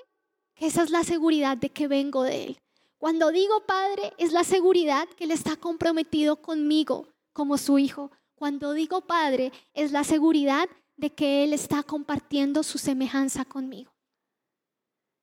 que 0.54 0.66
esa 0.66 0.82
es 0.82 0.90
la 0.90 1.04
seguridad 1.04 1.56
de 1.56 1.70
que 1.70 1.86
vengo 1.86 2.24
de 2.24 2.46
Él. 2.46 2.60
Cuando 2.96 3.30
digo 3.30 3.64
Padre, 3.66 4.14
es 4.16 4.32
la 4.32 4.42
seguridad 4.42 5.06
que 5.10 5.24
Él 5.24 5.30
está 5.30 5.56
comprometido 5.56 6.42
conmigo 6.42 7.06
como 7.32 7.58
su 7.58 7.78
Hijo. 7.78 8.10
Cuando 8.34 8.72
digo 8.72 9.02
Padre, 9.02 9.52
es 9.74 9.92
la 9.92 10.02
seguridad 10.02 10.68
de 10.96 11.14
que 11.14 11.44
Él 11.44 11.52
está 11.52 11.82
compartiendo 11.82 12.62
su 12.62 12.78
semejanza 12.78 13.44
conmigo. 13.44 13.92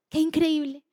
Qué 0.10 0.20
increíble. 0.20 0.85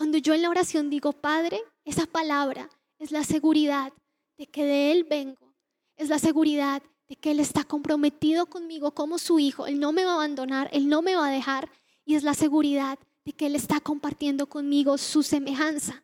Cuando 0.00 0.16
yo 0.16 0.32
en 0.32 0.40
la 0.40 0.48
oración 0.48 0.88
digo 0.88 1.12
Padre, 1.12 1.62
esa 1.84 2.06
palabra 2.06 2.70
es 2.98 3.10
la 3.10 3.22
seguridad 3.22 3.92
de 4.38 4.46
que 4.46 4.64
de 4.64 4.92
Él 4.92 5.04
vengo. 5.04 5.54
Es 5.98 6.08
la 6.08 6.18
seguridad 6.18 6.82
de 7.06 7.16
que 7.16 7.32
Él 7.32 7.38
está 7.38 7.64
comprometido 7.64 8.46
conmigo 8.46 8.94
como 8.94 9.18
su 9.18 9.38
hijo. 9.38 9.66
Él 9.66 9.78
no 9.78 9.92
me 9.92 10.06
va 10.06 10.12
a 10.12 10.14
abandonar, 10.14 10.70
Él 10.72 10.88
no 10.88 11.02
me 11.02 11.16
va 11.16 11.28
a 11.28 11.30
dejar. 11.30 11.70
Y 12.06 12.14
es 12.14 12.22
la 12.22 12.32
seguridad 12.32 12.98
de 13.26 13.34
que 13.34 13.44
Él 13.44 13.54
está 13.54 13.78
compartiendo 13.78 14.48
conmigo 14.48 14.96
su 14.96 15.22
semejanza. 15.22 16.02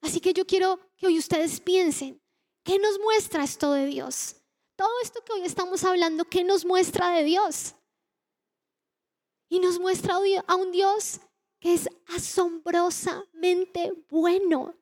Así 0.00 0.20
que 0.20 0.32
yo 0.32 0.46
quiero 0.46 0.78
que 0.96 1.08
hoy 1.08 1.18
ustedes 1.18 1.58
piensen, 1.58 2.22
¿qué 2.62 2.78
nos 2.78 3.00
muestra 3.00 3.42
esto 3.42 3.72
de 3.72 3.86
Dios? 3.86 4.36
Todo 4.76 4.92
esto 5.02 5.24
que 5.24 5.32
hoy 5.32 5.42
estamos 5.42 5.82
hablando, 5.82 6.24
¿qué 6.24 6.44
nos 6.44 6.64
muestra 6.64 7.10
de 7.10 7.24
Dios? 7.24 7.74
Y 9.48 9.58
nos 9.58 9.80
muestra 9.80 10.20
a 10.46 10.54
un 10.54 10.70
Dios 10.70 11.18
que 11.60 11.74
es 11.74 11.88
asombrosamente 12.08 13.92
bueno. 14.08 14.74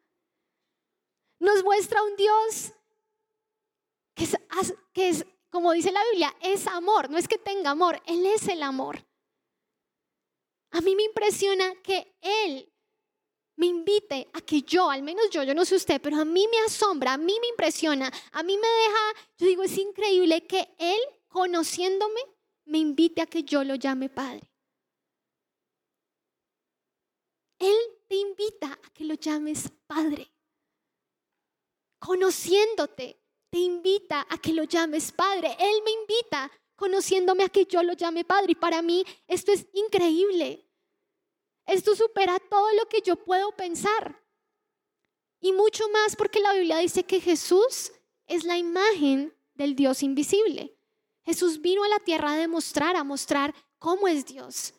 Nos 1.41 1.63
muestra 1.63 2.03
un 2.03 2.17
Dios 2.17 2.73
que 4.15 5.09
es, 5.09 5.27
como 5.51 5.73
dice 5.73 5.93
la 5.93 6.03
Biblia, 6.11 6.35
es 6.41 6.67
amor. 6.67 7.11
No 7.11 7.19
es 7.19 7.29
que 7.29 7.39
tenga 7.39 7.71
amor, 7.71 8.01
Él 8.07 8.25
es 8.27 8.49
el 8.49 8.63
amor. 8.63 9.05
A 10.71 10.81
mí 10.81 10.95
me 10.97 11.05
impresiona 11.05 11.75
que 11.83 12.17
Él 12.21 12.73
me 13.57 13.67
invite 13.67 14.29
a 14.33 14.41
que 14.41 14.63
yo, 14.63 14.89
al 14.89 15.03
menos 15.03 15.31
yo, 15.31 15.43
yo 15.43 15.55
no 15.55 15.65
sé 15.65 15.75
usted, 15.75 16.01
pero 16.01 16.21
a 16.21 16.25
mí 16.25 16.47
me 16.49 16.59
asombra, 16.61 17.15
a 17.15 17.19
mí 17.19 17.37
me 17.41 17.49
impresiona, 17.49 18.13
a 18.33 18.43
mí 18.43 18.57
me 18.57 18.69
deja, 18.69 19.27
yo 19.39 19.47
digo, 19.47 19.63
es 19.65 19.77
increíble 19.77 20.47
que 20.47 20.69
Él, 20.79 21.01
conociéndome, 21.27 22.21
me 22.67 22.79
invite 22.79 23.23
a 23.23 23.27
que 23.27 23.43
yo 23.43 23.65
lo 23.65 23.75
llame 23.75 24.09
Padre. 24.09 24.48
Él 27.59 27.77
te 28.09 28.17
invita 28.17 28.73
a 28.73 28.91
que 28.91 29.05
lo 29.05 29.15
llames 29.15 29.71
Padre. 29.87 30.33
Conociéndote, 31.99 33.21
te 33.51 33.59
invita 33.59 34.27
a 34.29 34.39
que 34.39 34.53
lo 34.53 34.65
llames 34.65 35.13
Padre. 35.13 35.57
Él 35.59 35.83
me 35.85 35.91
invita, 35.91 36.51
conociéndome, 36.77 37.45
a 37.45 37.49
que 37.49 37.65
yo 37.65 37.83
lo 37.83 37.95
llame 37.95 38.25
Padre. 38.25 38.53
Y 38.53 38.57
para 38.57 38.83
mí 38.83 39.05
esto 39.27 39.53
es 39.53 39.67
increíble. 39.73 40.69
Esto 41.67 41.95
supera 41.95 42.39
todo 42.39 42.73
lo 42.75 42.87
que 42.87 43.03
yo 43.03 43.17
puedo 43.17 43.53
pensar. 43.53 44.23
Y 45.41 45.53
mucho 45.53 45.89
más 45.91 46.17
porque 46.17 46.41
la 46.41 46.55
Biblia 46.55 46.79
dice 46.79 47.05
que 47.05 47.21
Jesús 47.21 47.93
es 48.27 48.45
la 48.45 48.57
imagen 48.57 49.35
del 49.55 49.75
Dios 49.75 50.03
invisible. 50.03 50.77
Jesús 51.25 51.61
vino 51.61 51.85
a 51.85 51.89
la 51.89 51.99
tierra 51.99 52.33
a 52.33 52.39
demostrar, 52.39 52.97
a 52.97 53.05
mostrar 53.05 53.55
cómo 53.79 54.09
es 54.09 54.25
Dios. 54.25 54.75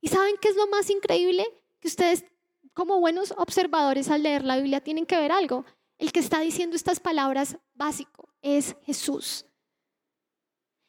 ¿Y 0.00 0.08
saben 0.08 0.36
qué 0.40 0.48
es 0.48 0.56
lo 0.56 0.66
más 0.68 0.90
increíble? 0.90 1.44
Que 1.82 1.88
ustedes, 1.88 2.24
como 2.72 3.00
buenos 3.00 3.34
observadores 3.36 4.08
al 4.08 4.22
leer 4.22 4.44
la 4.44 4.56
Biblia, 4.56 4.80
tienen 4.80 5.04
que 5.04 5.16
ver 5.16 5.32
algo. 5.32 5.66
El 5.98 6.12
que 6.12 6.20
está 6.20 6.40
diciendo 6.40 6.76
estas 6.76 7.00
palabras 7.00 7.58
básico 7.74 8.28
es 8.40 8.76
Jesús. 8.84 9.44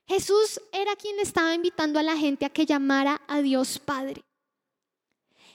Jesús 0.05 0.61
era 0.71 0.95
quien 0.95 1.19
estaba 1.19 1.55
invitando 1.55 1.97
a 1.97 2.03
la 2.03 2.15
gente 2.15 2.45
a 2.45 2.49
que 2.49 2.67
llamara 2.67 3.21
a 3.27 3.41
Dios 3.41 3.79
Padre. 3.79 4.23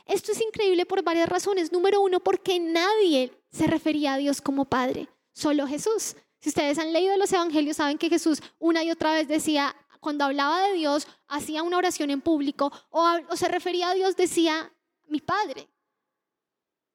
Esto 0.07 0.33
es 0.33 0.41
increíble 0.41 0.87
por 0.87 1.05
varias 1.05 1.29
razones. 1.29 1.71
Número 1.71 2.01
uno, 2.01 2.19
porque 2.19 2.59
nadie 2.59 3.31
se 3.53 3.69
refería 3.69 4.15
a 4.15 4.19
Dios 4.19 4.41
como 4.41 4.65
Padre, 4.65 5.09
solo 5.33 5.69
Jesús. 5.69 6.17
Si 6.41 6.49
ustedes 6.49 6.79
han 6.79 6.93
leído 6.93 7.17
los 7.17 7.33
evangelios, 7.33 7.77
saben 7.77 7.99
que 7.99 8.09
Jesús 8.09 8.43
una 8.59 8.83
y 8.83 8.91
otra 8.91 9.13
vez 9.13 9.29
decía, 9.29 9.77
cuando 10.01 10.25
hablaba 10.25 10.67
de 10.67 10.73
Dios, 10.73 11.07
hacía 11.29 11.63
una 11.63 11.77
oración 11.79 12.11
en 12.11 12.23
público 12.23 12.73
o, 12.91 13.07
o 13.29 13.37
se 13.37 13.49
refería 13.49 13.91
a 13.91 13.95
Dios, 13.95 14.17
decía, 14.17 14.73
mi 15.09 15.21
Padre. 15.21 15.69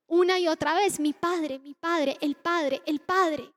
Una 0.08 0.40
y 0.40 0.48
otra 0.48 0.76
vez, 0.76 1.00
mi 1.00 1.14
Padre, 1.14 1.60
mi 1.60 1.74
Padre, 1.74 2.18
el 2.22 2.36
Padre, 2.36 2.82
el 2.86 3.00
Padre. 3.00 3.52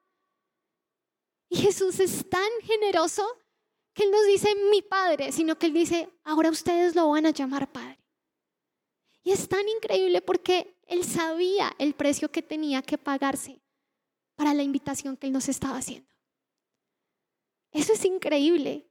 Y 1.48 1.56
Jesús 1.56 2.00
es 2.00 2.28
tan 2.28 2.48
generoso 2.62 3.24
que 3.92 4.04
Él 4.04 4.10
nos 4.10 4.26
dice 4.26 4.54
mi 4.70 4.82
Padre, 4.82 5.32
sino 5.32 5.58
que 5.58 5.66
Él 5.66 5.72
dice, 5.72 6.08
ahora 6.24 6.50
ustedes 6.50 6.94
lo 6.94 7.08
van 7.10 7.26
a 7.26 7.30
llamar 7.30 7.70
Padre. 7.70 7.98
Y 9.22 9.32
es 9.32 9.48
tan 9.48 9.68
increíble 9.68 10.22
porque 10.22 10.78
Él 10.86 11.04
sabía 11.04 11.74
el 11.78 11.94
precio 11.94 12.30
que 12.30 12.42
tenía 12.42 12.82
que 12.82 12.98
pagarse 12.98 13.60
para 14.36 14.54
la 14.54 14.62
invitación 14.62 15.16
que 15.16 15.26
Él 15.26 15.32
nos 15.32 15.48
estaba 15.48 15.78
haciendo. 15.78 16.08
Eso 17.72 17.92
es 17.92 18.04
increíble. 18.04 18.88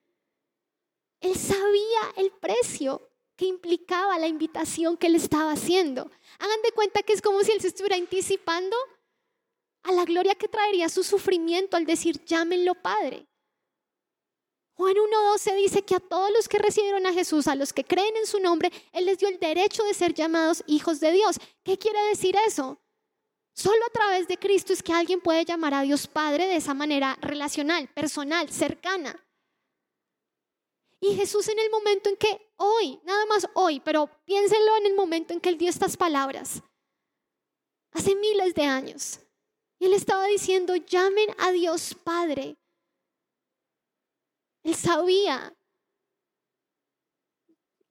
Él 1.22 1.36
sabía 1.36 2.01
el 2.18 2.32
precio 2.32 3.09
que 3.36 3.46
implicaba 3.46 4.18
la 4.18 4.28
invitación 4.28 4.98
que 4.98 5.08
Él 5.08 5.16
estaba 5.16 5.52
haciendo. 5.52 6.10
Hagan 6.40 6.62
de 6.64 6.72
cuenta 6.72 7.04
que 7.04 7.14
es 7.14 7.22
como 7.22 7.44
si 7.44 7.52
Él 7.52 7.62
se 7.62 7.68
estuviera 7.68 7.96
anticipando 7.96 8.76
a 9.84 9.92
la 9.92 10.06
gloria 10.06 10.36
que 10.36 10.48
traería 10.48 10.90
su 10.90 11.04
sufrimiento 11.04 11.78
al 11.78 11.86
decir, 11.86 12.24
llámenlo 12.26 12.76
Padre. 12.76 13.28
Juan 14.78 14.96
1.12 14.96 15.56
dice 15.56 15.82
que 15.84 15.96
a 15.96 16.00
todos 16.02 16.32
los 16.32 16.50
que 16.50 16.58
recibieron 16.58 17.06
a 17.06 17.14
Jesús, 17.14 17.48
a 17.48 17.56
los 17.56 17.72
que 17.72 17.86
creen 17.86 18.18
en 18.18 18.26
su 18.26 18.40
nombre, 18.40 18.72
Él 18.92 19.06
les 19.06 19.20
dio 19.20 19.30
el 19.30 19.40
derecho 19.40 19.84
de 19.84 19.94
ser 19.94 20.14
llamados 20.14 20.64
hijos 20.68 21.00
de 21.00 21.14
Dios. 21.14 21.38
¿Qué 21.64 21.78
quiere 21.78 22.02
decir 22.10 22.36
eso? 22.46 22.82
Solo 23.54 23.86
a 23.86 23.90
través 23.90 24.28
de 24.28 24.38
Cristo 24.38 24.74
es 24.74 24.84
que 24.84 24.92
alguien 24.92 25.22
puede 25.22 25.46
llamar 25.46 25.74
a 25.74 25.84
Dios 25.84 26.08
Padre 26.08 26.46
de 26.48 26.58
esa 26.58 26.74
manera 26.74 27.18
relacional, 27.22 27.88
personal, 27.88 28.50
cercana. 28.50 29.26
Y 31.00 31.16
Jesús 31.16 31.48
en 31.48 31.60
el 31.60 31.70
momento 31.70 32.10
en 32.10 32.18
que 32.18 32.45
hoy, 32.58 32.99
nada 33.03 33.26
más 33.26 33.47
hoy, 33.53 33.80
pero 33.80 34.10
piénsenlo 34.26 34.78
en 34.78 34.86
el 34.88 34.95
momento 34.95 35.34
en 35.34 35.39
que 35.39 35.49
Él 35.49 35.58
dio 35.58 35.70
estas 35.70 35.97
palabras, 35.97 36.62
hace 37.91 38.16
miles 38.16 38.53
de 38.56 38.64
años, 38.64 39.20
y 39.80 39.86
Él 39.86 39.93
estaba 39.93 40.26
diciendo, 40.26 40.76
llamen 40.76 41.30
a 41.38 41.51
Dios 41.51 41.95
Padre 42.03 42.58
él 44.66 44.74
sabía 44.74 45.56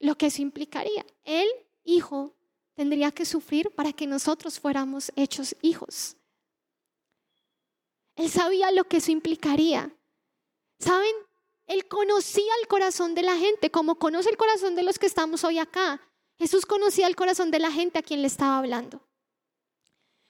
lo 0.01 0.17
que 0.17 0.27
eso 0.27 0.43
implicaría. 0.43 1.07
Él, 1.23 1.47
hijo, 1.85 2.35
tendría 2.75 3.13
que 3.13 3.25
sufrir 3.25 3.71
para 3.71 3.93
que 3.93 4.09
nosotros 4.09 4.59
fuéramos 4.59 5.13
hechos 5.15 5.55
hijos. 5.63 6.17
Él 8.17 8.29
sabía 8.29 8.73
lo 8.73 8.83
que 8.85 8.97
eso 8.97 9.13
implicaría. 9.13 9.97
¿Saben? 10.81 11.15
Él 11.67 11.89
conocía 11.89 12.53
el 12.61 12.69
corazón 12.69 13.15
de 13.15 13.23
la 13.23 13.37
gente, 13.37 13.71
como 13.71 13.99
conoce 13.99 14.31
el 14.31 14.37
corazón 14.37 14.75
de 14.75 14.83
los 14.83 14.99
que 14.99 15.07
estamos 15.07 15.45
hoy 15.45 15.59
acá. 15.59 16.01
Jesús 16.37 16.67
conocía 16.67 17.07
el 17.07 17.17
corazón 17.17 17.51
de 17.51 17.59
la 17.59 17.71
gente 17.71 17.99
a 17.99 18.03
quien 18.03 18.21
le 18.21 18.27
estaba 18.27 18.59
hablando. 18.59 19.07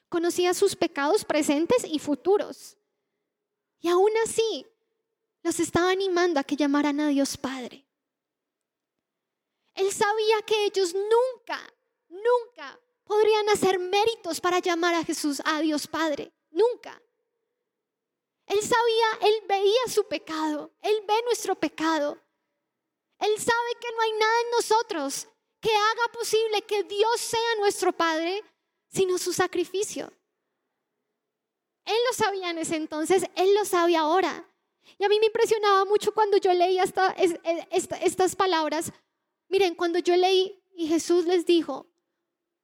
Conocía 0.09 0.55
sus 0.55 0.77
pecados 0.77 1.25
presentes 1.25 1.85
y 1.85 1.99
futuros. 1.99 2.77
Y 3.81 3.89
aún 3.89 4.11
así, 4.25 4.67
los 5.43 5.59
estaba 5.61 5.91
animando 5.91 6.41
a 6.41 6.45
que 6.45 6.57
llamaran 6.57 7.01
a 7.01 7.09
Dios 7.09 7.37
Padre. 7.37 7.87
Él 9.75 9.93
sabía 9.93 10.43
que 10.47 10.67
ellos 10.67 10.95
nunca, 10.95 11.61
nunca 12.09 12.81
podrían 13.03 13.49
hacer 13.49 13.79
méritos 13.79 14.41
para 14.41 14.61
llamar 14.61 14.95
a 14.95 15.05
Jesús 15.05 15.43
a 15.45 15.61
Dios 15.61 15.87
Padre. 15.87 16.33
Nunca. 16.51 17.03
Él 18.47 18.61
sabía, 18.61 19.39
veía 19.49 19.54
su 19.89 20.07
pecado, 20.07 20.73
él 20.83 20.95
ve 21.07 21.15
nuestro 21.25 21.55
pecado. 21.55 22.19
Él 23.19 23.39
sabe 23.39 23.71
que 23.81 23.93
no 23.95 24.01
hay 24.03 24.13
nada 24.13 24.41
en 24.43 24.51
nosotros 24.51 25.29
que 25.61 25.75
haga 25.75 26.13
posible 26.13 26.63
que 26.63 26.83
Dios 26.85 27.21
sea 27.21 27.55
nuestro 27.59 27.93
Padre, 27.93 28.43
sino 28.89 29.17
su 29.17 29.33
sacrificio. 29.33 30.13
Él 31.85 31.97
lo 32.09 32.15
sabía 32.15 32.51
en 32.51 32.59
ese 32.59 32.77
entonces, 32.77 33.25
él 33.35 33.55
lo 33.55 33.65
sabe 33.65 33.97
ahora. 33.97 34.47
Y 34.99 35.05
a 35.05 35.09
mí 35.09 35.19
me 35.19 35.27
impresionaba 35.27 35.85
mucho 35.85 36.13
cuando 36.13 36.37
yo 36.37 36.53
leía 36.53 36.85
estas 36.85 38.37
palabras. 38.37 38.93
Miren, 39.49 39.75
cuando 39.75 39.99
yo 39.99 40.17
leí 40.17 40.63
y 40.75 40.87
Jesús 40.87 41.25
les 41.25 41.47
dijo, 41.47 41.87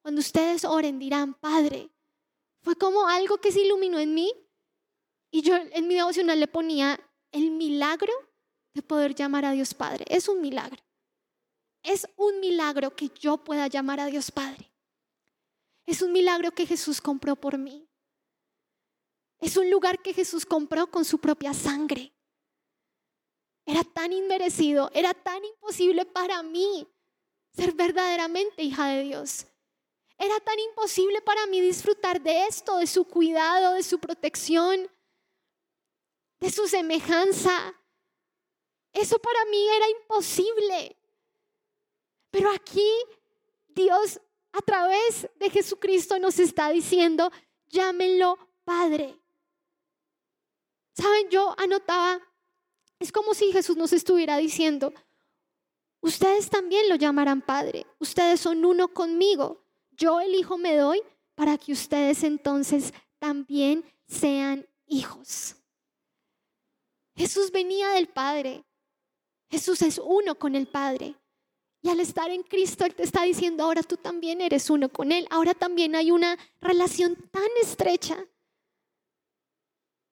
cuando 0.03 0.21
ustedes 0.21 0.65
oren 0.65 0.99
dirán, 0.99 1.35
Padre, 1.35 1.91
fue 2.63 2.77
como 2.77 3.07
algo 3.07 3.39
que 3.39 3.53
se 3.53 3.61
iluminó 3.61 3.99
en 3.99 4.15
mí. 4.15 4.33
Y 5.31 5.43
yo 5.43 5.57
en 5.57 5.87
mi 5.87 5.95
devocional 5.95 6.39
le 6.39 6.49
ponía 6.49 7.01
el 7.33 7.51
milagro 7.51 8.13
de 8.75 8.83
poder 8.83 9.15
llamar 9.15 9.45
a 9.45 9.53
Dios 9.53 9.75
Padre. 9.75 10.05
Es 10.09 10.29
un 10.29 10.41
milagro. 10.41 10.83
Es 11.83 12.07
un 12.17 12.41
milagro 12.41 12.95
que 12.95 13.09
yo 13.09 13.39
pueda 13.39 13.67
llamar 13.67 14.01
a 14.01 14.07
Dios 14.07 14.31
Padre. 14.31 14.71
Es 15.87 16.03
un 16.03 16.13
milagro 16.13 16.53
que 16.53 16.67
Jesús 16.67 17.01
compró 17.01 17.37
por 17.37 17.59
mí. 17.59 17.89
Es 19.41 19.57
un 19.57 19.71
lugar 19.71 20.03
que 20.03 20.13
Jesús 20.13 20.45
compró 20.45 20.91
con 20.91 21.05
su 21.05 21.19
propia 21.19 21.55
sangre. 21.55 22.13
Era 23.65 23.85
tan 23.85 24.13
inmerecido, 24.13 24.91
era 24.95 25.15
tan 25.15 25.45
imposible 25.45 26.05
para 26.05 26.43
mí 26.43 26.87
ser 27.53 27.73
verdaderamente 27.73 28.63
hija 28.63 28.89
de 28.89 29.03
Dios. 29.05 29.47
Era 30.19 30.39
tan 30.41 30.59
imposible 30.59 31.23
para 31.23 31.47
mí 31.47 31.61
disfrutar 31.61 32.21
de 32.21 32.45
esto, 32.47 32.77
de 32.77 32.87
su 32.87 33.05
cuidado, 33.07 33.75
de 33.75 33.83
su 33.83 33.99
protección, 33.99 34.91
de 36.41 36.51
su 36.51 36.67
semejanza. 36.67 37.75
Eso 38.93 39.19
para 39.19 39.45
mí 39.47 39.69
era 39.69 39.89
imposible. 39.91 40.97
Pero 42.31 42.51
aquí 42.51 42.91
Dios 43.69 44.21
a 44.53 44.61
través 44.63 45.29
de 45.37 45.51
Jesucristo 45.51 46.19
nos 46.19 46.39
está 46.39 46.71
diciendo, 46.71 47.31
llámenlo 47.69 48.39
Padre. 48.65 49.17
Saben, 50.95 51.29
yo 51.31 51.55
anotaba, 51.59 52.21
es 52.99 53.13
como 53.13 53.33
si 53.35 53.53
Jesús 53.53 53.77
nos 53.77 53.93
estuviera 53.93 54.37
diciendo, 54.37 54.93
ustedes 56.01 56.51
también 56.51 56.89
lo 56.89 56.97
llamarán 56.97 57.43
Padre, 57.43 57.87
ustedes 57.99 58.41
son 58.41 58.65
uno 58.65 58.89
conmigo, 58.89 59.65
yo 59.93 60.21
el 60.21 60.35
Hijo 60.35 60.59
me 60.59 60.77
doy 60.77 61.03
para 61.35 61.57
que 61.57 61.73
ustedes 61.73 62.25
entonces 62.25 62.93
también 63.19 63.85
sean 64.07 64.67
hijos. 64.87 65.60
Jesús 67.21 67.51
venía 67.51 67.91
del 67.91 68.09
Padre, 68.09 68.65
Jesús 69.51 69.83
es 69.83 70.01
uno 70.03 70.37
con 70.37 70.55
el 70.55 70.67
Padre. 70.67 71.15
Y 71.83 71.89
al 71.89 72.01
estar 72.01 72.31
en 72.31 72.43
Cristo, 72.43 72.85
Él 72.85 72.95
te 72.95 73.03
está 73.03 73.23
diciendo, 73.23 73.65
ahora 73.65 73.83
tú 73.83 73.97
también 73.97 74.41
eres 74.41 74.69
uno 74.69 74.89
con 74.89 75.13
Él. 75.13 75.27
Ahora 75.31 75.55
también 75.55 75.95
hay 75.97 76.11
una 76.11 76.39
relación 76.61 77.17
tan 77.31 77.49
estrecha 77.63 78.27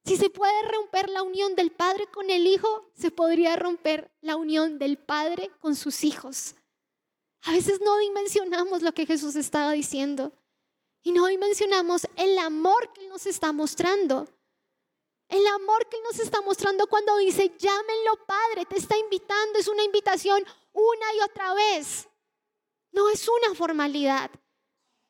si 0.09 0.17
se 0.17 0.31
puede 0.31 0.63
romper 0.63 1.11
la 1.11 1.23
unión 1.23 1.55
del 1.55 1.71
Padre 1.71 2.07
con 2.07 2.31
el 2.31 2.47
Hijo, 2.47 2.91
se 2.95 3.11
podría 3.11 3.57
romper 3.57 4.11
la 4.23 4.37
unión 4.37 4.79
del 4.79 4.97
Padre 4.97 5.51
con 5.61 5.77
sus 5.77 6.03
hijos. 6.03 6.55
A 7.43 7.53
veces 7.53 7.83
no 7.83 7.99
dimensionamos 7.99 8.81
lo 8.81 8.93
que 8.93 9.05
Jesús 9.05 9.37
estaba 9.37 9.73
diciendo 9.73 10.33
y 11.03 11.13
no 11.13 11.27
dimensionamos 11.27 12.09
el 12.17 12.39
amor 12.39 12.91
que 12.95 13.07
nos 13.09 13.27
está 13.27 13.53
mostrando. 13.53 14.27
El 15.29 15.47
amor 15.47 15.89
que 15.89 15.97
Él 15.97 16.03
nos 16.05 16.19
está 16.19 16.41
mostrando 16.41 16.87
cuando 16.87 17.17
dice, 17.19 17.55
llámenlo 17.59 18.27
Padre, 18.27 18.65
te 18.67 18.79
está 18.79 18.97
invitando, 18.97 19.59
es 19.59 19.69
una 19.69 19.85
invitación 19.85 20.45
una 20.73 21.15
y 21.15 21.21
otra 21.21 21.55
vez. 21.55 22.09
No 22.93 23.09
es 23.11 23.29
una 23.29 23.55
formalidad, 23.55 24.31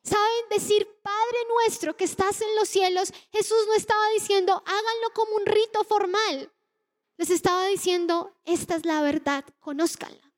¿Saben 0.09 0.49
decir, 0.49 0.89
Padre 1.03 1.39
nuestro 1.49 1.95
que 1.95 2.05
estás 2.05 2.41
en 2.41 2.57
los 2.57 2.69
cielos? 2.69 3.13
Jesús 3.31 3.59
no 3.67 3.75
estaba 3.75 4.09
diciendo, 4.11 4.55
háganlo 4.55 5.11
como 5.15 5.37
un 5.37 5.45
rito 5.45 5.85
formal. 5.85 6.51
Les 7.19 7.29
estaba 7.29 7.67
diciendo, 7.67 8.35
esta 8.47 8.77
es 8.77 8.87
la 8.87 9.03
verdad, 9.03 9.45
conózcanla. 9.59 10.33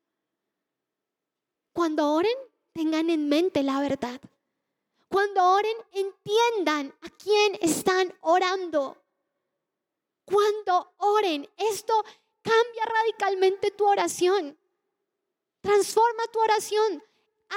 Cuando 1.73 2.11
oren, 2.11 2.35
tengan 2.73 3.09
en 3.09 3.29
mente 3.29 3.63
la 3.63 3.79
verdad. 3.79 4.19
Cuando 5.07 5.41
oren, 5.41 5.77
entiendan 5.93 6.93
a 7.01 7.09
quién 7.11 7.57
están 7.61 8.13
orando. 8.19 8.97
Cuando 10.31 10.93
oren, 10.97 11.49
esto 11.57 11.93
cambia 12.41 12.85
radicalmente 12.85 13.71
tu 13.71 13.85
oración. 13.85 14.57
Transforma 15.59 16.23
tu 16.31 16.39
oración. 16.39 17.03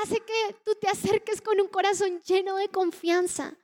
Hace 0.02 0.20
que 0.20 0.56
tú 0.64 0.74
te 0.74 0.88
acerques 0.88 1.40
con 1.40 1.60
un 1.60 1.68
corazón 1.68 2.20
lleno 2.22 2.56
de 2.56 2.68
confianza. 2.68 3.56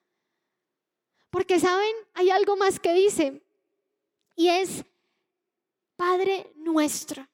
Porque, 1.31 1.59
¿saben? 1.59 1.95
Hay 2.15 2.31
algo 2.31 2.57
más 2.57 2.79
que 2.79 2.93
dice. 2.95 3.43
Y 4.37 4.49
es 4.49 4.85
Padre 5.97 6.53
nuestro. 6.55 7.27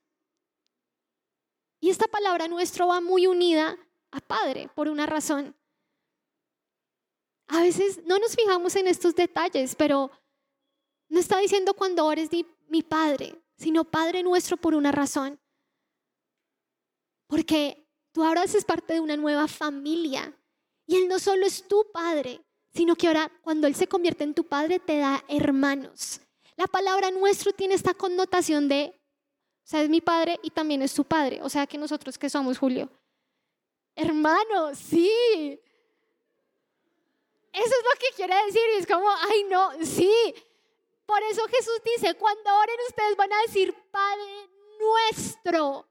Y 1.78 1.90
esta 1.90 2.08
palabra 2.08 2.48
nuestro 2.48 2.86
va 2.88 3.00
muy 3.00 3.26
unida 3.26 3.78
a 4.10 4.20
Padre 4.20 4.70
por 4.74 4.88
una 4.88 5.04
razón. 5.04 5.54
A 7.48 7.60
veces 7.60 8.02
no 8.06 8.18
nos 8.18 8.34
fijamos 8.34 8.74
en 8.76 8.88
estos 8.88 9.14
detalles, 9.14 9.76
pero 9.76 10.10
no 11.08 11.20
está 11.20 11.38
diciendo 11.38 11.74
cuando 11.74 12.04
ores 12.04 12.30
mi 12.68 12.82
Padre, 12.82 13.40
sino 13.56 13.84
Padre 13.84 14.22
nuestro 14.22 14.56
por 14.56 14.74
una 14.74 14.92
razón. 14.92 15.38
Porque 17.26 17.86
tú 18.12 18.24
ahora 18.24 18.42
haces 18.42 18.64
parte 18.64 18.94
de 18.94 19.00
una 19.00 19.16
nueva 19.16 19.48
familia 19.48 20.32
y 20.86 20.96
Él 20.96 21.08
no 21.08 21.18
solo 21.18 21.46
es 21.46 21.66
tu 21.66 21.90
Padre, 21.92 22.40
sino 22.72 22.94
que 22.94 23.08
ahora 23.08 23.30
cuando 23.42 23.66
Él 23.66 23.74
se 23.74 23.88
convierte 23.88 24.24
en 24.24 24.34
tu 24.34 24.44
Padre 24.44 24.78
te 24.78 24.98
da 24.98 25.24
hermanos. 25.28 26.20
La 26.56 26.66
palabra 26.66 27.10
nuestro 27.10 27.52
tiene 27.52 27.74
esta 27.74 27.94
connotación 27.94 28.68
de, 28.68 28.94
o 28.94 29.68
sea, 29.68 29.82
es 29.82 29.90
mi 29.90 30.00
Padre 30.00 30.38
y 30.42 30.50
también 30.50 30.82
es 30.82 30.94
tu 30.94 31.04
Padre. 31.04 31.40
O 31.42 31.48
sea, 31.48 31.66
que 31.66 31.76
nosotros 31.76 32.16
que 32.16 32.30
somos, 32.30 32.58
Julio. 32.58 32.88
Hermanos, 33.94 34.78
sí. 34.78 35.60
Eso 37.52 37.64
es 37.64 37.84
lo 37.84 37.98
que 37.98 38.14
quiere 38.16 38.34
decir. 38.46 38.62
Y 38.74 38.78
es 38.78 38.86
como, 38.86 39.08
ay, 39.10 39.44
no, 39.50 39.70
sí. 39.84 40.10
Por 41.06 41.22
eso 41.22 41.42
Jesús 41.48 41.80
dice, 41.84 42.14
cuando 42.14 42.56
oren 42.56 42.76
ustedes 42.88 43.16
van 43.16 43.32
a 43.32 43.42
decir, 43.42 43.74
Padre 43.90 44.50
nuestro. 44.78 45.88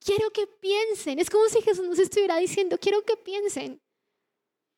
Quiero 0.00 0.30
que 0.30 0.46
piensen. 0.46 1.18
Es 1.18 1.30
como 1.30 1.48
si 1.48 1.62
Jesús 1.62 1.86
nos 1.86 1.98
estuviera 1.98 2.36
diciendo, 2.36 2.78
quiero 2.78 3.02
que 3.02 3.16
piensen. 3.16 3.80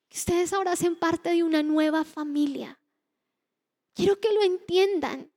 Que 0.08 0.18
ustedes 0.18 0.52
ahora 0.52 0.72
hacen 0.72 0.96
parte 0.96 1.30
de 1.30 1.42
una 1.42 1.62
nueva 1.62 2.04
familia. 2.04 2.80
Quiero 3.94 4.18
que 4.20 4.32
lo 4.32 4.42
entiendan. 4.42 5.32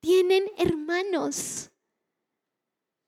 Tienen 0.00 0.50
hermanos. 0.58 1.70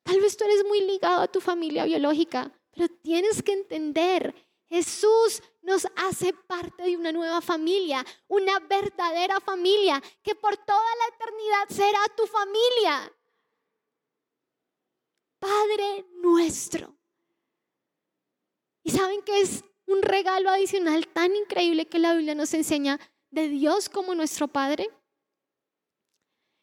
Tal 0.03 0.21
vez 0.21 0.37
tú 0.37 0.45
eres 0.45 0.65
muy 0.65 0.81
ligado 0.81 1.21
a 1.21 1.29
tu 1.29 1.41
familia 1.41 1.85
biológica, 1.85 2.51
pero 2.71 2.89
tienes 2.89 3.43
que 3.43 3.53
entender 3.53 4.35
Jesús 4.69 5.43
nos 5.69 5.87
hace 5.97 6.33
parte 6.33 6.83
de 6.83 6.97
una 6.97 7.13
nueva 7.13 7.41
familia, 7.41 8.05
una 8.27 8.59
verdadera 8.59 9.39
familia 9.39 10.03
que 10.23 10.35
por 10.35 10.57
toda 10.57 10.81
la 10.81 11.15
eternidad 11.15 11.69
será 11.69 12.01
tu 12.17 12.27
familia. 12.27 13.13
Padre 15.39 16.07
nuestro. 16.23 16.97
¿Y 18.83 18.91
saben 18.91 19.23
que 19.23 19.43
es 19.43 19.63
un 19.87 20.03
regalo 20.03 20.49
adicional 20.51 21.07
tan 21.09 21.37
increíble 21.37 21.87
que 21.87 21.99
la 21.99 22.15
Biblia 22.15 22.35
nos 22.35 22.55
enseña 22.55 22.99
de 23.31 23.49
Dios 23.49 23.91
como 23.91 24.15
nuestro 24.15 24.49
Padre? 24.49 24.89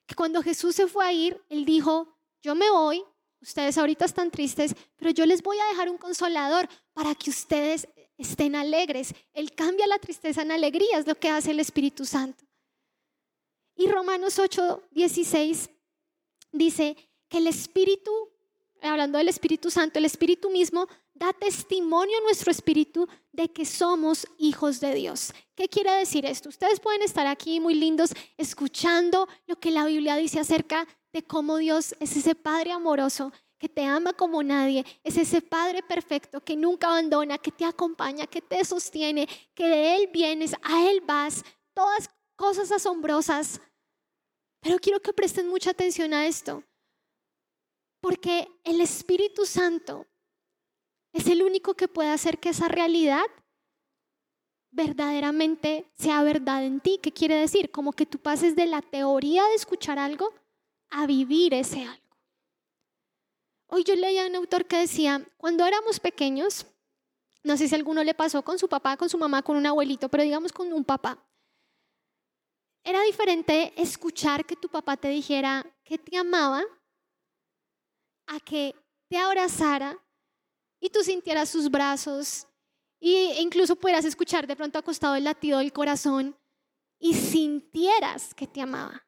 Que 0.08 0.16
cuando 0.16 0.42
Jesús 0.42 0.76
se 0.76 0.88
fue 0.88 1.06
a 1.06 1.14
ir, 1.14 1.40
Él 1.50 1.64
dijo, 1.64 2.18
yo 2.42 2.56
me 2.56 2.70
voy, 2.72 3.04
ustedes 3.40 3.78
ahorita 3.78 4.06
están 4.06 4.32
tristes, 4.32 4.76
pero 4.96 5.12
yo 5.12 5.28
les 5.28 5.44
voy 5.44 5.60
a 5.60 5.68
dejar 5.68 5.90
un 5.90 6.00
consolador 6.00 6.68
para 6.94 7.14
que 7.14 7.30
ustedes 7.30 7.88
estén 8.18 8.56
alegres. 8.56 9.14
Él 9.34 9.54
cambia 9.54 9.88
la 9.88 10.00
tristeza 10.00 10.42
en 10.42 10.52
alegría, 10.52 11.00
es 11.00 11.08
lo 11.08 11.16
que 11.16 11.30
hace 11.30 11.52
el 11.52 11.60
Espíritu 11.60 12.06
Santo. 12.06 12.44
Y 13.76 13.88
Romanos 13.88 14.40
8, 14.40 14.84
16 14.92 15.70
dice 16.52 16.96
que 17.28 17.40
el 17.40 17.48
Espíritu, 17.48 18.12
hablando 18.82 19.18
del 19.18 19.28
Espíritu 19.28 19.70
Santo, 19.70 20.00
el 20.00 20.06
Espíritu 20.06 20.50
mismo 20.50 20.88
da 21.16 21.32
testimonio 21.32 22.18
a 22.18 22.24
nuestro 22.24 22.52
espíritu 22.52 23.08
de 23.32 23.48
que 23.48 23.66
somos 23.66 24.28
hijos 24.38 24.82
de 24.82 24.94
Dios. 24.94 25.34
¿Qué 25.56 25.70
quiere 25.70 25.92
decir 25.94 26.26
esto? 26.26 26.50
Ustedes 26.50 26.82
pueden 26.82 27.02
estar 27.02 27.26
aquí 27.26 27.62
muy 27.62 27.74
lindos 27.74 28.12
escuchando 28.38 29.28
lo 29.48 29.58
que 29.58 29.72
la 29.72 29.86
Biblia 29.86 30.18
dice 30.18 30.42
acerca 30.42 30.86
de 31.14 31.24
cómo 31.24 31.56
Dios 31.58 31.96
es 32.02 32.18
ese 32.18 32.36
Padre 32.36 32.74
amoroso 32.74 33.32
te 33.70 33.84
ama 33.84 34.14
como 34.14 34.44
nadie, 34.44 34.86
es 35.04 35.18
ese 35.18 35.42
Padre 35.42 35.82
perfecto 35.84 36.42
que 36.42 36.56
nunca 36.56 36.88
abandona, 36.88 37.38
que 37.38 37.52
te 37.52 37.66
acompaña, 37.66 38.28
que 38.28 38.42
te 38.42 38.64
sostiene, 38.66 39.28
que 39.54 39.68
de 39.68 39.96
Él 39.96 40.10
vienes, 40.12 40.54
a 40.62 40.90
Él 40.90 41.02
vas, 41.02 41.44
todas 41.74 42.10
cosas 42.36 42.72
asombrosas. 42.72 43.62
Pero 44.62 44.80
quiero 44.80 45.00
que 45.00 45.14
presten 45.14 45.48
mucha 45.48 45.72
atención 45.72 46.14
a 46.14 46.26
esto, 46.26 46.64
porque 48.02 48.48
el 48.64 48.82
Espíritu 48.82 49.46
Santo 49.46 50.06
es 51.14 51.28
el 51.28 51.44
único 51.44 51.76
que 51.76 51.88
puede 51.88 52.10
hacer 52.10 52.40
que 52.40 52.50
esa 52.50 52.68
realidad 52.68 53.26
verdaderamente 54.72 55.90
sea 55.98 56.22
verdad 56.24 56.66
en 56.66 56.82
ti. 56.82 57.00
¿Qué 57.02 57.12
quiere 57.12 57.36
decir? 57.36 57.72
Como 57.72 57.94
que 57.94 58.06
tú 58.06 58.20
pases 58.20 58.56
de 58.56 58.66
la 58.66 58.82
teoría 58.82 59.46
de 59.46 59.56
escuchar 59.56 59.98
algo 59.98 60.34
a 60.90 61.08
vivir 61.08 61.54
ese 61.54 61.84
algo. 61.84 62.05
Hoy 63.68 63.84
yo 63.84 63.96
leía 63.96 64.24
a 64.24 64.28
un 64.28 64.36
autor 64.36 64.66
que 64.66 64.78
decía, 64.78 65.26
cuando 65.38 65.66
éramos 65.66 66.00
pequeños, 66.00 66.66
no 67.44 67.58
sé 67.58 67.68
si 67.68 67.76
a 67.76 67.78
alguno 67.78 68.04
le 68.04 68.14
pasó 68.14 68.44
con 68.44 68.60
su 68.60 68.68
papá, 68.68 68.98
con 68.98 69.10
su 69.10 69.18
mamá, 69.18 69.42
con 69.42 69.58
un 69.58 69.66
abuelito, 69.66 70.10
pero 70.10 70.24
digamos 70.24 70.52
con 70.52 70.72
un 70.72 70.84
papá. 70.84 71.18
Era 72.84 73.02
diferente 73.02 73.74
escuchar 73.82 74.46
que 74.46 74.56
tu 74.56 74.70
papá 74.70 74.96
te 74.98 75.10
dijera 75.10 75.66
que 75.84 75.98
te 75.98 76.18
amaba 76.18 76.64
a 78.28 78.40
que 78.40 78.76
te 79.08 79.18
abrazara 79.18 79.98
y 80.80 80.90
tú 80.90 81.04
sintieras 81.04 81.50
sus 81.50 81.70
brazos 81.70 82.48
e 83.00 83.42
incluso 83.42 83.76
pudieras 83.76 84.06
escuchar 84.06 84.48
de 84.48 84.56
pronto 84.56 84.80
acostado 84.80 85.16
el 85.16 85.24
latido 85.24 85.60
del 85.60 85.74
corazón 85.74 86.38
y 87.00 87.14
sintieras 87.14 88.34
que 88.34 88.48
te 88.48 88.62
amaba. 88.62 89.05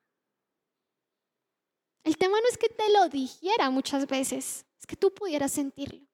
El 2.08 2.18
tema 2.18 2.40
no 2.40 2.48
es 2.48 2.58
que 2.58 2.70
te 2.70 2.90
lo 2.94 3.10
dijera 3.10 3.70
muchas 3.70 4.08
veces, 4.08 4.66
es 4.80 4.88
que 4.88 4.96
tú 4.96 5.14
pudieras 5.14 5.52
sentirlo. 5.52 6.08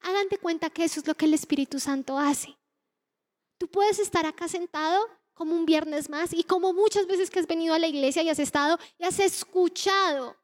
Hagan 0.00 0.28
de 0.28 0.36
cuenta 0.36 0.68
que 0.68 0.84
eso 0.84 1.00
es 1.00 1.06
lo 1.06 1.14
que 1.14 1.24
el 1.24 1.32
Espíritu 1.32 1.80
Santo 1.80 2.18
hace. 2.18 2.58
Tú 3.56 3.68
puedes 3.68 3.98
estar 4.00 4.26
acá 4.26 4.48
sentado 4.48 5.08
como 5.32 5.56
un 5.56 5.64
viernes 5.64 6.10
más 6.10 6.34
y 6.34 6.44
como 6.44 6.74
muchas 6.74 7.06
veces 7.06 7.30
que 7.30 7.38
has 7.38 7.46
venido 7.46 7.72
a 7.72 7.78
la 7.78 7.86
iglesia 7.86 8.22
y 8.22 8.28
has 8.28 8.38
estado 8.38 8.78
y 8.98 9.04
has 9.04 9.18
escuchado 9.18 10.36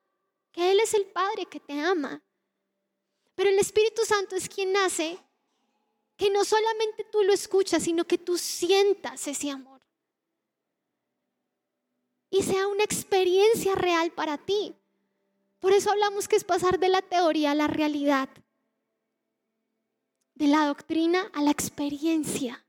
que 0.51 0.73
Él 0.73 0.81
es 0.81 0.95
el 0.95 1.05
Padre 1.09 1.45
que 1.45 1.61
te 1.61 1.79
ama. 1.79 2.23
Pero 3.35 3.51
el 3.51 3.59
Espíritu 3.59 4.01
Santo 4.07 4.35
es 4.35 4.49
quien 4.49 4.75
hace 4.79 5.19
que 6.17 6.31
no 6.31 6.43
solamente 6.43 7.05
tú 7.12 7.23
lo 7.23 7.35
escuchas, 7.35 7.83
sino 7.83 8.07
que 8.07 8.17
tú 8.17 8.39
sientas 8.39 9.29
ese 9.29 9.51
amor 9.51 9.74
y 12.35 12.43
sea 12.43 12.66
una 12.66 12.82
experiencia 12.82 13.76
real 13.76 14.11
para 14.11 14.39
ti. 14.39 14.74
Por 15.61 15.72
eso 15.72 15.93
hablamos 15.93 16.26
que 16.26 16.35
es 16.35 16.43
pasar 16.43 16.80
de 16.80 16.89
la 16.89 17.01
teoría 17.01 17.53
a 17.53 17.55
la 17.55 17.68
realidad, 17.68 18.28
de 20.35 20.49
la 20.49 20.66
doctrina 20.66 21.30
a 21.32 21.43
la 21.43 21.53
experiencia. 21.53 22.66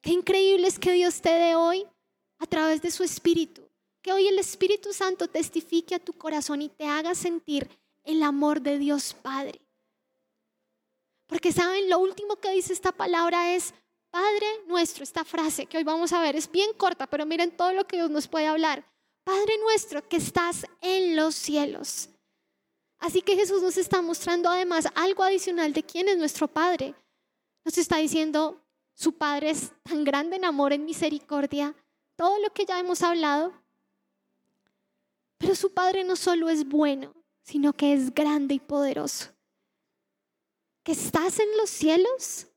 Qué 0.00 0.10
increíble 0.10 0.66
es 0.66 0.80
que 0.80 0.90
Dios 0.90 1.20
te 1.22 1.30
dé 1.30 1.54
hoy 1.54 1.86
a 2.40 2.46
través 2.46 2.82
de 2.82 2.90
su 2.90 3.04
Espíritu, 3.04 3.62
que 4.02 4.12
hoy 4.12 4.26
el 4.26 4.40
Espíritu 4.40 4.92
Santo 4.92 5.28
testifique 5.28 5.94
a 5.94 6.00
tu 6.00 6.12
corazón 6.12 6.60
y 6.60 6.70
te 6.70 6.86
haga 6.88 7.14
sentir 7.14 7.68
el 8.02 8.24
amor 8.24 8.60
de 8.60 8.78
Dios 8.78 9.14
Padre. 9.14 9.60
Porque 11.28 11.52
saben, 11.52 11.88
lo 11.88 12.00
último 12.00 12.34
que 12.34 12.50
dice 12.50 12.72
esta 12.72 12.90
palabra 12.90 13.54
es, 13.54 13.72
Padre 14.12 14.46
nuestro, 14.66 15.02
esta 15.04 15.24
frase 15.24 15.64
que 15.64 15.78
hoy 15.78 15.84
vamos 15.84 16.12
a 16.12 16.20
ver 16.20 16.36
es 16.36 16.50
bien 16.50 16.74
corta, 16.74 17.06
pero 17.06 17.24
miren 17.24 17.56
todo 17.56 17.72
lo 17.72 17.86
que 17.86 17.96
Dios 17.96 18.10
nos 18.10 18.28
puede 18.28 18.46
hablar. 18.46 18.84
Padre 19.24 19.56
nuestro 19.62 20.06
que 20.06 20.18
estás 20.18 20.66
en 20.82 21.16
los 21.16 21.34
cielos. 21.34 22.10
Así 22.98 23.22
que 23.22 23.36
Jesús 23.36 23.62
nos 23.62 23.78
está 23.78 24.02
mostrando 24.02 24.50
además 24.50 24.86
algo 24.96 25.22
adicional 25.22 25.72
de 25.72 25.82
quién 25.82 26.08
es 26.08 26.18
nuestro 26.18 26.46
Padre. 26.46 26.94
Nos 27.64 27.78
está 27.78 27.96
diciendo, 27.96 28.60
su 28.92 29.14
Padre 29.14 29.48
es 29.48 29.72
tan 29.82 30.04
grande 30.04 30.36
en 30.36 30.44
amor, 30.44 30.74
en 30.74 30.84
misericordia, 30.84 31.74
todo 32.14 32.38
lo 32.38 32.52
que 32.52 32.66
ya 32.66 32.78
hemos 32.78 33.00
hablado. 33.00 33.54
Pero 35.38 35.54
su 35.54 35.72
Padre 35.72 36.04
no 36.04 36.16
solo 36.16 36.50
es 36.50 36.68
bueno, 36.68 37.14
sino 37.44 37.72
que 37.72 37.94
es 37.94 38.12
grande 38.12 38.56
y 38.56 38.60
poderoso. 38.60 39.30
Que 40.82 40.92
estás 40.92 41.38
en 41.38 41.56
los 41.56 41.70
cielos 41.70 42.48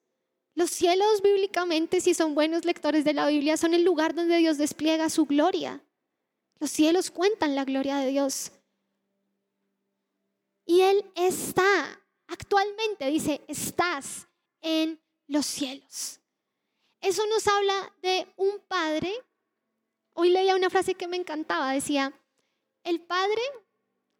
los 0.55 0.69
cielos 0.69 1.21
bíblicamente, 1.21 1.99
si 1.99 2.13
son 2.13 2.33
buenos 2.33 2.63
lectores 2.63 3.03
de 3.03 3.13
la 3.13 3.27
Biblia, 3.27 3.57
son 3.57 3.73
el 3.73 3.83
lugar 3.83 4.15
donde 4.15 4.37
Dios 4.37 4.57
despliega 4.57 5.09
su 5.09 5.25
gloria. 5.25 5.83
Los 6.59 6.71
cielos 6.71 7.11
cuentan 7.11 7.55
la 7.55 7.65
gloria 7.65 7.97
de 7.97 8.07
Dios. 8.07 8.51
Y 10.65 10.81
Él 10.81 11.05
está 11.15 12.01
actualmente, 12.27 13.05
dice, 13.07 13.41
estás 13.49 14.27
en 14.61 14.99
los 15.27 15.45
cielos. 15.45 16.21
Eso 17.01 17.21
nos 17.27 17.45
habla 17.47 17.93
de 18.01 18.25
un 18.37 18.57
padre. 18.67 19.13
Hoy 20.13 20.29
leía 20.29 20.55
una 20.55 20.69
frase 20.69 20.95
que 20.95 21.07
me 21.07 21.17
encantaba, 21.17 21.73
decía, 21.73 22.13
el 22.83 23.01
padre 23.01 23.41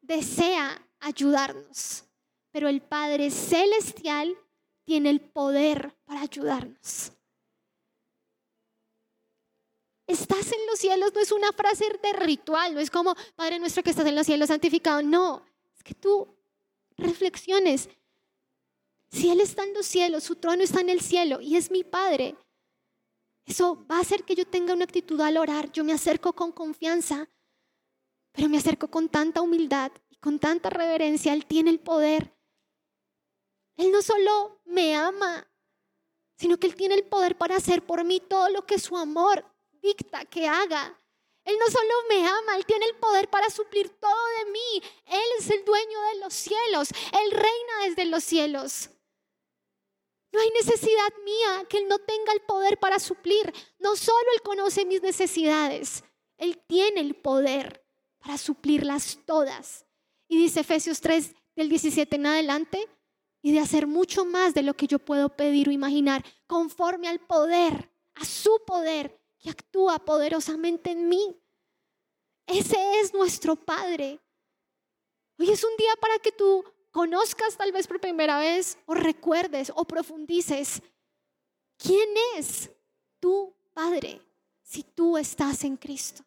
desea 0.02 0.86
ayudarnos, 1.00 2.04
pero 2.52 2.68
el 2.68 2.82
Padre 2.82 3.32
Celestial 3.32 4.38
tiene 4.86 5.10
el 5.10 5.20
poder 5.20 5.94
para 6.06 6.22
ayudarnos. 6.22 7.12
Estás 10.08 10.52
en 10.52 10.66
los 10.68 10.80
cielos 10.80 11.12
no 11.14 11.20
es 11.20 11.32
una 11.32 11.52
frase 11.52 11.86
de 12.02 12.14
ritual, 12.14 12.76
no 12.76 12.80
es 12.80 12.92
como 12.92 13.16
Padre 13.36 13.60
nuestro 13.60 13.82
que 13.82 13.90
estás 13.90 14.06
en 14.06 14.16
los 14.16 14.26
cielos 14.26 14.50
santificado, 14.50 15.02
no, 15.02 15.44
es 15.76 15.84
que 15.84 15.96
tú 15.96 16.28
reflexiones. 16.96 17.90
Si 19.12 19.30
Él 19.30 19.42
está 19.42 19.64
en 19.64 19.74
los 19.74 19.86
cielos, 19.86 20.24
su 20.24 20.36
trono 20.36 20.62
está 20.62 20.82
en 20.82 20.90
el 20.90 21.02
cielo 21.02 21.42
y 21.42 21.56
es 21.56 21.72
mi 21.72 21.84
Padre, 21.84 22.36
eso 23.46 23.86
va 23.90 23.98
a 23.98 24.02
hacer 24.02 24.24
que 24.24 24.36
yo 24.36 24.46
tenga 24.46 24.74
una 24.74 24.86
actitud 24.86 25.20
al 25.22 25.38
orar. 25.38 25.72
Yo 25.72 25.84
me 25.84 25.94
acerco 25.94 26.34
con 26.34 26.52
confianza, 26.52 27.30
pero 28.32 28.50
me 28.50 28.58
acerco 28.58 28.90
con 28.90 29.08
tanta 29.10 29.42
humildad 29.42 29.92
y 30.10 30.16
con 30.18 30.40
tanta 30.40 30.70
reverencia. 30.70 31.34
Él 31.34 31.46
tiene 31.46 31.70
el 31.70 31.80
poder. 31.80 32.35
Él 33.78 33.92
no 33.92 34.02
solo 34.02 34.62
me 34.66 34.96
ama, 34.96 35.48
sino 36.38 36.58
que 36.58 36.68
Él 36.68 36.76
tiene 36.76 36.96
el 36.96 37.06
poder 37.06 37.38
para 37.38 37.56
hacer 37.56 37.84
por 37.84 38.04
mí 38.04 38.20
todo 38.20 38.50
lo 38.50 38.66
que 38.66 38.80
su 38.80 38.98
amor 38.98 39.46
dicta 39.82 40.26
que 40.26 40.48
haga. 40.48 41.00
Él 41.44 41.56
no 41.60 41.68
solo 41.70 41.94
me 42.10 42.28
ama, 42.28 42.58
Él 42.58 42.66
tiene 42.66 42.86
el 42.86 42.96
poder 42.96 43.30
para 43.30 43.50
suplir 43.50 43.90
todo 43.90 44.26
de 44.40 44.52
mí. 44.52 44.82
Él 45.06 45.28
es 45.40 45.50
el 45.52 45.64
dueño 45.64 46.02
de 46.14 46.20
los 46.20 46.34
cielos. 46.34 46.90
Él 46.90 47.32
reina 47.32 47.88
desde 47.88 48.06
los 48.06 48.24
cielos. 48.24 48.90
No 50.32 50.42
hay 50.42 50.50
necesidad 50.50 51.14
mía 51.24 51.66
que 51.70 51.78
Él 51.78 51.88
no 51.88 52.00
tenga 52.00 52.34
el 52.34 52.42
poder 52.42 52.80
para 52.80 53.00
suplir. 53.00 53.54
No 53.78 53.96
solo 53.96 54.26
Él 54.34 54.42
conoce 54.42 54.86
mis 54.86 55.02
necesidades, 55.02 56.04
Él 56.38 56.62
tiene 56.68 57.02
el 57.02 57.16
poder 57.16 57.86
para 58.18 58.38
suplirlas 58.38 59.20
todas. 59.26 59.86
Y 60.28 60.38
dice 60.38 60.62
Efesios 60.62 61.00
3 61.00 61.36
del 61.56 61.70
17 61.70 62.16
en 62.16 62.26
adelante, 62.26 62.90
y 63.46 63.52
de 63.52 63.60
hacer 63.60 63.86
mucho 63.86 64.26
más 64.26 64.56
de 64.56 64.64
lo 64.64 64.74
que 64.74 64.88
yo 64.88 64.98
puedo 64.98 65.30
pedir 65.30 65.70
o 65.70 65.72
imaginar, 65.72 66.26
conforme 66.48 67.08
al 67.08 67.20
poder, 67.20 67.92
a 68.16 68.26
su 68.26 68.64
poder 68.66 69.22
que 69.38 69.52
actúa 69.52 70.00
poderosamente 70.00 70.90
en 70.90 71.08
mí. 71.08 71.40
Ese 72.48 72.76
es 73.00 73.14
nuestro 73.14 73.56
Padre. 73.56 74.20
Hoy 75.38 75.52
es 75.52 75.64
un 75.64 75.78
día 75.78 75.92
para 76.02 76.18
que 76.18 76.32
tú 76.32 76.66
conozcas 76.90 77.56
tal 77.56 77.72
vez 77.72 77.86
por 77.86 78.02
primera 78.02 78.40
vez 78.40 78.80
o 78.88 78.96
recuerdes 78.96 79.72
o 79.76 79.86
profundices 79.86 80.82
quién 81.78 82.10
es 82.38 82.72
tu 83.20 83.56
Padre 83.74 84.24
si 84.64 84.82
tú 84.82 85.20
estás 85.20 85.64
en 85.64 85.78
Cristo. 85.78 86.26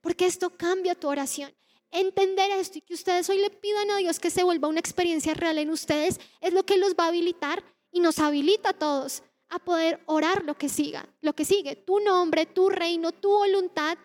Porque 0.00 0.24
esto 0.24 0.48
cambia 0.48 0.94
tu 0.94 1.08
oración. 1.08 1.54
Entender 1.90 2.50
esto 2.50 2.78
y 2.78 2.80
que 2.82 2.94
ustedes 2.94 3.28
hoy 3.30 3.38
le 3.38 3.50
pidan 3.50 3.90
a 3.90 3.96
Dios 3.96 4.18
que 4.18 4.30
se 4.30 4.42
vuelva 4.42 4.68
una 4.68 4.80
experiencia 4.80 5.34
real 5.34 5.58
en 5.58 5.70
ustedes 5.70 6.20
es 6.40 6.52
lo 6.52 6.64
que 6.64 6.76
los 6.76 6.94
va 6.94 7.04
a 7.04 7.08
habilitar 7.08 7.64
y 7.90 8.00
nos 8.00 8.18
habilita 8.18 8.70
a 8.70 8.78
todos 8.78 9.22
a 9.48 9.58
poder 9.58 10.00
orar 10.06 10.44
lo 10.44 10.54
que 10.56 10.68
siga, 10.68 11.08
lo 11.22 11.34
que 11.34 11.44
sigue. 11.44 11.76
Tu 11.76 12.00
nombre, 12.00 12.44
tu 12.44 12.68
reino, 12.68 13.12
tu 13.12 13.30
voluntad 13.30 13.96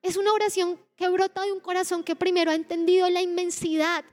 es 0.00 0.16
una 0.16 0.32
oración 0.32 0.78
que 0.96 1.08
brota 1.08 1.42
de 1.42 1.52
un 1.52 1.60
corazón 1.60 2.04
que 2.04 2.16
primero 2.16 2.50
ha 2.50 2.54
entendido 2.54 3.08
la 3.10 3.22
inmensidad 3.22 4.04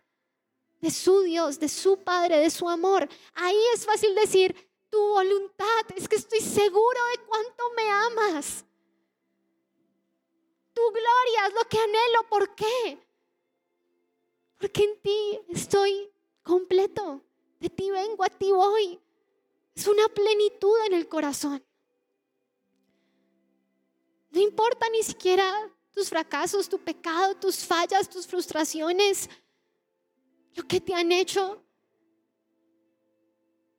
de 0.81 0.91
su 0.91 1.21
Dios, 1.21 1.59
de 1.59 1.69
su 1.69 1.97
Padre, 1.97 2.37
de 2.37 2.49
su 2.49 2.67
amor. 2.69 3.07
Ahí 3.35 3.59
es 3.75 3.85
fácil 3.85 4.15
decir, 4.15 4.55
tu 4.89 4.99
voluntad, 4.99 5.85
es 5.95 6.07
que 6.07 6.15
estoy 6.15 6.39
seguro 6.39 6.99
de 7.11 7.25
cuánto 7.25 7.63
me 7.75 7.89
amas. 7.89 8.65
Tu 10.73 10.81
gloria 10.81 11.47
es 11.47 11.53
lo 11.53 11.69
que 11.69 11.77
anhelo. 11.77 12.29
¿Por 12.29 12.55
qué? 12.55 13.08
Porque 14.59 14.83
en 14.83 15.01
ti 15.01 15.39
estoy 15.49 16.11
completo. 16.43 17.23
De 17.59 17.69
ti 17.69 17.89
vengo, 17.89 18.23
a 18.23 18.29
ti 18.29 18.51
voy. 18.51 18.99
Es 19.73 19.87
una 19.87 20.07
plenitud 20.09 20.77
en 20.85 20.93
el 20.93 21.07
corazón. 21.07 21.63
No 24.31 24.39
importa 24.39 24.87
ni 24.91 25.01
siquiera 25.01 25.71
tus 25.91 26.09
fracasos, 26.09 26.69
tu 26.69 26.77
pecado, 26.77 27.35
tus 27.35 27.65
fallas, 27.65 28.09
tus 28.09 28.27
frustraciones, 28.27 29.29
lo 30.55 30.67
que 30.67 30.79
te 30.79 30.93
han 30.93 31.11
hecho. 31.11 31.63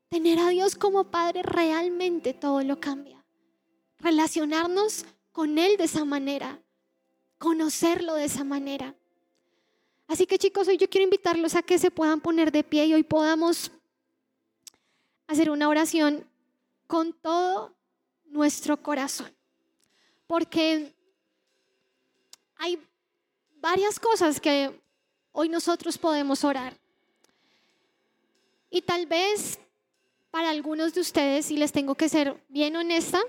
Tener 0.09 0.39
a 0.41 0.49
Dios 0.49 0.75
como 0.75 1.05
Padre 1.05 1.43
realmente 1.43 2.35
todo 2.35 2.63
lo 2.63 2.81
cambia. 2.81 3.25
Relacionarnos 3.99 5.05
con 5.31 5.59
Él 5.59 5.77
de 5.77 5.85
esa 5.85 6.05
manera, 6.05 6.61
conocerlo 7.39 8.15
de 8.15 8.25
esa 8.25 8.45
manera. 8.45 8.97
Así 10.11 10.27
que 10.27 10.39
chicos, 10.39 10.67
hoy 10.67 10.77
yo 10.77 10.91
quiero 10.91 11.05
invitarlos 11.05 11.55
a 11.55 11.63
que 11.63 11.79
se 11.79 11.93
puedan 11.93 12.21
poner 12.21 12.51
de 12.51 12.65
pie 12.65 12.85
y 12.87 12.95
hoy 12.95 13.05
podamos 13.05 13.71
hacer 15.29 15.49
una 15.51 15.69
oración 15.69 16.29
con 16.89 17.13
todo 17.13 17.73
nuestro 18.25 18.77
corazón. 18.77 19.33
Porque 20.27 20.93
hay 22.57 22.85
varias 23.61 24.01
cosas 24.01 24.41
que 24.41 24.77
hoy 25.31 25.49
nosotros 25.49 25.97
podemos 25.97 26.43
orar. 26.43 26.77
Y 28.69 28.83
tal 28.83 29.07
vez 29.07 29.61
para 30.33 30.51
algunos 30.51 30.93
de 30.93 31.03
ustedes, 31.03 31.53
y 31.53 31.57
les 31.57 31.71
tengo 31.71 31.95
que 31.95 32.09
ser 32.09 32.37
bien 32.49 32.75
honesta, 32.75 33.23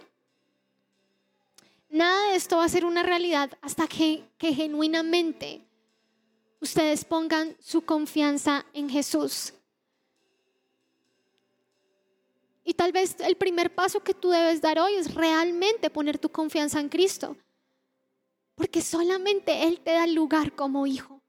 nada 1.92 2.32
de 2.32 2.38
esto 2.38 2.58
va 2.58 2.64
a 2.64 2.70
ser 2.70 2.86
una 2.86 3.04
realidad 3.04 3.52
hasta 3.62 3.88
que, 3.88 4.24
que 4.40 4.56
genuinamente 4.56 5.62
ustedes 6.62 7.04
pongan 7.04 7.58
su 7.60 7.82
confianza 7.82 8.66
en 8.74 8.90
Jesús. 8.90 9.54
Y 12.64 12.74
tal 12.76 12.92
vez 12.92 13.16
el 13.20 13.36
primer 13.36 13.74
paso 13.74 14.02
que 14.02 14.14
tú 14.14 14.30
debes 14.30 14.62
dar 14.62 14.80
hoy 14.80 14.94
es 14.94 15.14
realmente 15.14 15.90
poner 15.90 16.18
tu 16.20 16.30
confianza 16.30 16.80
en 16.80 16.90
Cristo. 16.90 17.36
Porque 18.56 18.82
solamente 18.82 19.64
Él 19.64 19.82
te 19.82 19.92
da 19.92 20.06
lugar 20.06 20.56
como 20.56 20.86
hijo. 20.86 21.20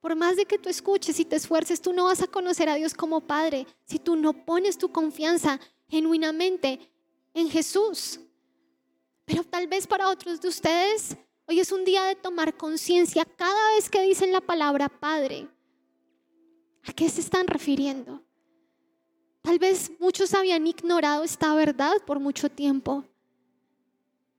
Por 0.00 0.14
más 0.14 0.36
de 0.36 0.46
que 0.46 0.58
tú 0.58 0.68
escuches 0.68 1.18
y 1.18 1.24
te 1.24 1.34
esfuerces, 1.34 1.82
tú 1.82 1.92
no 1.92 2.04
vas 2.04 2.22
a 2.22 2.28
conocer 2.28 2.68
a 2.68 2.76
Dios 2.76 2.94
como 2.94 3.26
Padre 3.26 3.66
si 3.84 3.98
tú 3.98 4.14
no 4.14 4.32
pones 4.32 4.78
tu 4.78 4.92
confianza 4.92 5.58
genuinamente 5.88 6.78
en 7.34 7.50
Jesús. 7.50 8.20
Pero 9.24 9.42
tal 9.42 9.66
vez 9.66 9.86
para 9.88 10.08
otros 10.08 10.40
de 10.40 10.48
ustedes 10.48 11.16
Hoy 11.48 11.60
es 11.60 11.70
un 11.70 11.84
día 11.84 12.02
de 12.04 12.16
tomar 12.16 12.56
conciencia 12.56 13.24
cada 13.24 13.74
vez 13.76 13.88
que 13.88 14.02
dicen 14.02 14.32
la 14.32 14.40
palabra 14.40 14.88
Padre. 14.88 15.46
¿A 16.84 16.92
qué 16.92 17.08
se 17.08 17.20
están 17.20 17.46
refiriendo? 17.46 18.20
Tal 19.42 19.60
vez 19.60 19.92
muchos 20.00 20.34
habían 20.34 20.66
ignorado 20.66 21.22
esta 21.22 21.54
verdad 21.54 21.94
por 22.04 22.18
mucho 22.18 22.48
tiempo. 22.48 23.04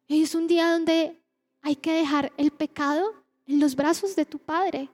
Hoy 0.09 0.23
es 0.23 0.35
un 0.35 0.47
día 0.47 0.73
donde 0.73 1.17
hay 1.61 1.77
que 1.77 1.93
dejar 1.93 2.33
el 2.35 2.51
pecado 2.51 3.13
en 3.45 3.61
los 3.61 3.73
brazos 3.73 4.13
de 4.13 4.25
tu 4.25 4.37
Padre. 4.37 4.89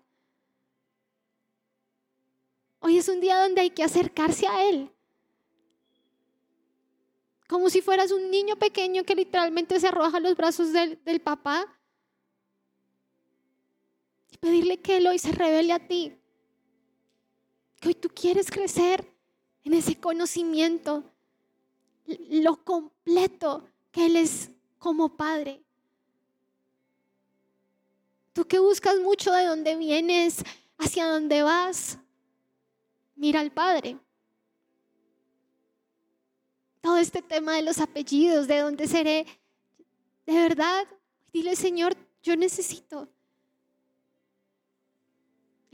Hoy 2.79 2.99
es 2.99 3.09
un 3.09 3.21
día 3.21 3.41
donde 3.41 3.61
hay 3.61 3.71
que 3.71 3.83
acercarse 3.83 4.45
a 4.45 4.69
Él. 4.69 4.91
Como 7.47 7.71
si 7.71 7.81
fueras 7.81 8.11
un 8.11 8.29
niño 8.29 8.55
pequeño 8.55 9.03
que 9.03 9.15
literalmente 9.15 9.79
se 9.79 9.87
arroja 9.87 10.17
a 10.17 10.19
los 10.19 10.35
brazos 10.35 10.71
del, 10.73 11.03
del 11.03 11.19
papá 11.19 11.67
pedirle 14.43 14.81
que 14.81 14.97
Él 14.97 15.07
hoy 15.07 15.19
se 15.19 15.31
revele 15.31 15.71
a 15.71 15.87
ti. 15.87 16.13
Que 17.79 17.87
hoy 17.87 17.95
tú 17.95 18.09
quieres 18.09 18.51
crecer 18.51 19.09
en 19.63 19.73
ese 19.73 19.97
conocimiento, 19.97 21.01
lo 22.29 22.61
completo 22.65 23.65
que 23.89 24.07
Él 24.07 24.17
es 24.17 24.49
como 24.79 25.15
Padre. 25.15 25.63
Tú 28.33 28.45
que 28.45 28.59
buscas 28.59 28.99
mucho 28.99 29.31
de 29.31 29.45
dónde 29.45 29.77
vienes, 29.77 30.43
hacia 30.77 31.07
dónde 31.07 31.41
vas, 31.41 31.97
mira 33.15 33.39
al 33.39 33.53
Padre. 33.53 33.97
Todo 36.81 36.97
este 36.97 37.21
tema 37.21 37.55
de 37.55 37.61
los 37.61 37.79
apellidos, 37.79 38.49
de 38.49 38.57
dónde 38.57 38.89
seré, 38.89 39.25
de 40.25 40.33
verdad, 40.33 40.85
dile 41.31 41.55
Señor, 41.55 41.95
yo 42.21 42.35
necesito 42.35 43.07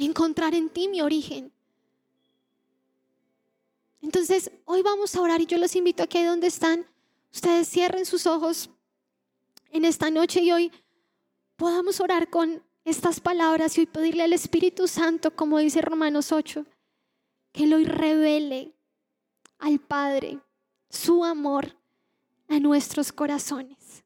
encontrar 0.06 0.56
en 0.56 0.70
ti 0.70 0.88
mi 0.88 1.02
origen. 1.02 1.52
Entonces, 4.02 4.52
hoy 4.66 4.82
vamos 4.82 5.16
a 5.16 5.22
orar 5.22 5.41
y 5.41 5.45
yo 5.45 5.58
los 5.58 5.76
invito 5.76 6.04
a 6.04 6.08
que 6.08 6.26
donde 6.26 6.47
están, 6.47 6.86
ustedes 7.34 7.68
cierren 7.68 8.06
sus 8.06 8.26
ojos 8.26 8.70
en 9.72 9.86
esta 9.86 10.10
noche 10.10 10.41
y 10.41 10.52
hoy 10.52 10.72
podamos 11.58 12.00
orar 12.00 12.30
con 12.30 12.64
estas 12.86 13.20
palabras 13.20 13.78
y 13.78 13.82
hoy 13.82 13.86
pedirle 13.86 14.24
al 14.24 14.34
Espíritu 14.34 14.88
Santo, 14.88 15.36
como 15.36 15.60
dice 15.60 15.82
Romanos 15.82 16.32
8, 16.32 16.66
que 17.52 17.76
hoy 17.76 17.84
revele 17.84 18.74
al 19.58 19.80
Padre 19.80 20.39
su 20.89 21.26
amor 21.26 21.76
a 22.47 22.60
nuestros 22.60 23.12
corazones. 23.12 24.04